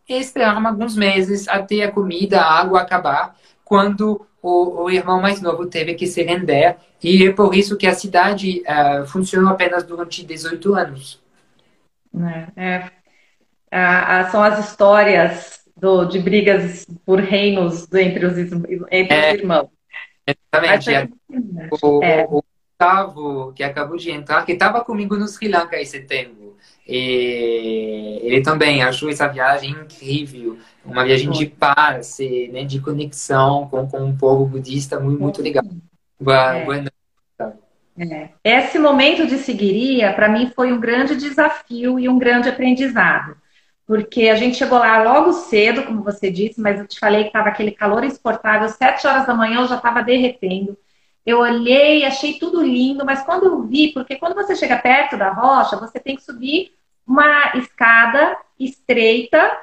esperaram 0.09 0.66
alguns 0.66 0.96
meses 0.96 1.48
até 1.48 1.82
a 1.82 1.90
comida, 1.90 2.40
a 2.40 2.61
água 2.61 2.80
acabar, 2.82 3.36
quando 3.64 4.26
o, 4.42 4.84
o 4.84 4.90
irmão 4.90 5.20
mais 5.20 5.40
novo 5.40 5.66
teve 5.66 5.94
que 5.94 6.07
se 6.07 6.22
render. 6.22 6.76
E 7.02 7.26
é 7.26 7.32
por 7.32 7.55
isso 7.55 7.76
que 7.76 7.86
a 7.86 7.94
cidade 7.94 8.62
uh, 8.62 9.07
funcionou 9.07 9.50
apenas 9.50 9.84
durante 9.84 10.24
18 10.24 10.74
anos. 10.74 11.22
É, 12.57 12.90
é, 13.70 14.24
são 14.30 14.42
as 14.42 14.68
histórias 14.68 15.61
do, 15.76 16.05
de 16.05 16.18
brigas 16.20 16.86
por 17.05 17.18
reinos 17.18 17.92
entre 17.92 18.26
os, 18.26 18.38
entre 18.38 18.88
é, 18.90 19.32
os 19.32 19.40
irmãos. 19.40 19.68
Exatamente. 20.26 20.94
É, 20.94 21.09
o, 21.82 22.05
é. 22.05 22.26
o 22.30 22.44
Gustavo, 22.70 23.52
que 23.52 23.62
acabou 23.62 23.96
de 23.96 24.11
entrar, 24.11 24.44
que 24.44 24.52
estava 24.52 24.84
comigo 24.84 25.16
no 25.16 25.26
Sri 25.26 25.48
Lanka 25.48 25.80
em 25.80 25.84
setembro. 25.84 26.43
E 26.87 28.20
ele 28.22 28.43
também 28.43 28.82
achou 28.82 29.09
essa 29.09 29.26
viagem 29.26 29.70
incrível, 29.70 30.59
uma 30.85 31.05
viagem 31.05 31.30
de 31.30 31.47
paz, 31.47 32.18
né, 32.53 32.64
de 32.64 32.78
conexão 32.78 33.66
com, 33.68 33.87
com 33.89 33.99
um 34.05 34.16
povo 34.16 34.45
budista 34.45 35.01
muito, 35.01 35.20
muito 35.20 35.43
legal. 35.43 35.64
Boa, 36.20 36.57
é. 36.57 36.64
boa 36.64 36.76
noite. 36.76 36.93
É. 37.97 38.30
Esse 38.43 38.78
momento 38.78 39.26
de 39.26 39.39
seguiria, 39.39 40.12
para 40.12 40.28
mim, 40.28 40.51
foi 40.55 40.72
um 40.72 40.80
grande 40.80 41.16
desafio 41.16 41.99
e 41.99 42.09
um 42.09 42.18
grande 42.18 42.49
aprendizado. 42.49 43.37
Porque 43.87 44.28
a 44.28 44.35
gente 44.35 44.57
chegou 44.57 44.78
lá 44.78 45.03
logo 45.03 45.32
cedo, 45.32 45.85
como 45.85 46.03
você 46.03 46.30
disse, 46.30 46.61
mas 46.61 46.78
eu 46.78 46.87
te 46.87 46.99
falei 46.99 47.22
que 47.22 47.28
estava 47.28 47.49
aquele 47.49 47.70
calor 47.70 48.03
insuportável, 48.03 48.68
sete 48.68 49.07
horas 49.07 49.26
da 49.26 49.35
manhã 49.35 49.61
eu 49.61 49.68
já 49.68 49.76
estava 49.76 50.03
derretendo. 50.03 50.76
Eu 51.25 51.39
olhei, 51.39 52.05
achei 52.05 52.39
tudo 52.39 52.62
lindo, 52.62 53.05
mas 53.05 53.22
quando 53.22 53.47
eu 53.47 53.62
vi, 53.62 53.93
porque 53.93 54.16
quando 54.16 54.35
você 54.35 54.55
chega 54.55 54.77
perto 54.77 55.16
da 55.16 55.31
rocha, 55.31 55.77
você 55.77 55.99
tem 55.99 56.16
que 56.16 56.22
subir 56.22 56.75
uma 57.07 57.57
escada 57.57 58.37
estreita 58.59 59.59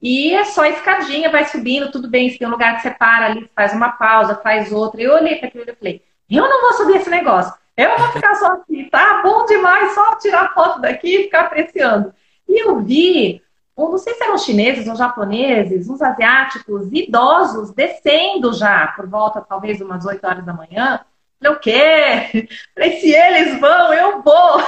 e 0.00 0.34
é 0.34 0.44
só 0.44 0.64
escadinha, 0.66 1.30
vai 1.30 1.46
subindo, 1.46 1.90
tudo 1.90 2.08
bem. 2.08 2.28
Se 2.28 2.38
tem 2.38 2.46
um 2.46 2.50
lugar 2.50 2.76
que 2.76 2.82
você 2.82 2.90
para 2.90 3.26
ali, 3.26 3.50
faz 3.54 3.72
uma 3.72 3.92
pausa, 3.92 4.34
faz 4.36 4.72
outra. 4.72 5.00
Eu 5.00 5.14
olhei 5.14 5.36
para 5.36 5.48
aquilo 5.48 5.64
e 5.66 5.74
falei: 5.74 6.02
eu 6.30 6.48
não 6.48 6.60
vou 6.62 6.72
subir 6.74 6.96
esse 6.96 7.10
negócio, 7.10 7.54
eu 7.76 7.96
vou 7.98 8.08
ficar 8.08 8.34
só 8.36 8.46
aqui, 8.52 8.84
tá 8.90 9.22
bom 9.22 9.44
demais, 9.46 9.94
só 9.94 10.16
tirar 10.16 10.52
foto 10.54 10.80
daqui 10.80 11.16
e 11.16 11.22
ficar 11.24 11.40
apreciando. 11.42 12.14
E 12.48 12.62
eu 12.62 12.80
vi 12.80 13.42
não 13.76 13.98
sei 13.98 14.14
se 14.14 14.22
eram 14.22 14.38
chineses 14.38 14.86
ou 14.86 14.94
japoneses, 14.94 15.88
uns 15.88 16.00
asiáticos, 16.00 16.88
idosos, 16.92 17.72
descendo 17.72 18.52
já, 18.52 18.88
por 18.88 19.08
volta 19.08 19.40
talvez 19.40 19.80
umas 19.80 20.06
8 20.06 20.24
horas 20.24 20.44
da 20.44 20.52
manhã. 20.52 21.00
Falei, 21.40 21.56
o 21.56 21.60
quê? 21.60 22.48
Falei, 22.74 23.00
se 23.00 23.12
eles 23.12 23.60
vão, 23.60 23.92
eu 23.92 24.22
vou. 24.22 24.60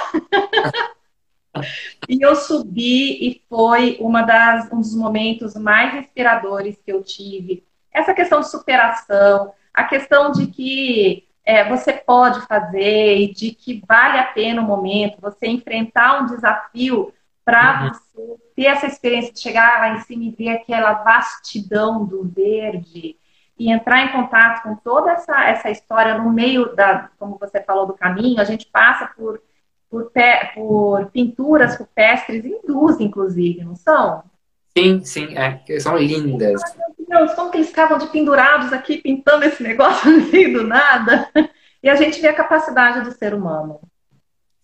e 2.08 2.20
eu 2.20 2.34
subi 2.34 3.28
e 3.28 3.42
foi 3.48 3.96
uma 4.00 4.22
das, 4.22 4.70
um 4.72 4.80
dos 4.80 4.94
momentos 4.94 5.54
mais 5.54 5.94
inspiradores 5.94 6.76
que 6.84 6.92
eu 6.92 7.02
tive. 7.02 7.64
Essa 7.92 8.12
questão 8.12 8.40
de 8.40 8.50
superação, 8.50 9.52
a 9.72 9.84
questão 9.84 10.32
de 10.32 10.48
que 10.48 11.26
é, 11.44 11.68
você 11.68 11.92
pode 11.92 12.40
fazer 12.46 13.18
e 13.18 13.32
de 13.32 13.52
que 13.52 13.82
vale 13.86 14.18
a 14.18 14.24
pena 14.24 14.60
o 14.60 14.64
momento, 14.64 15.20
você 15.20 15.46
enfrentar 15.46 16.22
um 16.22 16.26
desafio 16.26 17.12
para 17.46 17.84
uhum. 17.84 17.92
você 17.92 18.42
ter 18.56 18.64
essa 18.64 18.86
experiência 18.88 19.32
de 19.32 19.38
chegar 19.38 19.78
lá 19.78 19.90
em 19.90 20.00
cima 20.00 20.24
e 20.24 20.30
ver 20.32 20.48
aquela 20.48 20.94
vastidão 20.94 22.04
do 22.04 22.24
verde 22.24 23.16
e 23.56 23.70
entrar 23.70 24.02
em 24.02 24.12
contato 24.12 24.64
com 24.64 24.74
toda 24.74 25.12
essa, 25.12 25.44
essa 25.44 25.70
história 25.70 26.18
no 26.18 26.32
meio 26.32 26.74
da, 26.74 27.08
como 27.20 27.38
você 27.38 27.62
falou, 27.62 27.86
do 27.86 27.94
caminho, 27.94 28.40
a 28.40 28.44
gente 28.44 28.66
passa 28.66 29.06
por, 29.16 29.40
por, 29.88 30.10
por 30.54 31.06
pinturas 31.12 31.76
rupestres 31.76 32.44
hindus, 32.44 32.98
inclusive, 32.98 33.64
não 33.64 33.76
são? 33.76 34.24
Sim, 34.76 35.04
sim, 35.04 35.38
é, 35.38 35.62
são 35.78 35.96
lindas. 35.96 36.60
Meu 36.98 37.20
Deus, 37.20 37.32
como 37.34 37.50
que 37.50 37.58
eles 37.58 37.68
ficavam 37.68 37.96
de 37.96 38.08
pendurados 38.08 38.72
aqui 38.72 38.98
pintando 38.98 39.44
esse 39.44 39.62
negócio 39.62 40.10
meio 40.32 40.52
do 40.52 40.66
nada? 40.66 41.30
E 41.80 41.88
a 41.88 41.94
gente 41.94 42.20
vê 42.20 42.26
a 42.26 42.34
capacidade 42.34 43.02
do 43.02 43.12
ser 43.12 43.32
humano. 43.32 43.80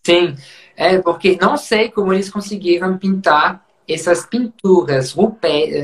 Sim, 0.04 0.34
é 0.76 0.98
porque 0.98 1.38
não 1.40 1.56
sei 1.56 1.90
como 1.90 2.12
eles 2.12 2.28
conseguiram 2.28 2.98
pintar 2.98 3.64
essas 3.88 4.24
pinturas, 4.26 5.14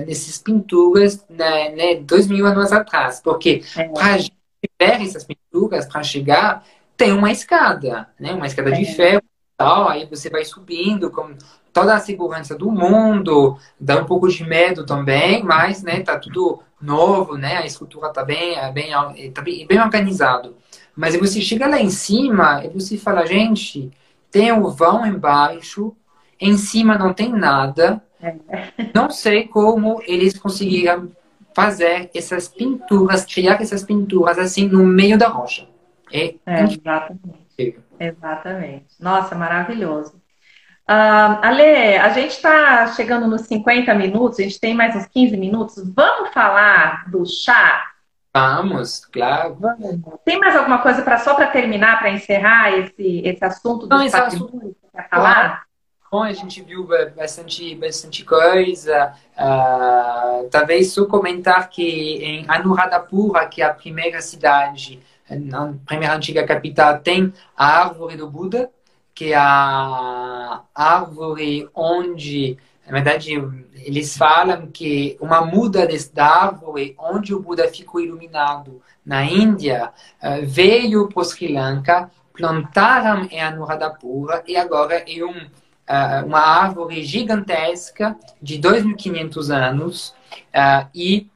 essas 0.08 0.38
pinturas, 0.38 1.24
né, 1.28 1.70
né, 1.70 1.94
dois 1.96 2.26
mil 2.26 2.46
anos 2.46 2.72
atrás, 2.72 3.20
porque 3.20 3.62
é. 3.76 3.88
para 3.88 4.16
ver 4.16 5.02
essas 5.02 5.24
pinturas, 5.24 5.86
para 5.86 6.02
chegar, 6.02 6.64
tem 6.96 7.12
uma 7.12 7.30
escada, 7.30 8.08
né, 8.18 8.32
uma 8.32 8.46
escada 8.46 8.70
é. 8.70 8.72
de 8.72 8.84
ferro, 8.86 9.22
tal, 9.56 9.88
aí 9.88 10.06
você 10.06 10.30
vai 10.30 10.44
subindo 10.44 11.10
com 11.10 11.34
toda 11.72 11.94
a 11.94 12.00
segurança 12.00 12.56
do 12.56 12.70
mundo, 12.70 13.56
dá 13.78 14.00
um 14.00 14.04
pouco 14.04 14.28
de 14.28 14.44
medo 14.44 14.84
também, 14.86 15.42
mas, 15.42 15.82
né, 15.82 16.00
tá 16.00 16.18
tudo 16.18 16.60
novo, 16.80 17.36
né, 17.36 17.58
a 17.58 17.66
escultura 17.66 18.08
tá 18.10 18.24
bem, 18.24 18.56
é 18.56 18.70
bem, 18.72 18.90
tá 19.32 19.42
bem, 19.42 19.66
bem 19.66 19.80
organizado. 19.80 20.56
Mas 20.96 21.14
você 21.16 21.40
chega 21.40 21.68
lá 21.68 21.80
em 21.80 21.90
cima 21.90 22.64
e 22.64 22.68
você 22.68 22.96
fala, 22.96 23.24
gente, 23.24 23.90
tem 24.30 24.52
o 24.52 24.68
vão 24.68 25.06
embaixo, 25.06 25.96
em 26.40 26.56
cima 26.56 26.96
não 26.96 27.12
tem 27.12 27.32
nada. 27.32 28.02
É. 28.20 28.34
Não 28.94 29.10
sei 29.10 29.46
como 29.46 30.02
eles 30.06 30.38
conseguiram 30.38 31.10
fazer 31.54 32.10
essas 32.14 32.48
pinturas, 32.48 33.24
criar 33.24 33.60
essas 33.60 33.82
pinturas 33.82 34.38
assim 34.38 34.68
no 34.68 34.84
meio 34.84 35.18
da 35.18 35.28
rocha. 35.28 35.68
É, 36.12 36.34
é 36.46 36.62
exatamente. 36.64 37.82
Exatamente. 37.98 38.86
Nossa, 39.00 39.34
maravilhoso. 39.34 40.14
Uh, 40.88 41.36
Ale, 41.42 41.98
a 41.98 42.08
gente 42.10 42.30
está 42.30 42.86
chegando 42.94 43.26
nos 43.26 43.42
50 43.42 43.92
minutos, 43.94 44.38
a 44.38 44.42
gente 44.42 44.58
tem 44.58 44.74
mais 44.74 44.96
uns 44.96 45.06
15 45.06 45.36
minutos. 45.36 45.92
Vamos 45.94 46.32
falar 46.32 47.10
do 47.10 47.26
chá? 47.26 47.92
Vamos, 48.34 49.04
claro. 49.06 49.56
Vamos. 49.58 50.00
Tem 50.24 50.38
mais 50.38 50.54
alguma 50.56 50.78
coisa 50.78 51.02
para 51.02 51.18
só 51.18 51.34
para 51.34 51.48
terminar, 51.48 51.98
para 51.98 52.10
encerrar 52.10 52.76
esse, 52.78 53.22
esse 53.24 53.44
assunto 53.44 53.86
do 53.86 53.96
Não, 53.96 54.04
esse 54.04 54.16
assunto, 54.16 54.76
falar? 55.10 55.68
bom, 56.10 56.22
a 56.22 56.32
gente 56.32 56.62
viu 56.62 56.86
bastante, 57.16 57.74
bastante 57.74 58.24
coisa. 58.24 59.12
Uh, 59.36 60.48
talvez 60.50 60.92
só 60.92 61.04
comentar 61.06 61.68
que 61.68 62.16
em 62.24 62.44
Anuradhapura, 62.48 63.46
que 63.46 63.62
é 63.62 63.66
a 63.66 63.74
primeira 63.74 64.20
cidade, 64.20 65.00
a 65.30 65.72
primeira 65.84 66.14
antiga 66.14 66.46
capital, 66.46 67.00
tem 67.00 67.32
a 67.56 67.80
árvore 67.80 68.16
do 68.16 68.28
Buda, 68.28 68.70
que 69.14 69.32
é 69.32 69.36
a 69.36 70.62
árvore 70.74 71.68
onde, 71.74 72.56
na 72.88 72.94
verdade, 72.94 73.34
eles 73.74 74.16
falam 74.16 74.66
que 74.68 75.18
uma 75.20 75.44
muda 75.44 75.86
dessa 75.86 76.24
árvore 76.24 76.94
onde 76.98 77.34
o 77.34 77.40
Buda 77.40 77.68
ficou 77.68 78.00
iluminado? 78.00 78.80
Na 79.04 79.24
Índia 79.24 79.92
uh, 80.22 80.46
veio 80.46 81.06
para 81.08 81.20
o 81.20 81.24
Sri 81.24 81.52
Lanka, 81.52 82.10
plantaram 82.32 83.28
em 83.30 83.42
Anuradhapura 83.42 84.42
e 84.46 84.56
agora 84.56 85.04
é 85.06 85.22
um, 85.22 85.36
uh, 85.36 86.26
uma 86.26 86.40
árvore 86.40 87.04
gigantesca 87.04 88.16
de 88.40 88.58
2.500 88.58 89.54
anos 89.54 90.14
uh, 90.54 90.88
e 90.94 91.28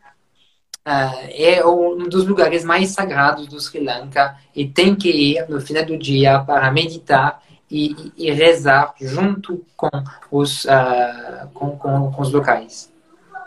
é 0.85 1.65
um 1.65 2.09
dos 2.09 2.27
lugares 2.27 2.65
mais 2.65 2.91
sagrados 2.91 3.47
do 3.47 3.61
Sri 3.61 3.85
Lanka 3.85 4.37
e 4.57 4.67
tem 4.67 4.97
que 4.97 5.11
ir 5.11 5.49
no 5.49 5.61
final 5.61 5.85
do 5.85 5.97
dia 5.97 6.41
para 6.41 6.73
meditar 6.73 7.41
e, 7.73 8.13
e 8.19 8.31
rezar 8.31 8.95
junto 9.01 9.65
com 9.75 9.89
os, 10.31 10.67
uh, 10.67 11.49
com, 11.55 11.79
com, 11.79 12.13
com, 12.13 12.23
os 12.23 12.31
locais. 12.31 12.93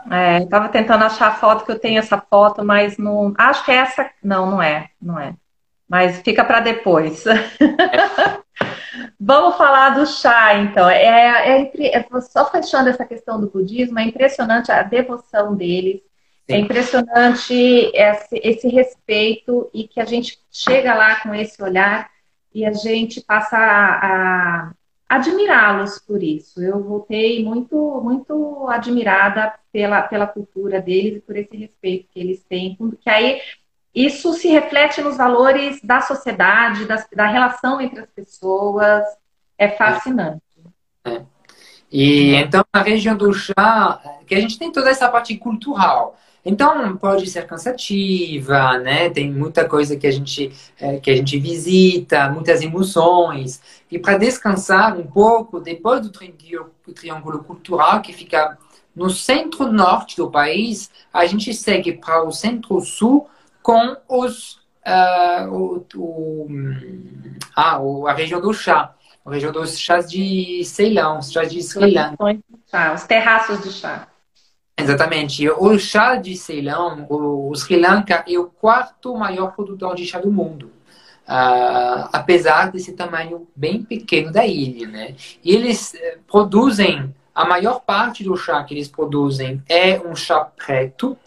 É, 0.09 0.39
eu 0.39 0.49
tava 0.49 0.69
tentando 0.69 1.03
achar 1.03 1.27
a 1.27 1.35
foto, 1.35 1.63
que 1.63 1.71
eu 1.71 1.79
tenho 1.79 1.99
essa 1.99 2.17
foto, 2.17 2.65
mas 2.65 2.97
não. 2.97 3.33
Acho 3.37 3.63
que 3.63 3.71
é 3.71 3.75
essa. 3.75 4.09
Não, 4.23 4.49
não 4.49 4.61
é. 4.61 4.89
Não 4.99 5.19
é. 5.19 5.35
Mas 5.87 6.21
fica 6.21 6.43
para 6.43 6.59
depois. 6.59 7.23
É. 7.27 7.35
Vamos 9.19 9.57
falar 9.57 9.89
do 9.89 10.07
chá, 10.07 10.55
então. 10.55 10.89
É, 10.89 11.61
é, 11.61 11.97
é, 11.97 12.05
só 12.21 12.49
fechando 12.49 12.89
essa 12.89 13.05
questão 13.05 13.39
do 13.39 13.49
budismo, 13.49 13.99
é 13.99 14.03
impressionante 14.03 14.71
a 14.71 14.81
devoção 14.81 15.55
deles. 15.55 16.01
É 16.47 16.53
Sim. 16.53 16.59
É 16.59 16.63
impressionante 16.63 17.53
esse, 17.93 18.41
esse 18.43 18.67
respeito 18.69 19.69
e 19.73 19.87
que 19.87 19.99
a 19.99 20.05
gente 20.05 20.39
chega 20.51 20.95
lá 20.95 21.15
com 21.21 21.33
esse 21.33 21.61
olhar 21.61 22.09
e 22.55 22.65
a 22.65 22.71
gente 22.71 23.19
passa 23.19 23.57
a, 23.57 24.69
a 24.69 24.71
admirá-los 25.09 25.99
por 25.99 26.23
isso. 26.23 26.63
Eu 26.63 26.81
voltei 26.81 27.43
muito, 27.43 28.01
muito 28.01 28.65
admirada 28.69 29.53
pela, 29.73 30.01
pela 30.03 30.25
cultura 30.25 30.81
deles 30.81 31.17
e 31.17 31.19
por 31.19 31.35
esse 31.35 31.57
respeito 31.57 32.07
que 32.13 32.19
eles 32.19 32.41
têm, 32.45 32.77
que 33.01 33.09
aí 33.09 33.41
isso 33.93 34.33
se 34.33 34.47
reflete 34.47 35.01
nos 35.01 35.17
valores 35.17 35.81
da 35.83 35.99
sociedade, 35.99 36.85
da, 36.85 37.05
da 37.13 37.27
relação 37.27 37.81
entre 37.81 37.99
as 37.99 38.09
pessoas. 38.09 39.03
É 39.57 39.67
fascinante. 39.69 40.41
É. 41.03 41.34
E 41.91 42.35
então, 42.35 42.63
na 42.73 42.81
região 42.81 43.15
do 43.15 43.33
chá, 43.33 44.01
que 44.25 44.35
a 44.35 44.39
gente 44.39 44.57
tem 44.57 44.71
toda 44.71 44.89
essa 44.89 45.09
parte 45.09 45.35
cultural. 45.37 46.17
Então 46.45 46.95
pode 46.97 47.27
ser 47.27 47.47
cansativa, 47.47 48.77
né? 48.77 49.09
Tem 49.09 49.31
muita 49.31 49.67
coisa 49.67 49.95
que 49.97 50.05
a 50.05 50.11
gente 50.11 50.51
é, 50.79 50.97
que 50.99 51.09
a 51.09 51.15
gente 51.15 51.39
visita, 51.39 52.29
muitas 52.29 52.61
emoções. 52.61 53.59
E 53.89 53.97
para 53.97 54.17
descansar 54.19 54.95
um 54.95 55.07
pouco, 55.07 55.59
depois 55.59 56.01
do 56.01 56.11
triângulo, 56.93 57.43
cultural 57.43 58.01
que 58.01 58.13
fica 58.13 58.57
no 58.95 59.09
centro-norte 59.09 60.15
do 60.17 60.29
país, 60.29 60.91
a 61.11 61.25
gente 61.25 61.51
segue 61.53 61.93
para 61.93 62.23
o 62.23 62.31
centro-sul 62.31 63.27
com 63.63 63.97
os 64.07 64.59
uh, 64.85 65.49
o, 65.51 65.85
o, 65.95 66.47
ah, 67.55 67.79
a 68.07 68.13
região 68.13 68.39
do 68.39 68.53
chá, 68.53 68.93
a 69.25 69.31
região 69.31 69.51
dos 69.51 69.79
chás 69.79 70.09
de 70.09 70.63
Ceilão, 70.63 71.17
os 71.17 71.31
chás 71.31 71.51
de 71.51 71.61
Sri 71.63 71.91
Lanka. 71.91 72.39
Os 72.93 73.03
terraços 73.03 73.63
de 73.63 73.71
chá. 73.71 74.07
Exatamente. 74.77 75.49
O 75.49 75.79
chá 75.79 76.15
de 76.15 76.37
Ceilão, 76.37 77.07
o 77.09 77.51
Sri 77.55 77.77
Lanka 77.77 78.23
é 78.27 78.37
o 78.37 78.45
quarto 78.45 79.15
maior 79.17 79.53
produtor 79.53 79.95
de 79.95 80.05
chá 80.05 80.19
do 80.19 80.31
mundo. 80.31 80.71
Uh, 81.27 82.05
apesar 82.13 82.71
desse 82.71 82.91
tamanho 82.91 83.47
bem 83.55 83.81
pequeno 83.81 84.31
da 84.31 84.45
ilha, 84.45 84.87
né? 84.87 85.15
E 85.43 85.55
eles 85.55 85.95
eh, 85.95 86.19
produzem, 86.27 87.15
a 87.33 87.43
maior 87.45 87.79
parte 87.79 88.23
do 88.23 88.37
chá 88.37 88.63
que 88.63 88.75
eles 88.75 88.87
produzem 88.87 89.59
é 89.67 89.99
um 89.99 90.15
chá 90.15 90.45
preto, 90.45 91.17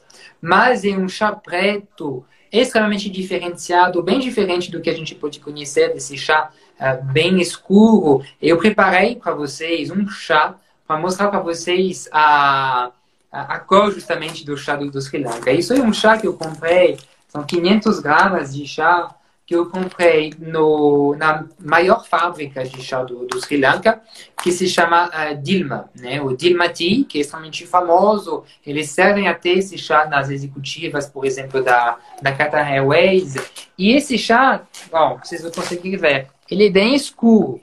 mas 0.41 0.85
é 0.85 0.91
um 0.91 1.09
chá 1.09 1.33
preto 1.33 2.25
extremamente 2.53 3.09
diferenciado, 3.11 4.03
bem 4.03 4.19
diferente 4.19 4.71
do 4.71 4.81
que 4.81 4.91
a 4.91 4.95
gente 4.95 5.15
pode 5.15 5.41
conhecer 5.41 5.93
desse 5.93 6.17
chá 6.17 6.51
uh, 6.81 7.05
bem 7.13 7.41
escuro. 7.41 8.25
Eu 8.41 8.59
preparei 8.59 9.17
para 9.17 9.35
vocês 9.35 9.91
um 9.91 10.09
chá 10.09 10.55
para 10.87 10.99
mostrar 10.99 11.29
para 11.29 11.41
vocês 11.41 12.09
a 12.13 12.91
a, 13.31 13.59
cor 13.59 13.93
justamente 13.93 14.45
do 14.45 14.57
chá 14.57 14.77
do, 14.77 14.91
do 14.91 15.01
Sri 15.01 15.23
Lanka. 15.23 15.53
Isso 15.53 15.73
é 15.73 15.81
um 15.81 15.93
chá 15.93 16.17
que 16.17 16.27
eu 16.27 16.35
comprei, 16.35 16.99
são 17.29 17.45
500 17.45 18.01
gramas 18.01 18.55
de 18.55 18.67
chá 18.67 19.15
que 19.49 19.57
eu 19.57 19.65
comprei 19.65 20.35
no, 20.39 21.17
na 21.17 21.47
maior 21.59 22.07
fábrica 22.07 22.63
de 22.65 22.83
chá 22.83 23.03
do, 23.03 23.25
do 23.25 23.41
Sri 23.41 23.57
Lanka, 23.57 24.03
que 24.43 24.53
se 24.53 24.69
chama 24.69 25.07
uh, 25.07 25.43
Dilma, 25.43 25.89
né? 25.99 26.21
o 26.21 26.37
Dilma 26.37 26.69
Tea, 26.69 27.03
que 27.09 27.17
é 27.17 27.21
extremamente 27.23 27.67
famoso. 27.67 28.45
Eles 28.65 28.91
servem 28.91 29.27
até 29.27 29.49
esse 29.49 29.79
chá 29.79 30.05
nas 30.05 30.29
executivas, 30.29 31.07
por 31.07 31.25
exemplo, 31.25 31.65
da, 31.65 31.97
da 32.21 32.31
Qatar 32.31 32.71
Airways. 32.71 33.37
E 33.79 33.93
esse 33.93 34.19
chá, 34.19 34.67
bom, 34.93 35.19
vocês 35.25 35.41
vão 35.41 35.51
conseguir 35.51 35.97
ver, 35.97 36.29
ele 36.51 36.67
é 36.67 36.71
bem 36.71 36.95
escuro. 36.95 37.59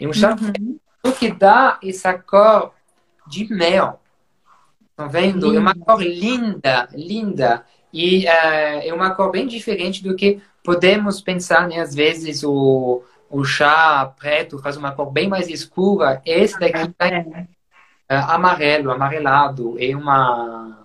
É 0.00 0.08
um 0.08 0.12
chá 0.12 0.34
uhum. 0.34 1.12
que 1.12 1.30
dá 1.30 1.78
essa 1.84 2.18
cor 2.18 2.72
de 3.28 3.48
mel. 3.54 4.00
Estão 4.90 5.08
vendo? 5.08 5.46
Linda. 5.46 5.56
É 5.56 5.60
uma 5.60 5.74
cor 5.76 6.02
linda, 6.02 6.88
linda. 6.92 7.64
E 7.92 8.24
uh, 8.24 8.82
é 8.82 8.92
uma 8.92 9.14
cor 9.14 9.30
bem 9.30 9.46
diferente 9.46 10.02
do 10.02 10.16
que 10.16 10.42
podemos 10.62 11.20
pensar, 11.20 11.68
né? 11.68 11.80
Às 11.80 11.94
vezes 11.94 12.42
o, 12.44 13.02
o 13.28 13.44
chá 13.44 14.12
preto 14.18 14.58
faz 14.58 14.76
uma 14.76 14.92
cor 14.92 15.10
bem 15.10 15.28
mais 15.28 15.48
escura. 15.48 16.22
Esse 16.24 16.58
daqui 16.58 16.88
tá 16.96 17.08
uh, 17.08 18.30
amarelo, 18.30 18.90
amarelado. 18.90 19.76
É 19.78 19.94
uma... 19.96 20.78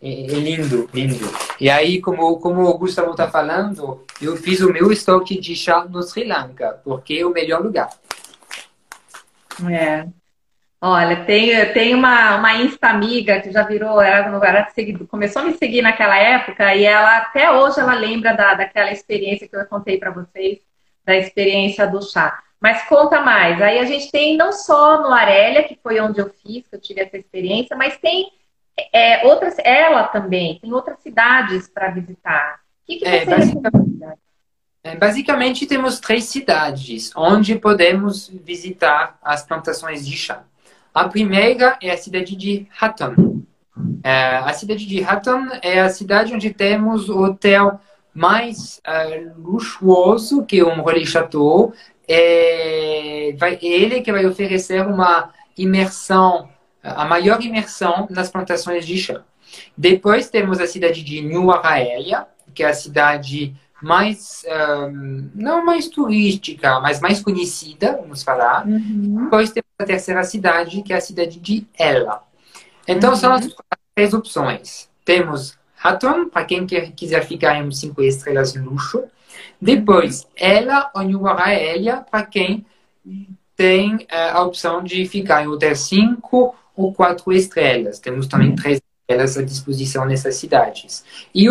É, 0.00 0.08
é, 0.08 0.26
lindo, 0.26 0.88
lindo. 0.92 1.26
E 1.58 1.70
aí, 1.70 2.00
como, 2.02 2.38
como 2.38 2.62
o 2.62 2.78
Gustavo 2.78 3.12
está 3.12 3.28
falando, 3.28 4.04
eu 4.20 4.36
fiz 4.36 4.60
o 4.60 4.72
meu 4.72 4.92
estoque 4.92 5.40
de 5.40 5.56
chá 5.56 5.84
no 5.84 6.02
Sri 6.02 6.24
Lanka, 6.24 6.80
porque 6.84 7.14
é 7.14 7.26
o 7.26 7.32
melhor 7.32 7.62
lugar. 7.62 7.88
É, 9.70 10.06
Olha, 10.88 11.24
tem, 11.24 11.72
tem 11.72 11.96
uma, 11.96 12.36
uma 12.36 12.54
Insta-amiga 12.54 13.40
que 13.40 13.50
já 13.50 13.64
virou, 13.64 14.00
ela 14.00 14.46
era 14.46 14.68
seguido, 14.70 15.04
começou 15.04 15.42
a 15.42 15.44
me 15.44 15.54
seguir 15.54 15.82
naquela 15.82 16.16
época 16.16 16.76
e 16.76 16.84
ela 16.84 17.16
até 17.16 17.50
hoje 17.50 17.80
ela 17.80 17.94
lembra 17.94 18.34
da, 18.34 18.54
daquela 18.54 18.92
experiência 18.92 19.48
que 19.48 19.56
eu 19.56 19.66
contei 19.66 19.98
para 19.98 20.12
vocês, 20.12 20.60
da 21.04 21.16
experiência 21.16 21.88
do 21.88 22.00
chá. 22.00 22.40
Mas 22.60 22.84
conta 22.84 23.20
mais. 23.20 23.60
Aí 23.60 23.80
a 23.80 23.84
gente 23.84 24.12
tem 24.12 24.36
não 24.36 24.52
só 24.52 25.02
no 25.02 25.12
Arélia, 25.12 25.64
que 25.64 25.76
foi 25.82 25.98
onde 25.98 26.20
eu 26.20 26.30
fiz, 26.30 26.68
que 26.68 26.76
eu 26.76 26.80
tive 26.80 27.00
essa 27.00 27.16
experiência, 27.16 27.76
mas 27.76 27.98
tem 27.98 28.30
é, 28.92 29.26
outras, 29.26 29.56
ela 29.64 30.04
também, 30.04 30.60
tem 30.60 30.72
outras 30.72 31.00
cidades 31.00 31.68
para 31.68 31.90
visitar. 31.90 32.60
O 32.84 32.86
que, 32.86 32.98
que 32.98 33.04
é, 33.04 33.24
você 33.24 33.32
é, 33.32 33.34
basicamente, 33.34 34.98
basicamente 35.00 35.66
temos 35.66 35.98
três 35.98 36.26
cidades 36.26 37.10
onde 37.16 37.56
podemos 37.56 38.28
visitar 38.28 39.18
as 39.20 39.42
plantações 39.44 40.06
de 40.06 40.16
chá. 40.16 40.44
A 40.96 41.10
primeira 41.10 41.76
é 41.82 41.90
a 41.90 41.96
cidade 41.98 42.34
de 42.34 42.66
Hatton. 42.80 43.42
É, 44.02 44.38
a 44.38 44.52
cidade 44.54 44.86
de 44.86 45.04
Hatton 45.04 45.46
é 45.60 45.78
a 45.78 45.90
cidade 45.90 46.32
onde 46.32 46.54
temos 46.54 47.10
o 47.10 47.22
hotel 47.22 47.78
mais 48.14 48.80
uh, 48.88 49.38
luxuoso, 49.38 50.46
que 50.46 50.60
é 50.60 50.64
um 50.64 50.82
Relais 50.82 51.10
Chateau. 51.10 51.74
É, 52.08 53.34
vai, 53.38 53.58
ele 53.60 54.00
que 54.00 54.10
vai 54.10 54.24
oferecer 54.24 54.86
uma 54.86 55.34
imersão, 55.54 56.48
a 56.82 57.04
maior 57.04 57.42
imersão 57.42 58.06
nas 58.08 58.30
plantações 58.30 58.86
de 58.86 58.96
chá. 58.96 59.20
Depois 59.76 60.30
temos 60.30 60.60
a 60.60 60.66
cidade 60.66 61.02
de 61.02 61.20
New 61.20 61.50
Araelia, 61.50 62.26
que 62.54 62.62
é 62.62 62.68
a 62.68 62.72
cidade 62.72 63.54
mais, 63.82 64.44
um, 64.90 65.30
não 65.34 65.64
mais 65.64 65.88
turística, 65.88 66.80
mas 66.80 67.00
mais 67.00 67.20
conhecida, 67.20 67.98
vamos 68.00 68.22
falar. 68.22 68.66
Uhum. 68.66 69.24
Depois 69.24 69.50
temos 69.50 69.70
a 69.78 69.84
terceira 69.84 70.24
cidade, 70.24 70.82
que 70.82 70.92
é 70.92 70.96
a 70.96 71.00
cidade 71.00 71.38
de 71.38 71.66
Ela. 71.78 72.22
Então, 72.88 73.10
uhum. 73.10 73.16
são 73.16 73.32
as 73.32 73.48
três 73.94 74.14
opções. 74.14 74.88
Temos 75.04 75.58
Hatton, 75.82 76.28
para 76.28 76.44
quem 76.44 76.66
quer, 76.66 76.90
quiser 76.92 77.24
ficar 77.24 77.58
em 77.58 77.70
cinco 77.70 78.02
estrelas 78.02 78.54
luxo. 78.54 79.04
Depois, 79.60 80.26
Ela 80.34 80.90
ou 80.94 81.02
Nuaraelia, 81.02 82.04
para 82.10 82.24
quem 82.24 82.64
tem 83.54 83.94
uh, 83.96 84.32
a 84.32 84.42
opção 84.42 84.82
de 84.82 85.06
ficar 85.06 85.44
em 85.44 85.48
hotel 85.48 85.74
cinco 85.76 86.54
ou 86.74 86.92
quatro 86.92 87.32
estrelas. 87.32 87.98
Temos 87.98 88.26
também 88.26 88.50
uhum. 88.50 88.56
três 88.56 88.80
estrelas 89.00 89.38
à 89.38 89.42
disposição 89.42 90.04
nessas 90.04 90.36
cidades. 90.36 91.04
E 91.34 91.46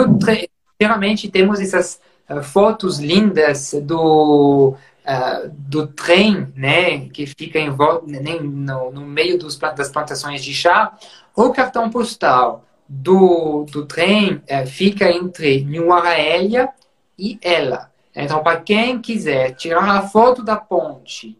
geralmente 0.79 1.29
temos 1.29 1.59
essas 1.59 1.99
fotos 2.43 2.99
lindas 2.99 3.73
do 3.83 4.75
uh, 5.05 5.49
do 5.49 5.87
trem, 5.87 6.51
né, 6.55 7.07
que 7.09 7.25
fica 7.25 7.59
em 7.59 7.69
volta, 7.69 8.05
no, 8.07 8.91
no 8.91 9.01
meio 9.01 9.37
dos, 9.37 9.57
das 9.57 9.89
plantações 9.89 10.43
de 10.43 10.53
chá, 10.53 10.97
o 11.35 11.51
cartão 11.51 11.89
postal 11.89 12.65
do, 12.87 13.65
do 13.71 13.85
trem 13.85 14.35
uh, 14.35 14.67
fica 14.67 15.09
entre 15.09 15.63
Nuaraélia 15.63 16.69
e 17.17 17.39
ela. 17.41 17.91
Então, 18.15 18.41
para 18.41 18.61
quem 18.61 18.99
quiser 18.99 19.55
tirar 19.55 19.89
a 19.89 20.07
foto 20.07 20.41
da 20.41 20.55
ponte, 20.55 21.37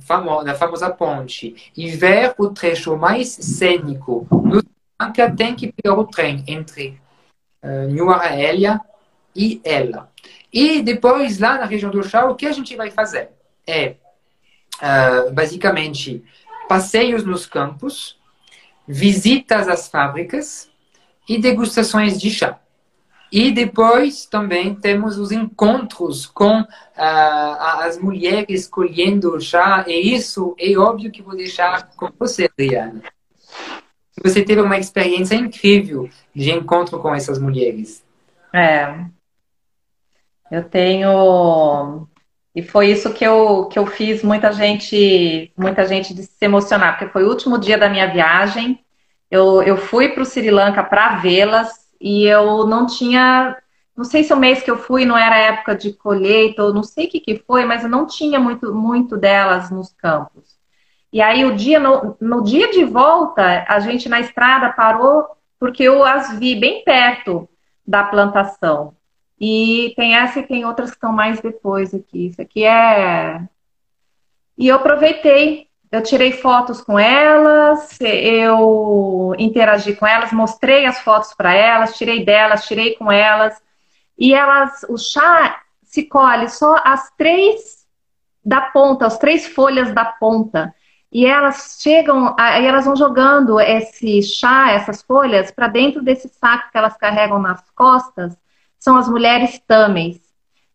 famosa, 0.00 0.44
da 0.44 0.54
famosa 0.54 0.90
ponte, 0.90 1.72
e 1.76 1.90
ver 1.90 2.34
o 2.38 2.48
trecho 2.50 2.96
mais 2.96 3.28
cênico 3.28 4.26
do 4.30 4.62
Lanka, 5.00 5.30
tem 5.34 5.54
que 5.54 5.72
pegar 5.72 5.98
o 5.98 6.04
trem 6.04 6.44
entre 6.46 7.00
uh, 7.62 7.88
Nuaraélia 7.88 8.80
e 9.34 9.60
ela. 9.64 10.10
E 10.52 10.82
depois, 10.82 11.38
lá 11.38 11.58
na 11.58 11.64
região 11.64 11.90
do 11.90 12.02
chá, 12.02 12.26
o 12.26 12.34
que 12.34 12.46
a 12.46 12.52
gente 12.52 12.76
vai 12.76 12.90
fazer? 12.90 13.30
É, 13.66 13.96
uh, 14.80 15.32
basicamente, 15.32 16.24
passeios 16.68 17.24
nos 17.24 17.46
campos, 17.46 18.18
visitas 18.86 19.68
às 19.68 19.88
fábricas 19.88 20.70
e 21.28 21.38
degustações 21.38 22.20
de 22.20 22.30
chá. 22.30 22.58
E 23.32 23.52
depois 23.52 24.26
também 24.26 24.74
temos 24.74 25.16
os 25.16 25.30
encontros 25.30 26.26
com 26.26 26.62
uh, 26.62 26.66
as 26.96 27.96
mulheres 27.96 28.66
colhendo 28.66 29.40
chá, 29.40 29.84
e 29.86 30.14
isso 30.14 30.56
é 30.58 30.76
óbvio 30.76 31.12
que 31.12 31.22
vou 31.22 31.36
deixar 31.36 31.90
com 31.96 32.10
você, 32.18 32.50
Adriana. 32.52 33.02
Você 34.22 34.42
teve 34.42 34.60
uma 34.60 34.78
experiência 34.78 35.36
incrível 35.36 36.10
de 36.34 36.50
encontro 36.50 36.98
com 36.98 37.14
essas 37.14 37.38
mulheres. 37.38 38.04
É, 38.52 39.06
eu 40.50 40.64
tenho 40.64 42.08
e 42.54 42.62
foi 42.62 42.90
isso 42.90 43.12
que 43.14 43.24
eu, 43.24 43.66
que 43.66 43.78
eu 43.78 43.86
fiz 43.86 44.22
muita 44.22 44.52
gente 44.52 45.52
muita 45.56 45.86
gente 45.86 46.14
se 46.14 46.44
emocionar, 46.44 46.98
porque 46.98 47.12
foi 47.12 47.24
o 47.24 47.28
último 47.28 47.58
dia 47.58 47.78
da 47.78 47.88
minha 47.88 48.06
viagem. 48.06 48.84
Eu, 49.30 49.62
eu 49.62 49.76
fui 49.76 50.08
para 50.10 50.22
o 50.22 50.26
Sri 50.26 50.50
Lanka 50.50 50.82
para 50.82 51.16
vê-las 51.16 51.70
e 52.00 52.24
eu 52.26 52.66
não 52.66 52.86
tinha, 52.86 53.56
não 53.96 54.04
sei 54.04 54.24
se 54.24 54.32
o 54.32 54.36
mês 54.36 54.62
que 54.62 54.70
eu 54.70 54.76
fui 54.78 55.04
não 55.04 55.16
era 55.16 55.38
época 55.38 55.76
de 55.76 55.92
colheita 55.92 56.64
ou 56.64 56.74
não 56.74 56.82
sei 56.82 57.06
o 57.06 57.10
que, 57.10 57.20
que 57.20 57.36
foi, 57.46 57.64
mas 57.64 57.84
eu 57.84 57.88
não 57.90 58.06
tinha 58.06 58.40
muito, 58.40 58.74
muito 58.74 59.16
delas 59.16 59.70
nos 59.70 59.92
campos. 59.92 60.58
E 61.12 61.22
aí 61.22 61.44
o 61.44 61.54
dia 61.56 61.78
no, 61.78 62.16
no 62.20 62.42
dia 62.42 62.70
de 62.72 62.84
volta 62.84 63.64
a 63.68 63.78
gente 63.80 64.08
na 64.08 64.20
estrada 64.20 64.72
parou 64.72 65.24
porque 65.58 65.84
eu 65.84 66.04
as 66.04 66.38
vi 66.38 66.56
bem 66.56 66.82
perto 66.84 67.48
da 67.86 68.02
plantação. 68.04 68.94
E 69.40 69.94
tem 69.96 70.14
essa 70.14 70.40
e 70.40 70.46
tem 70.46 70.66
outras 70.66 70.90
que 70.90 70.96
estão 70.96 71.12
mais 71.12 71.40
depois 71.40 71.94
aqui. 71.94 72.26
Isso 72.26 72.42
aqui 72.42 72.64
é. 72.64 73.40
E 74.58 74.68
eu 74.68 74.76
aproveitei, 74.76 75.68
eu 75.90 76.02
tirei 76.02 76.32
fotos 76.32 76.82
com 76.82 76.98
elas, 76.98 77.98
eu 78.02 79.34
interagi 79.38 79.94
com 79.96 80.06
elas, 80.06 80.30
mostrei 80.30 80.84
as 80.84 81.00
fotos 81.00 81.32
para 81.32 81.54
elas, 81.54 81.96
tirei 81.96 82.22
delas, 82.22 82.66
tirei 82.66 82.94
com 82.96 83.10
elas. 83.10 83.60
E 84.18 84.34
elas, 84.34 84.84
o 84.90 84.98
chá 84.98 85.62
se 85.82 86.02
colhe 86.04 86.48
só 86.50 86.76
as 86.84 87.10
três 87.16 87.86
da 88.44 88.60
ponta, 88.60 89.06
as 89.06 89.16
três 89.16 89.46
folhas 89.46 89.94
da 89.94 90.04
ponta. 90.04 90.74
E 91.10 91.24
elas 91.24 91.78
chegam, 91.80 92.36
aí 92.38 92.66
elas 92.66 92.84
vão 92.84 92.94
jogando 92.94 93.58
esse 93.58 94.22
chá, 94.22 94.70
essas 94.70 95.02
folhas, 95.02 95.50
para 95.50 95.66
dentro 95.66 96.02
desse 96.02 96.28
saco 96.28 96.70
que 96.70 96.76
elas 96.76 96.96
carregam 96.98 97.38
nas 97.38 97.68
costas 97.70 98.36
são 98.80 98.96
as 98.96 99.08
mulheres 99.08 99.60
tâmeis. 99.68 100.18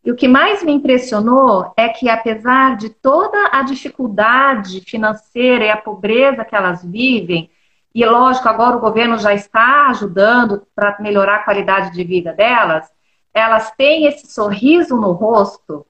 E 0.05 0.11
o 0.11 0.15
que 0.15 0.27
mais 0.27 0.63
me 0.63 0.71
impressionou 0.71 1.73
é 1.75 1.89
que, 1.89 2.07
apesar 2.07 2.77
de 2.77 2.89
toda 2.89 3.49
a 3.51 3.63
dificuldade 3.63 4.79
financeira 4.81 5.65
e 5.65 5.71
a 5.71 5.77
pobreza 5.77 6.45
que 6.45 6.55
elas 6.55 6.85
vivem, 6.85 7.49
e 7.93 8.05
lógico, 8.05 8.47
agora 8.47 8.77
o 8.77 8.79
governo 8.79 9.17
já 9.17 9.33
está 9.33 9.87
ajudando 9.87 10.67
para 10.75 10.97
melhorar 10.99 11.37
a 11.37 11.43
qualidade 11.43 11.91
de 11.91 12.03
vida 12.03 12.33
delas, 12.33 12.87
elas 13.33 13.71
têm 13.71 14.05
esse 14.05 14.31
sorriso 14.31 14.95
no 14.95 15.11
rosto 15.11 15.85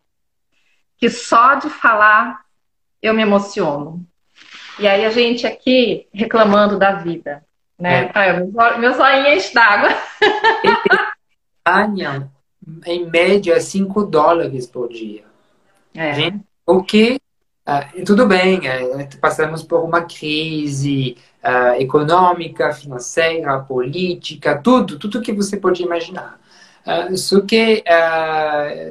que 0.98 1.10
só 1.10 1.56
de 1.56 1.70
falar 1.70 2.42
eu 3.02 3.14
me 3.14 3.22
emociono. 3.22 4.06
E 4.80 4.88
aí 4.88 5.04
a 5.04 5.10
gente 5.10 5.46
aqui 5.46 6.08
reclamando 6.14 6.80
da 6.80 6.94
vida, 6.94 7.44
né? 7.78 8.06
É. 8.06 8.12
Ah, 8.58 8.78
meu 8.78 8.94
zoinho 8.94 9.28
enche 9.28 9.54
d'água. 9.54 9.90
Ganham, 11.66 12.30
em 12.86 13.10
média, 13.10 13.60
5 13.60 14.04
dólares 14.06 14.68
por 14.68 14.90
dia. 14.90 15.24
É. 15.94 16.34
O 16.66 16.84
que, 16.84 17.20
uh, 17.68 18.06
tudo 18.06 18.28
bem, 18.28 18.60
uh, 18.60 19.20
passamos 19.20 19.64
por 19.64 19.84
uma 19.84 20.02
crise 20.02 21.18
uh, 21.44 21.82
econômica, 21.82 22.74
financeira, 22.74 23.60
política, 23.60 24.58
tudo, 24.58 25.00
tudo 25.00 25.22
que 25.22 25.34
você 25.34 25.58
pode 25.58 25.82
imaginar. 25.82 26.40
só 27.16 27.42
que, 27.42 27.84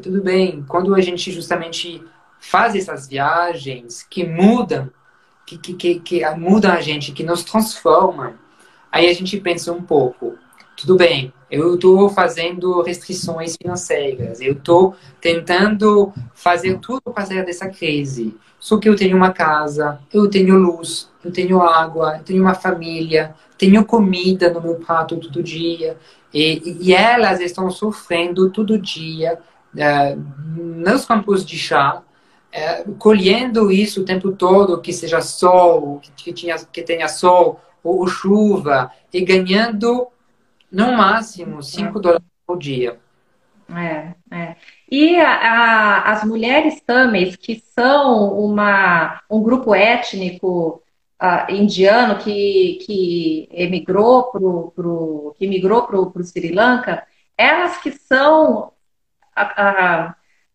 tudo 0.03 0.21
bem, 0.21 0.65
quando 0.67 0.95
a 0.95 1.01
gente 1.01 1.31
justamente 1.31 2.03
faz 2.41 2.75
essas 2.75 3.07
viagens 3.07 4.03
que 4.03 4.27
mudam, 4.27 4.91
que, 5.47 5.59
que, 5.59 5.75
que, 5.75 6.01
que 6.01 6.31
mudam 6.37 6.73
a 6.73 6.81
gente, 6.81 7.13
que 7.13 7.23
nos 7.23 7.45
transformam, 7.45 8.35
aí 8.91 9.09
a 9.09 9.13
gente 9.13 9.39
pensa 9.39 9.73
um 9.73 9.83
pouco, 9.83 10.37
tudo 10.77 10.97
bem, 10.97 11.33
eu 11.55 11.75
estou 11.75 12.09
fazendo 12.09 12.83
restrições 12.83 13.57
financeiras, 13.61 14.41
eu 14.41 14.53
estou 14.53 14.95
tentando 15.21 16.13
fazer 16.35 16.79
tudo 16.79 17.03
para 17.13 17.27
sair 17.27 17.45
dessa 17.45 17.69
crise. 17.69 18.37
Só 18.59 18.79
que 18.79 18.89
eu 18.89 18.97
tenho 18.97 19.17
uma 19.17 19.31
casa, 19.31 20.01
eu 20.13 20.29
tenho 20.29 20.57
luz, 20.57 21.11
eu 21.23 21.31
tenho 21.31 21.61
água, 21.61 22.17
eu 22.17 22.25
tenho 22.25 22.43
uma 22.43 22.55
família, 22.55 23.35
tenho 23.59 23.85
comida 23.85 24.51
no 24.51 24.61
meu 24.61 24.77
prato 24.77 25.17
todo 25.19 25.43
dia. 25.43 25.99
E, 26.33 26.79
e 26.81 26.95
elas 26.95 27.41
estão 27.41 27.71
sofrendo 27.71 28.51
todo 28.51 28.79
dia 28.79 29.39
uh, 29.75 30.25
nos 30.57 31.05
campos 31.05 31.45
de 31.45 31.59
chá, 31.59 32.03
uh, 32.03 32.93
colhendo 32.95 33.71
isso 33.71 34.01
o 34.01 34.05
tempo 34.05 34.33
todo, 34.33 34.81
que 34.81 34.93
seja 34.93 35.21
sol, 35.21 36.01
que, 36.17 36.33
tinha, 36.33 36.57
que 36.73 36.83
tenha 36.83 37.07
sol 37.07 37.61
ou 37.83 38.07
chuva, 38.07 38.91
e 39.13 39.21
ganhando 39.21 40.09
no 40.71 40.93
máximo 40.93 41.63
5 41.63 42.01
dólares 42.01 42.27
por 42.47 42.59
dia. 42.59 42.99
É, 43.69 44.15
é. 44.31 44.57
E 44.91 45.17
a, 45.19 45.31
a, 45.31 46.13
as 46.13 46.25
mulheres 46.25 46.81
tamis, 46.81 47.37
que 47.37 47.63
são 47.75 48.39
uma, 48.39 49.23
um 49.31 49.43
grupo 49.43 49.75
étnico 49.75 50.83
uh, 51.23 51.51
indiano 51.51 52.19
que, 52.19 52.79
que 52.85 53.49
emigrou 53.51 54.25
pro, 54.31 54.73
pro, 54.77 55.35
que 55.39 55.47
migrou 55.47 55.87
para 55.87 55.99
o 55.99 56.25
Sri 56.25 56.53
Lanka, 56.53 57.07
elas 57.37 57.79
que 57.79 57.91
são 57.91 58.73
a, 59.35 60.15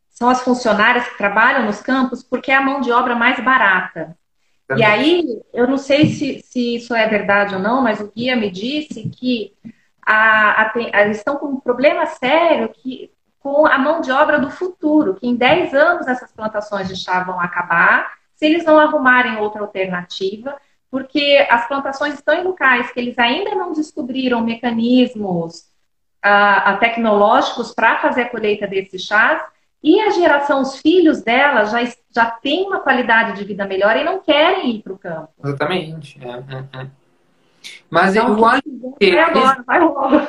são 0.10 0.30
as 0.30 0.41
funcionárias 0.41 1.07
que 1.07 1.18
trabalham 1.18 1.66
nos 1.66 1.82
campos 1.82 2.24
porque 2.24 2.51
é 2.51 2.55
a 2.55 2.62
mão 2.62 2.82
de 2.82 2.91
obra 2.91 3.16
mais 3.16 3.43
barata. 3.43 4.18
Também. 4.68 4.84
E 4.84 4.86
aí, 4.86 5.41
eu 5.51 5.68
não 5.68 5.78
sei 5.78 6.07
se, 6.07 6.41
se 6.43 6.76
isso 6.76 6.93
é 6.93 7.07
verdade 7.07 7.55
ou 7.55 7.62
não, 7.62 7.82
mas 7.82 7.99
o 7.99 8.12
guia 8.16 8.36
me 8.36 8.51
disse 8.51 9.10
que 9.10 9.53
a, 10.12 10.72
a, 10.74 11.07
estão 11.07 11.38
com 11.38 11.45
um 11.47 11.60
problema 11.60 12.05
sério 12.07 12.70
que, 12.70 13.12
com 13.39 13.68
a 13.68 13.78
mão 13.78 14.01
de 14.01 14.12
obra 14.12 14.39
do 14.39 14.49
futuro, 14.49 15.14
que 15.14 15.28
em 15.28 15.36
10 15.36 15.74
anos 15.74 16.07
essas 16.07 16.32
plantações 16.32 16.88
de 16.88 16.95
chá 16.95 17.24
vão 17.24 17.39
acabar, 17.39 18.12
se 18.36 18.47
eles 18.47 18.66
não 18.66 18.80
arrumarem 18.80 19.38
outra 19.38 19.62
alternativa, 19.62 20.57
porque 20.89 21.45
as 21.51 21.68
plantações 21.68 22.16
estão 22.16 22.34
em 22.34 22.43
locais 22.43 22.91
que 22.91 22.99
eles 22.99 23.20
ainda 23.20 23.53
não 23.53 23.72
descobriram 23.72 24.41
mecanismos 24.41 25.70
uh, 26.26 26.80
tecnológicos 26.80 27.72
para 27.72 27.99
fazer 27.99 28.24
a 28.24 28.30
colheita 28.30 28.66
desses 28.66 29.03
chás, 29.03 29.39
e 29.84 30.01
a 30.01 30.10
geração, 30.10 30.62
os 30.62 30.80
filhos 30.80 31.22
dela 31.22 31.66
já, 31.66 31.80
já 32.14 32.26
têm 32.32 32.66
uma 32.66 32.80
qualidade 32.80 33.38
de 33.38 33.45
vida 33.45 33.66
melhor 33.66 33.95
e 33.95 34.03
não 34.03 34.20
querem 34.20 34.72
ir 34.72 34.82
para 34.82 34.93
o 34.93 34.97
campo. 34.97 35.30
Exatamente. 35.43 36.20
É, 36.22 36.30
é, 36.30 36.82
é. 36.82 36.88
Mas 37.89 38.15
então, 38.15 38.38
eu 38.38 38.45
acho 38.45 38.61
que. 38.99 39.11
Vai 39.11 39.20
agora, 39.20 39.63
vai 39.65 39.80
logo. 39.80 40.28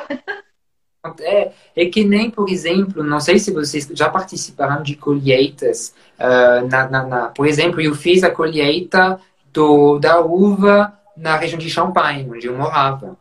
É, 1.21 1.51
é 1.75 1.85
que 1.87 2.03
nem, 2.03 2.29
por 2.29 2.47
exemplo, 2.47 3.03
não 3.03 3.19
sei 3.19 3.39
se 3.39 3.51
vocês 3.51 3.89
já 3.93 4.07
participaram 4.07 4.83
de 4.83 4.95
colheitas. 4.95 5.95
Uh, 6.19 6.67
na, 6.67 6.87
na, 6.87 7.05
na, 7.05 7.27
por 7.27 7.47
exemplo, 7.47 7.81
eu 7.81 7.95
fiz 7.95 8.23
a 8.23 8.29
colheita 8.29 9.19
do, 9.51 9.97
da 9.97 10.19
uva 10.19 10.93
na 11.17 11.35
região 11.37 11.57
de 11.57 11.69
Champagne, 11.69 12.29
onde 12.29 12.47
eu 12.47 12.55
morava, 12.55 13.17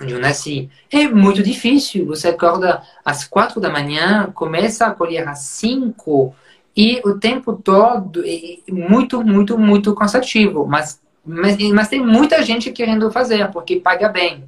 onde 0.00 0.14
eu 0.14 0.20
nasci. 0.20 0.70
É 0.90 1.06
muito 1.06 1.42
difícil. 1.42 2.06
Você 2.06 2.28
acorda 2.28 2.82
às 3.04 3.24
quatro 3.24 3.60
da 3.60 3.70
manhã, 3.70 4.30
começa 4.34 4.86
a 4.86 4.94
colher 4.94 5.28
às 5.28 5.40
cinco 5.40 6.34
e 6.74 7.00
o 7.04 7.18
tempo 7.18 7.54
todo 7.54 8.22
é 8.24 8.58
muito, 8.70 9.22
muito, 9.22 9.58
muito 9.58 9.94
cansativo. 9.94 10.66
Mas 10.66 11.00
mas, 11.28 11.58
mas 11.70 11.88
tem 11.88 12.00
muita 12.00 12.42
gente 12.42 12.72
querendo 12.72 13.12
fazer, 13.12 13.50
porque 13.50 13.78
paga 13.78 14.08
bem. 14.08 14.44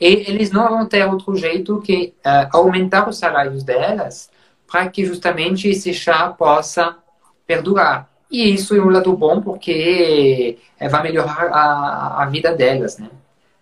E 0.00 0.06
eles 0.06 0.50
não 0.50 0.68
vão 0.68 0.86
ter 0.86 1.06
outro 1.06 1.36
jeito 1.36 1.80
que 1.80 2.12
uh, 2.26 2.56
aumentar 2.56 3.08
os 3.08 3.18
salários 3.18 3.62
delas 3.62 4.28
para 4.66 4.88
que 4.88 5.04
justamente 5.04 5.68
esse 5.68 5.94
chá 5.94 6.30
possa 6.30 6.96
perdurar. 7.46 8.10
E 8.28 8.52
isso 8.52 8.74
é 8.74 8.80
um 8.80 8.90
lado 8.90 9.16
bom 9.16 9.40
porque 9.40 10.58
é, 10.80 10.88
vai 10.88 11.04
melhorar 11.04 11.46
a, 11.52 12.22
a 12.24 12.26
vida 12.26 12.52
delas, 12.52 12.98
né? 12.98 13.08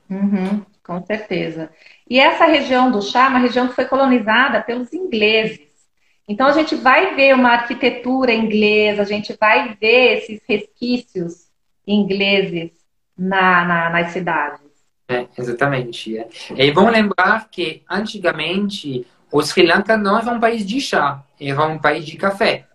Uhum, 0.08 0.62
com 0.82 1.04
certeza. 1.04 1.68
E 2.08 2.18
essa 2.18 2.46
região 2.46 2.90
do 2.90 3.02
chá 3.02 3.26
é 3.26 3.28
uma 3.28 3.38
região 3.38 3.68
que 3.68 3.74
foi 3.74 3.84
colonizada 3.84 4.62
pelos 4.62 4.90
ingleses. 4.94 5.60
Então 6.26 6.46
a 6.46 6.52
gente 6.52 6.74
vai 6.74 7.14
ver 7.14 7.34
uma 7.34 7.50
arquitetura 7.50 8.32
inglesa, 8.32 9.02
a 9.02 9.04
gente 9.04 9.36
vai 9.38 9.76
ver 9.78 10.18
esses 10.18 10.40
resquícios 10.48 11.51
ingleses 11.86 12.70
na, 13.16 13.64
na, 13.64 13.90
nas 13.90 14.12
cidades. 14.12 14.60
É, 15.08 15.26
exatamente. 15.36 16.16
É. 16.16 16.28
E 16.56 16.70
vamos 16.70 16.92
lembrar 16.92 17.48
que 17.50 17.82
antigamente 17.88 19.06
o 19.30 19.42
Sri 19.42 19.66
Lanka 19.66 19.96
não 19.96 20.18
era 20.18 20.30
um 20.30 20.40
país 20.40 20.66
de 20.66 20.80
chá, 20.80 21.22
era 21.40 21.66
um 21.66 21.78
país 21.78 22.04
de 22.04 22.16
café. 22.16 22.66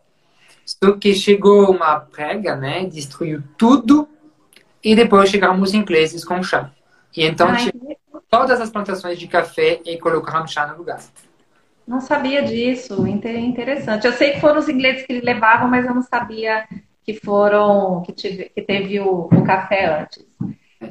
Só 0.66 0.92
que 0.94 1.14
chegou 1.14 1.72
uma 1.72 2.00
praga, 2.00 2.56
né, 2.56 2.86
destruiu 2.86 3.42
tudo 3.58 4.08
e 4.84 4.96
depois 4.96 5.30
chegaram 5.30 5.60
os 5.62 5.74
ingleses 5.74 6.26
com 6.26 6.44
chá. 6.44 6.72
E 7.16 7.26
então 7.26 7.48
Ai, 7.48 7.72
todas 8.30 8.60
as 8.60 8.70
plantações 8.70 9.18
de 9.18 9.28
café 9.28 9.80
e 9.86 9.98
colocaram 9.98 10.46
chá 10.46 10.68
no 10.68 10.78
lugar. 10.78 11.00
Não 11.88 12.02
sabia 12.02 12.44
disso, 12.44 13.08
interessante. 13.08 14.06
Eu 14.06 14.12
sei 14.12 14.34
que 14.34 14.42
foram 14.42 14.60
os 14.60 14.68
ingleses 14.68 15.06
que 15.06 15.22
levavam, 15.22 15.70
mas 15.70 15.86
eu 15.86 15.96
não 15.96 16.02
sabia 16.02 16.68
que 17.08 17.14
foram 17.14 18.04
que, 18.04 18.12
tive, 18.12 18.50
que 18.50 18.62
teve 18.62 19.00
o, 19.00 19.30
o, 19.32 19.44
café 19.46 20.02
antes. 20.02 20.28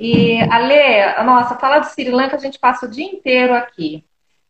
E 0.01 0.41
Ale, 0.51 1.23
nossa, 1.25 1.57
falar 1.57 1.81
do 1.81 1.85
Sri 1.85 2.11
Lanka 2.11 2.37
a 2.37 2.39
gente 2.39 2.59
passa 2.59 2.87
o 2.87 2.91
dia 2.91 3.05
inteiro 3.05 3.53
aqui. 3.53 4.03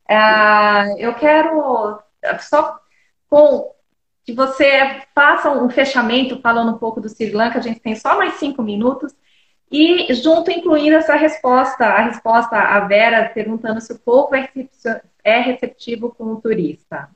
Uh, 0.09 0.97
eu 0.97 1.13
quero 1.15 1.99
só 2.39 2.79
com 3.29 3.75
que 4.25 4.33
você 4.33 5.03
faça 5.13 5.51
um 5.51 5.69
fechamento 5.69 6.41
falando 6.41 6.71
um 6.71 6.79
pouco 6.79 7.01
do 7.01 7.09
Sri 7.09 7.33
Lanka. 7.33 7.59
A 7.59 7.63
gente 7.63 7.81
tem 7.81 7.97
só 7.97 8.17
mais 8.17 8.35
cinco 8.35 8.63
minutos. 8.63 9.13
E 9.69 10.15
junto 10.15 10.53
incluindo 10.53 10.95
essa 10.95 11.17
resposta, 11.17 11.85
a 11.85 12.03
resposta 12.03 12.57
à 12.57 12.79
Vera 12.87 13.29
perguntando 13.35 13.81
se 13.81 13.93
o 13.93 13.99
povo 13.99 14.37
é, 14.37 14.49
é 15.25 15.41
receptivo 15.41 16.15
com 16.15 16.27
o 16.27 16.41
turista. 16.41 17.11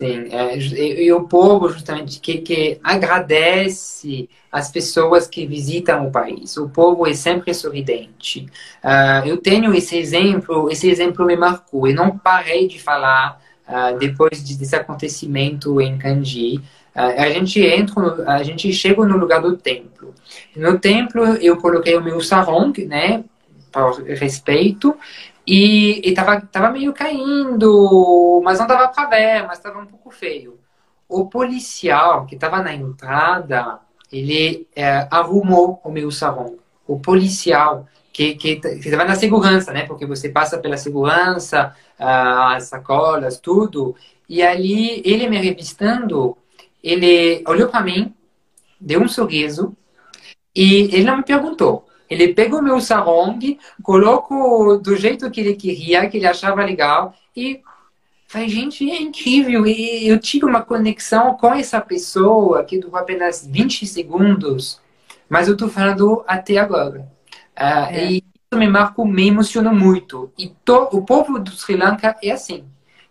Sim, 0.00 0.28
é, 0.32 0.58
e, 0.58 1.04
e, 1.04 1.12
o 1.12 1.22
povo 1.28 1.68
justamente 1.68 2.18
que, 2.18 2.38
que 2.38 2.80
agradece 2.82 4.28
as 4.50 4.70
pessoas 4.70 5.28
que 5.28 5.46
visitam 5.46 6.08
o 6.08 6.10
país. 6.10 6.56
O 6.56 6.68
povo 6.68 7.06
é 7.06 7.14
sempre 7.14 7.54
sorridente. 7.54 8.46
Uh, 8.82 9.26
eu 9.26 9.36
tenho 9.36 9.72
esse 9.72 9.96
exemplo, 9.96 10.68
esse 10.70 10.90
exemplo 10.90 11.24
me 11.24 11.36
marcou. 11.36 11.86
Eu 11.86 11.94
não 11.94 12.18
parei 12.18 12.66
de 12.66 12.80
falar 12.80 13.40
uh, 13.68 13.96
depois 13.98 14.42
de, 14.42 14.56
desse 14.58 14.74
acontecimento 14.74 15.80
em 15.80 15.96
Kanji. 15.96 16.56
Uh, 16.94 17.20
a 17.20 17.30
gente 17.30 17.60
entra, 17.60 18.02
no, 18.02 18.28
a 18.28 18.42
gente 18.42 18.72
chega 18.72 19.04
no 19.04 19.16
lugar 19.16 19.40
do 19.40 19.56
templo. 19.56 20.12
No 20.56 20.76
templo 20.78 21.24
eu 21.36 21.56
coloquei 21.58 21.96
o 21.96 22.02
meu 22.02 22.20
sarong, 22.20 22.72
né, 22.86 23.22
por 23.70 24.02
respeito, 24.02 24.96
e, 25.46 26.00
e 26.08 26.14
tava, 26.14 26.40
tava 26.40 26.70
meio 26.70 26.92
caindo, 26.92 28.40
mas 28.44 28.58
não 28.58 28.66
dava 28.66 28.88
para 28.88 29.08
ver, 29.08 29.46
mas 29.46 29.58
tava 29.58 29.80
um 29.80 29.86
pouco 29.86 30.10
feio. 30.10 30.58
O 31.08 31.26
policial 31.26 32.26
que 32.26 32.36
tava 32.36 32.62
na 32.62 32.74
entrada, 32.74 33.80
ele 34.10 34.66
é, 34.74 35.06
arrumou 35.10 35.80
o 35.84 35.90
meu 35.90 36.10
sarong. 36.10 36.56
O 36.86 36.98
policial 36.98 37.86
que, 38.12 38.36
que, 38.36 38.56
que 38.56 38.90
tava 38.90 39.04
na 39.04 39.16
segurança, 39.16 39.72
né? 39.72 39.84
Porque 39.86 40.06
você 40.06 40.28
passa 40.28 40.56
pela 40.58 40.76
segurança, 40.76 41.74
uh, 41.98 42.54
as 42.54 42.64
sacolas, 42.64 43.40
tudo. 43.40 43.96
E 44.28 44.42
ali, 44.42 45.02
ele 45.04 45.28
me 45.28 45.36
revistando, 45.38 46.36
ele 46.82 47.42
olhou 47.46 47.68
para 47.68 47.82
mim, 47.82 48.14
deu 48.80 49.02
um 49.02 49.08
sorriso 49.08 49.76
e 50.54 50.84
ele 50.94 51.04
não 51.04 51.16
me 51.18 51.24
perguntou. 51.24 51.86
Ele 52.08 52.34
pegou 52.34 52.62
meu 52.62 52.80
sarong, 52.80 53.58
colocou 53.82 54.78
do 54.78 54.96
jeito 54.96 55.30
que 55.30 55.40
ele 55.40 55.54
queria, 55.54 56.08
que 56.08 56.18
ele 56.18 56.26
achava 56.26 56.64
legal, 56.64 57.14
e 57.34 57.62
falei, 58.28 58.48
gente, 58.48 58.88
é 58.90 59.00
incrível. 59.00 59.66
E 59.66 60.06
eu 60.06 60.18
tive 60.18 60.44
uma 60.44 60.62
conexão 60.62 61.34
com 61.36 61.52
essa 61.54 61.80
pessoa 61.80 62.64
que 62.64 62.78
durou 62.78 62.96
apenas 62.96 63.46
20 63.46 63.86
segundos, 63.86 64.80
mas 65.28 65.48
eu 65.48 65.54
estou 65.54 65.68
falando 65.68 66.22
até 66.26 66.58
agora. 66.58 67.00
Uh, 67.56 67.90
é. 67.90 68.12
E 68.12 68.16
isso 68.16 68.58
me 68.58 68.68
marcou, 68.68 69.06
me 69.06 69.28
emocionou 69.28 69.74
muito. 69.74 70.32
E 70.38 70.48
to, 70.64 70.88
o 70.92 71.02
povo 71.02 71.38
do 71.38 71.50
Sri 71.52 71.76
Lanka 71.76 72.16
é 72.22 72.32
assim, 72.32 72.64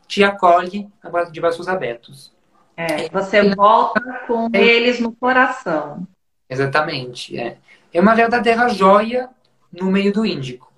te 0.08 0.24
acolhe 0.24 0.88
de 1.32 1.42
braços 1.42 1.68
abertos. 1.68 2.32
É, 2.76 3.08
você 3.10 3.54
volta 3.56 4.02
com 4.28 4.50
é. 4.54 4.64
eles 4.64 5.00
no 5.00 5.12
coração. 5.12 6.08
Exatamente, 6.50 7.38
é 7.38 7.58
é 7.94 8.02
uma 8.02 8.16
verdadeira 8.16 8.68
joia 8.70 9.30
no 9.72 9.92
meio 9.92 10.12
do 10.12 10.26
Índico. 10.26 10.74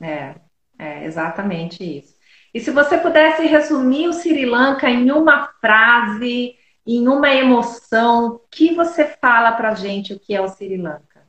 É, 0.00 0.34
é 0.78 1.04
exatamente 1.04 1.82
isso. 1.82 2.14
E 2.52 2.60
se 2.60 2.70
você 2.70 2.98
pudesse 2.98 3.46
resumir 3.46 4.06
o 4.06 4.12
Sri 4.12 4.44
Lanka 4.44 4.88
em 4.88 5.10
uma 5.10 5.48
frase, 5.60 6.54
em 6.86 7.08
uma 7.08 7.32
emoção, 7.32 8.26
o 8.26 8.40
que 8.50 8.74
você 8.74 9.04
fala 9.20 9.52
para 9.52 9.74
gente 9.74 10.12
o 10.12 10.20
que 10.20 10.34
é 10.34 10.40
o 10.40 10.48
Sri 10.48 10.76
Lanka? 10.76 11.22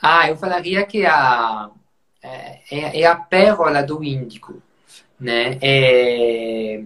Ah, 0.00 0.28
eu 0.28 0.36
falaria 0.36 0.84
que 0.84 1.06
a, 1.06 1.70
é, 2.22 2.60
é, 2.70 3.00
é 3.02 3.06
a 3.06 3.14
pérola 3.14 3.82
do 3.82 4.02
Índico, 4.02 4.60
né? 5.20 5.58
É, 5.60 6.82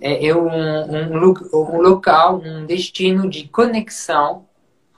é, 0.00 0.26
é 0.26 0.34
um, 0.34 0.48
um, 0.48 1.36
um 1.52 1.80
local, 1.80 2.40
um 2.42 2.66
destino 2.66 3.28
de 3.28 3.46
conexão 3.46 4.48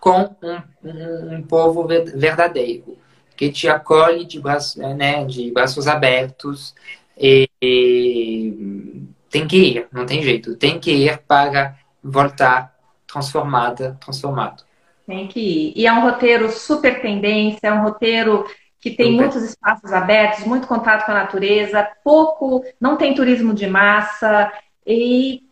com 0.02 0.36
um, 0.42 0.62
um, 0.82 1.34
um 1.36 1.42
povo 1.44 1.86
verdadeiro, 1.86 2.98
que 3.36 3.52
te 3.52 3.68
acolhe 3.68 4.24
de, 4.24 4.40
braço, 4.40 4.80
né, 4.80 5.24
de 5.24 5.52
braços 5.52 5.86
abertos 5.86 6.74
e, 7.16 7.48
e 7.62 9.06
tem 9.30 9.46
que 9.46 9.56
ir, 9.56 9.86
não 9.92 10.04
tem 10.04 10.20
jeito, 10.20 10.56
tem 10.56 10.80
que 10.80 10.90
ir 10.90 11.18
para 11.18 11.76
voltar 12.02 12.74
transformada, 13.06 13.96
transformado. 14.00 14.64
Tem 15.06 15.28
que 15.28 15.38
ir. 15.38 15.72
E 15.76 15.86
é 15.86 15.92
um 15.92 16.02
roteiro 16.02 16.50
super 16.50 17.00
tendência, 17.00 17.68
é 17.68 17.72
um 17.72 17.84
roteiro 17.84 18.44
que 18.80 18.90
tem 18.90 19.12
muitos 19.12 19.44
espaços 19.44 19.92
abertos, 19.92 20.44
muito 20.44 20.66
contato 20.66 21.06
com 21.06 21.12
a 21.12 21.22
natureza, 21.22 21.88
pouco, 22.02 22.64
não 22.80 22.96
tem 22.96 23.14
turismo 23.14 23.54
de 23.54 23.68
massa 23.68 24.52
e 24.84 25.44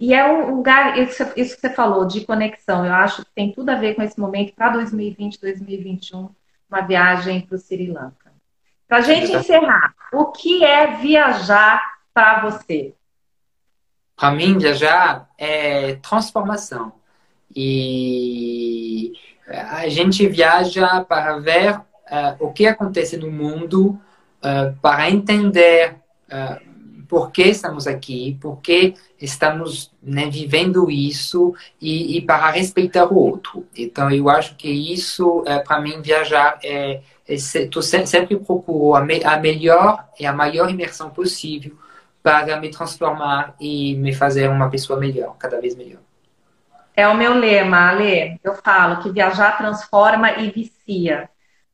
e 0.00 0.14
é 0.14 0.26
um 0.26 0.56
lugar, 0.56 0.98
isso, 0.98 1.22
isso 1.36 1.54
que 1.54 1.60
você 1.60 1.68
falou, 1.68 2.06
de 2.06 2.22
conexão. 2.22 2.86
Eu 2.86 2.94
acho 2.94 3.22
que 3.22 3.30
tem 3.34 3.52
tudo 3.52 3.68
a 3.68 3.74
ver 3.74 3.94
com 3.94 4.02
esse 4.02 4.18
momento 4.18 4.54
para 4.54 4.70
2020, 4.70 5.38
2021, 5.38 6.30
uma 6.70 6.80
viagem 6.80 7.42
para 7.42 7.54
o 7.54 7.58
Sri 7.58 7.86
Lanka. 7.90 8.32
Para 8.88 8.96
a 8.96 9.00
gente 9.02 9.30
encerrar, 9.30 9.94
o 10.10 10.32
que 10.32 10.64
é 10.64 10.96
viajar 10.96 11.98
para 12.14 12.40
você? 12.40 12.94
Para 14.16 14.30
mim, 14.30 14.56
viajar 14.56 15.28
é 15.36 15.96
transformação. 15.96 16.92
E 17.54 19.12
a 19.46 19.86
gente 19.90 20.26
viaja 20.28 21.04
para 21.04 21.38
ver 21.38 21.76
uh, 21.76 22.36
o 22.38 22.52
que 22.54 22.66
acontece 22.66 23.18
no 23.18 23.30
mundo, 23.30 24.00
uh, 24.38 24.74
para 24.80 25.10
entender 25.10 25.96
uh, 26.32 26.69
por 27.10 27.32
que 27.32 27.42
estamos 27.42 27.88
aqui, 27.88 28.38
por 28.40 28.60
que 28.60 28.94
estamos 29.20 29.90
né, 30.00 30.30
vivendo 30.30 30.88
isso 30.88 31.52
e, 31.80 32.16
e, 32.16 32.20
para 32.22 32.48
respeitar 32.50 33.12
o 33.12 33.18
outro. 33.18 33.66
Então, 33.76 34.08
eu 34.12 34.30
acho 34.30 34.54
que 34.54 34.70
isso, 34.70 35.42
é, 35.44 35.58
para 35.58 35.80
mim, 35.80 36.00
viajar 36.00 36.60
é, 36.62 37.00
é 37.28 37.36
sempre 37.36 38.36
procuro 38.36 38.94
a, 38.94 39.00
me, 39.00 39.24
a 39.24 39.36
melhor 39.38 40.06
e 40.20 40.24
a 40.24 40.32
maior 40.32 40.70
imersão 40.70 41.10
possível 41.10 41.76
para 42.22 42.60
me 42.60 42.70
transformar 42.70 43.56
e 43.60 43.96
me 43.96 44.14
fazer 44.14 44.48
uma 44.48 44.70
pessoa 44.70 45.00
melhor, 45.00 45.34
cada 45.36 45.60
vez 45.60 45.74
melhor. 45.74 46.00
É 46.94 47.08
o 47.08 47.16
meu 47.16 47.34
lema, 47.34 47.88
Ale. 47.88 48.38
Eu 48.44 48.54
falo 48.54 49.02
que 49.02 49.10
viajar 49.10 49.58
transforma 49.58 50.30
e 50.32 50.50
vicia. 50.50 51.28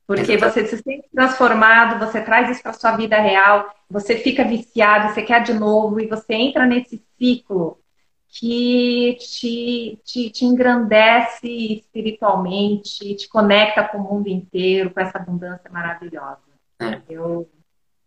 Porque 0.06 0.36
você 0.36 0.64
se 0.66 0.78
sente 0.78 1.08
transformado, 1.12 1.98
você 1.98 2.20
traz 2.20 2.48
isso 2.48 2.62
para 2.62 2.72
sua 2.72 2.96
vida 2.96 3.18
real, 3.18 3.68
você 3.90 4.16
fica 4.16 4.44
viciado, 4.44 5.12
você 5.12 5.22
quer 5.22 5.42
de 5.42 5.52
novo 5.52 5.98
e 5.98 6.06
você 6.06 6.32
entra 6.34 6.64
nesse 6.64 7.04
ciclo 7.18 7.80
que 8.28 9.16
te, 9.18 10.00
te, 10.04 10.30
te 10.30 10.44
engrandece 10.44 11.48
espiritualmente, 11.48 13.16
te 13.16 13.28
conecta 13.28 13.82
com 13.82 13.98
o 13.98 14.14
mundo 14.14 14.28
inteiro, 14.28 14.90
com 14.90 15.00
essa 15.00 15.18
abundância 15.18 15.70
maravilhosa. 15.70 16.38
É. 16.78 17.00
Eu, 17.08 17.50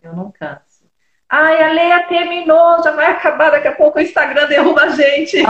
eu 0.01 0.15
não 0.15 0.31
canso. 0.31 0.85
Ai, 1.27 1.61
a 1.61 1.73
Leia 1.73 2.07
terminou, 2.07 2.81
já 2.81 2.91
vai 2.91 3.07
acabar, 3.07 3.51
daqui 3.51 3.67
a 3.67 3.75
pouco 3.75 3.99
o 3.99 4.01
Instagram 4.01 4.47
derruba 4.47 4.83
a 4.83 4.89
gente. 4.89 5.43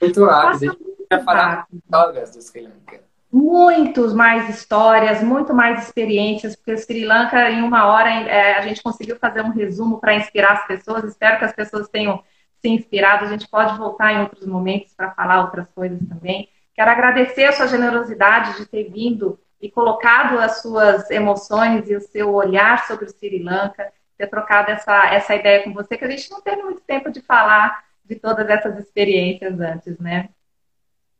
Muito 0.00 0.24
rápido. 0.24 0.70
A 0.70 0.74
gente 0.74 1.06
vai 1.10 1.22
falar 1.22 1.66
do 1.70 2.42
Sri 2.42 2.60
Lanka 2.62 3.13
muitos 3.34 4.14
mais 4.14 4.48
histórias, 4.48 5.20
muito 5.20 5.52
mais 5.52 5.82
experiências, 5.82 6.54
porque 6.54 6.76
Sri 6.76 7.04
Lanka, 7.04 7.50
em 7.50 7.62
uma 7.62 7.86
hora, 7.86 8.08
é, 8.08 8.56
a 8.56 8.60
gente 8.60 8.80
conseguiu 8.80 9.16
fazer 9.16 9.40
um 9.42 9.50
resumo 9.50 9.98
para 9.98 10.14
inspirar 10.14 10.52
as 10.52 10.66
pessoas. 10.68 11.02
Espero 11.02 11.40
que 11.40 11.44
as 11.44 11.52
pessoas 11.52 11.88
tenham 11.88 12.22
se 12.62 12.68
inspirado. 12.68 13.24
A 13.24 13.28
gente 13.28 13.48
pode 13.48 13.76
voltar 13.76 14.12
em 14.12 14.20
outros 14.20 14.46
momentos 14.46 14.94
para 14.94 15.10
falar 15.10 15.40
outras 15.40 15.66
coisas 15.74 15.98
também. 16.08 16.48
Quero 16.76 16.88
agradecer 16.88 17.46
a 17.46 17.52
sua 17.52 17.66
generosidade 17.66 18.56
de 18.56 18.66
ter 18.66 18.84
vindo 18.84 19.36
e 19.60 19.68
colocado 19.68 20.38
as 20.38 20.62
suas 20.62 21.10
emoções 21.10 21.90
e 21.90 21.96
o 21.96 22.00
seu 22.00 22.32
olhar 22.32 22.86
sobre 22.86 23.06
o 23.06 23.08
Sri 23.08 23.42
Lanka, 23.42 23.92
ter 24.16 24.28
trocado 24.28 24.70
essa, 24.70 25.06
essa 25.12 25.34
ideia 25.34 25.64
com 25.64 25.72
você, 25.72 25.96
que 25.96 26.04
a 26.04 26.10
gente 26.10 26.30
não 26.30 26.40
teve 26.40 26.62
muito 26.62 26.82
tempo 26.82 27.10
de 27.10 27.20
falar 27.20 27.82
de 28.04 28.14
todas 28.14 28.48
essas 28.48 28.78
experiências 28.78 29.58
antes, 29.58 29.98
né? 29.98 30.28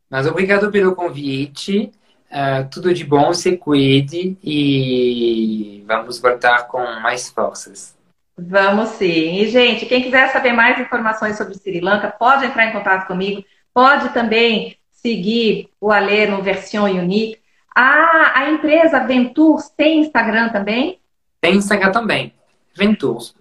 Mas 0.09 0.25
obrigado 0.27 0.71
pelo 0.71 0.95
convite. 0.95 1.91
Uh, 2.35 2.67
tudo 2.69 2.93
de 2.93 3.05
bom, 3.05 3.33
se 3.33 3.55
cuide 3.55 4.37
e 4.43 5.81
vamos 5.87 6.19
voltar 6.19 6.67
com 6.67 6.83
mais 6.99 7.29
forças. 7.29 7.95
Vamos 8.37 8.89
sim. 8.89 9.37
E, 9.39 9.47
gente, 9.47 9.85
quem 9.85 10.03
quiser 10.03 10.29
saber 10.33 10.51
mais 10.51 10.77
informações 10.77 11.37
sobre 11.37 11.53
Sri 11.53 11.79
Lanka, 11.79 12.09
pode 12.09 12.43
entrar 12.43 12.65
em 12.65 12.73
contato 12.73 13.07
comigo. 13.07 13.41
Pode 13.73 14.09
também 14.09 14.75
seguir 14.91 15.69
o 15.79 15.93
Alê 15.93 16.27
no 16.27 16.41
Version 16.41 16.83
Unique. 16.83 17.39
A, 17.73 18.41
a 18.41 18.49
empresa 18.49 18.99
Ventures 19.05 19.69
tem 19.69 20.01
Instagram 20.01 20.49
também? 20.49 20.99
Tem 21.39 21.55
Instagram 21.55 21.91
também. 21.93 22.33
Ventures. 22.75 23.33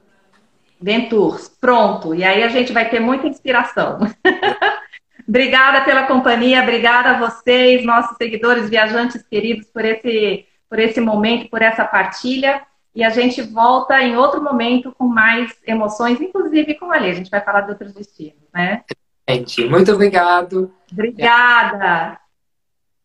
Ventures. 0.80 1.48
Pronto. 1.60 2.14
E 2.14 2.22
aí 2.22 2.44
a 2.44 2.48
gente 2.48 2.72
vai 2.72 2.88
ter 2.88 3.00
muita 3.00 3.26
inspiração. 3.26 3.98
obrigada 5.28 5.82
pela 5.84 6.04
companhia, 6.04 6.62
obrigada 6.62 7.10
a 7.10 7.18
vocês, 7.18 7.84
nossos 7.84 8.16
seguidores, 8.16 8.68
viajantes 8.68 9.22
queridos, 9.22 9.66
por 9.68 9.84
esse, 9.84 10.46
por 10.68 10.78
esse 10.78 11.00
momento, 11.00 11.48
por 11.48 11.62
essa 11.62 11.84
partilha. 11.84 12.62
E 12.94 13.02
a 13.02 13.10
gente 13.10 13.42
volta 13.42 14.00
em 14.00 14.16
outro 14.16 14.42
momento 14.42 14.94
com 14.96 15.06
mais 15.06 15.52
emoções, 15.66 16.20
inclusive 16.20 16.74
com 16.74 16.92
a 16.92 16.98
Lê. 16.98 17.10
A 17.10 17.14
gente 17.14 17.30
vai 17.30 17.40
falar 17.40 17.62
de 17.62 17.70
outros 17.70 17.92
destinos, 17.92 18.44
né? 18.52 18.84
Gente, 19.28 19.64
muito 19.64 19.90
obrigado. 19.90 20.72
Obrigada. 20.92 22.20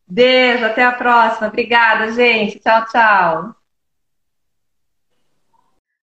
Beijo, 0.06 0.64
até 0.64 0.84
a 0.84 0.92
próxima. 0.92 1.48
Obrigada, 1.48 2.12
gente. 2.12 2.60
Tchau, 2.60 2.84
tchau. 2.86 3.54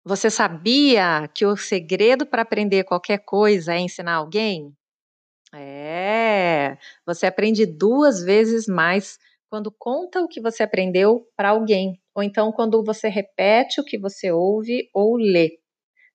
Você 0.04 0.30
sabia 0.30 1.28
que 1.34 1.46
o 1.46 1.58
segredo 1.58 2.26
para 2.26 2.44
aprender 2.44 2.84
qualquer 2.84 3.20
coisa 3.20 3.74
é 3.74 3.80
ensinar 3.80 4.14
alguém? 4.14 4.72
É, 5.58 6.78
você 7.06 7.26
aprende 7.26 7.66
duas 7.66 8.22
vezes 8.24 8.68
mais 8.68 9.18
quando 9.50 9.72
conta 9.72 10.22
o 10.22 10.28
que 10.28 10.42
você 10.42 10.64
aprendeu 10.64 11.26
para 11.36 11.50
alguém, 11.50 12.00
ou 12.14 12.22
então 12.22 12.52
quando 12.52 12.84
você 12.84 13.08
repete 13.08 13.80
o 13.80 13.84
que 13.86 13.98
você 13.98 14.32
ouve 14.32 14.90
ou 14.94 15.16
lê. 15.16 15.60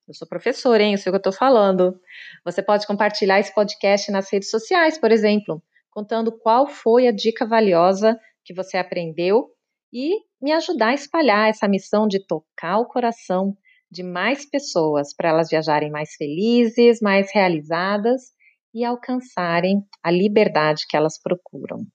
Eu 0.07 0.13
sou 0.13 0.27
professora, 0.27 0.83
hein? 0.83 0.93
Eu 0.93 0.97
sei 0.97 1.09
o 1.09 1.13
que 1.13 1.15
eu 1.15 1.29
estou 1.29 1.33
falando. 1.33 1.99
Você 2.45 2.61
pode 2.61 2.85
compartilhar 2.85 3.39
esse 3.39 3.53
podcast 3.53 4.11
nas 4.11 4.31
redes 4.31 4.49
sociais, 4.49 4.97
por 4.97 5.11
exemplo, 5.11 5.63
contando 5.89 6.31
qual 6.31 6.67
foi 6.67 7.07
a 7.07 7.11
dica 7.11 7.45
valiosa 7.45 8.19
que 8.43 8.53
você 8.53 8.77
aprendeu 8.77 9.49
e 9.91 10.19
me 10.41 10.51
ajudar 10.51 10.89
a 10.89 10.93
espalhar 10.93 11.49
essa 11.49 11.67
missão 11.67 12.07
de 12.07 12.25
tocar 12.25 12.79
o 12.79 12.87
coração 12.87 13.55
de 13.89 14.03
mais 14.03 14.45
pessoas 14.45 15.13
para 15.15 15.29
elas 15.29 15.49
viajarem 15.49 15.89
mais 15.89 16.13
felizes, 16.15 16.99
mais 17.01 17.31
realizadas 17.33 18.33
e 18.73 18.83
alcançarem 18.83 19.83
a 20.03 20.09
liberdade 20.09 20.85
que 20.87 20.95
elas 20.95 21.19
procuram. 21.21 21.85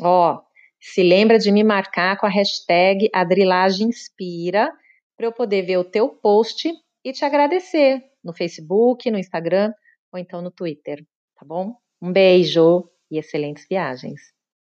Ó, 0.00 0.34
oh, 0.34 0.42
se 0.80 1.02
lembra 1.02 1.38
de 1.38 1.52
me 1.52 1.62
marcar 1.62 2.18
com 2.18 2.26
a 2.26 2.30
hashtag 2.30 3.08
AdrilagemInspira 3.12 4.72
para 5.16 5.26
eu 5.26 5.32
poder 5.32 5.62
ver 5.62 5.76
o 5.76 5.84
teu 5.84 6.08
post 6.08 6.72
e 7.04 7.12
te 7.12 7.24
agradecer 7.24 8.02
no 8.24 8.32
Facebook, 8.32 9.10
no 9.10 9.18
Instagram 9.18 9.72
ou 10.12 10.18
então 10.18 10.42
no 10.42 10.50
Twitter, 10.50 11.04
tá 11.38 11.44
bom? 11.46 11.74
Um 12.00 12.12
beijo 12.12 12.88
e 13.10 13.18
excelentes 13.18 13.66
viagens! 13.68 14.20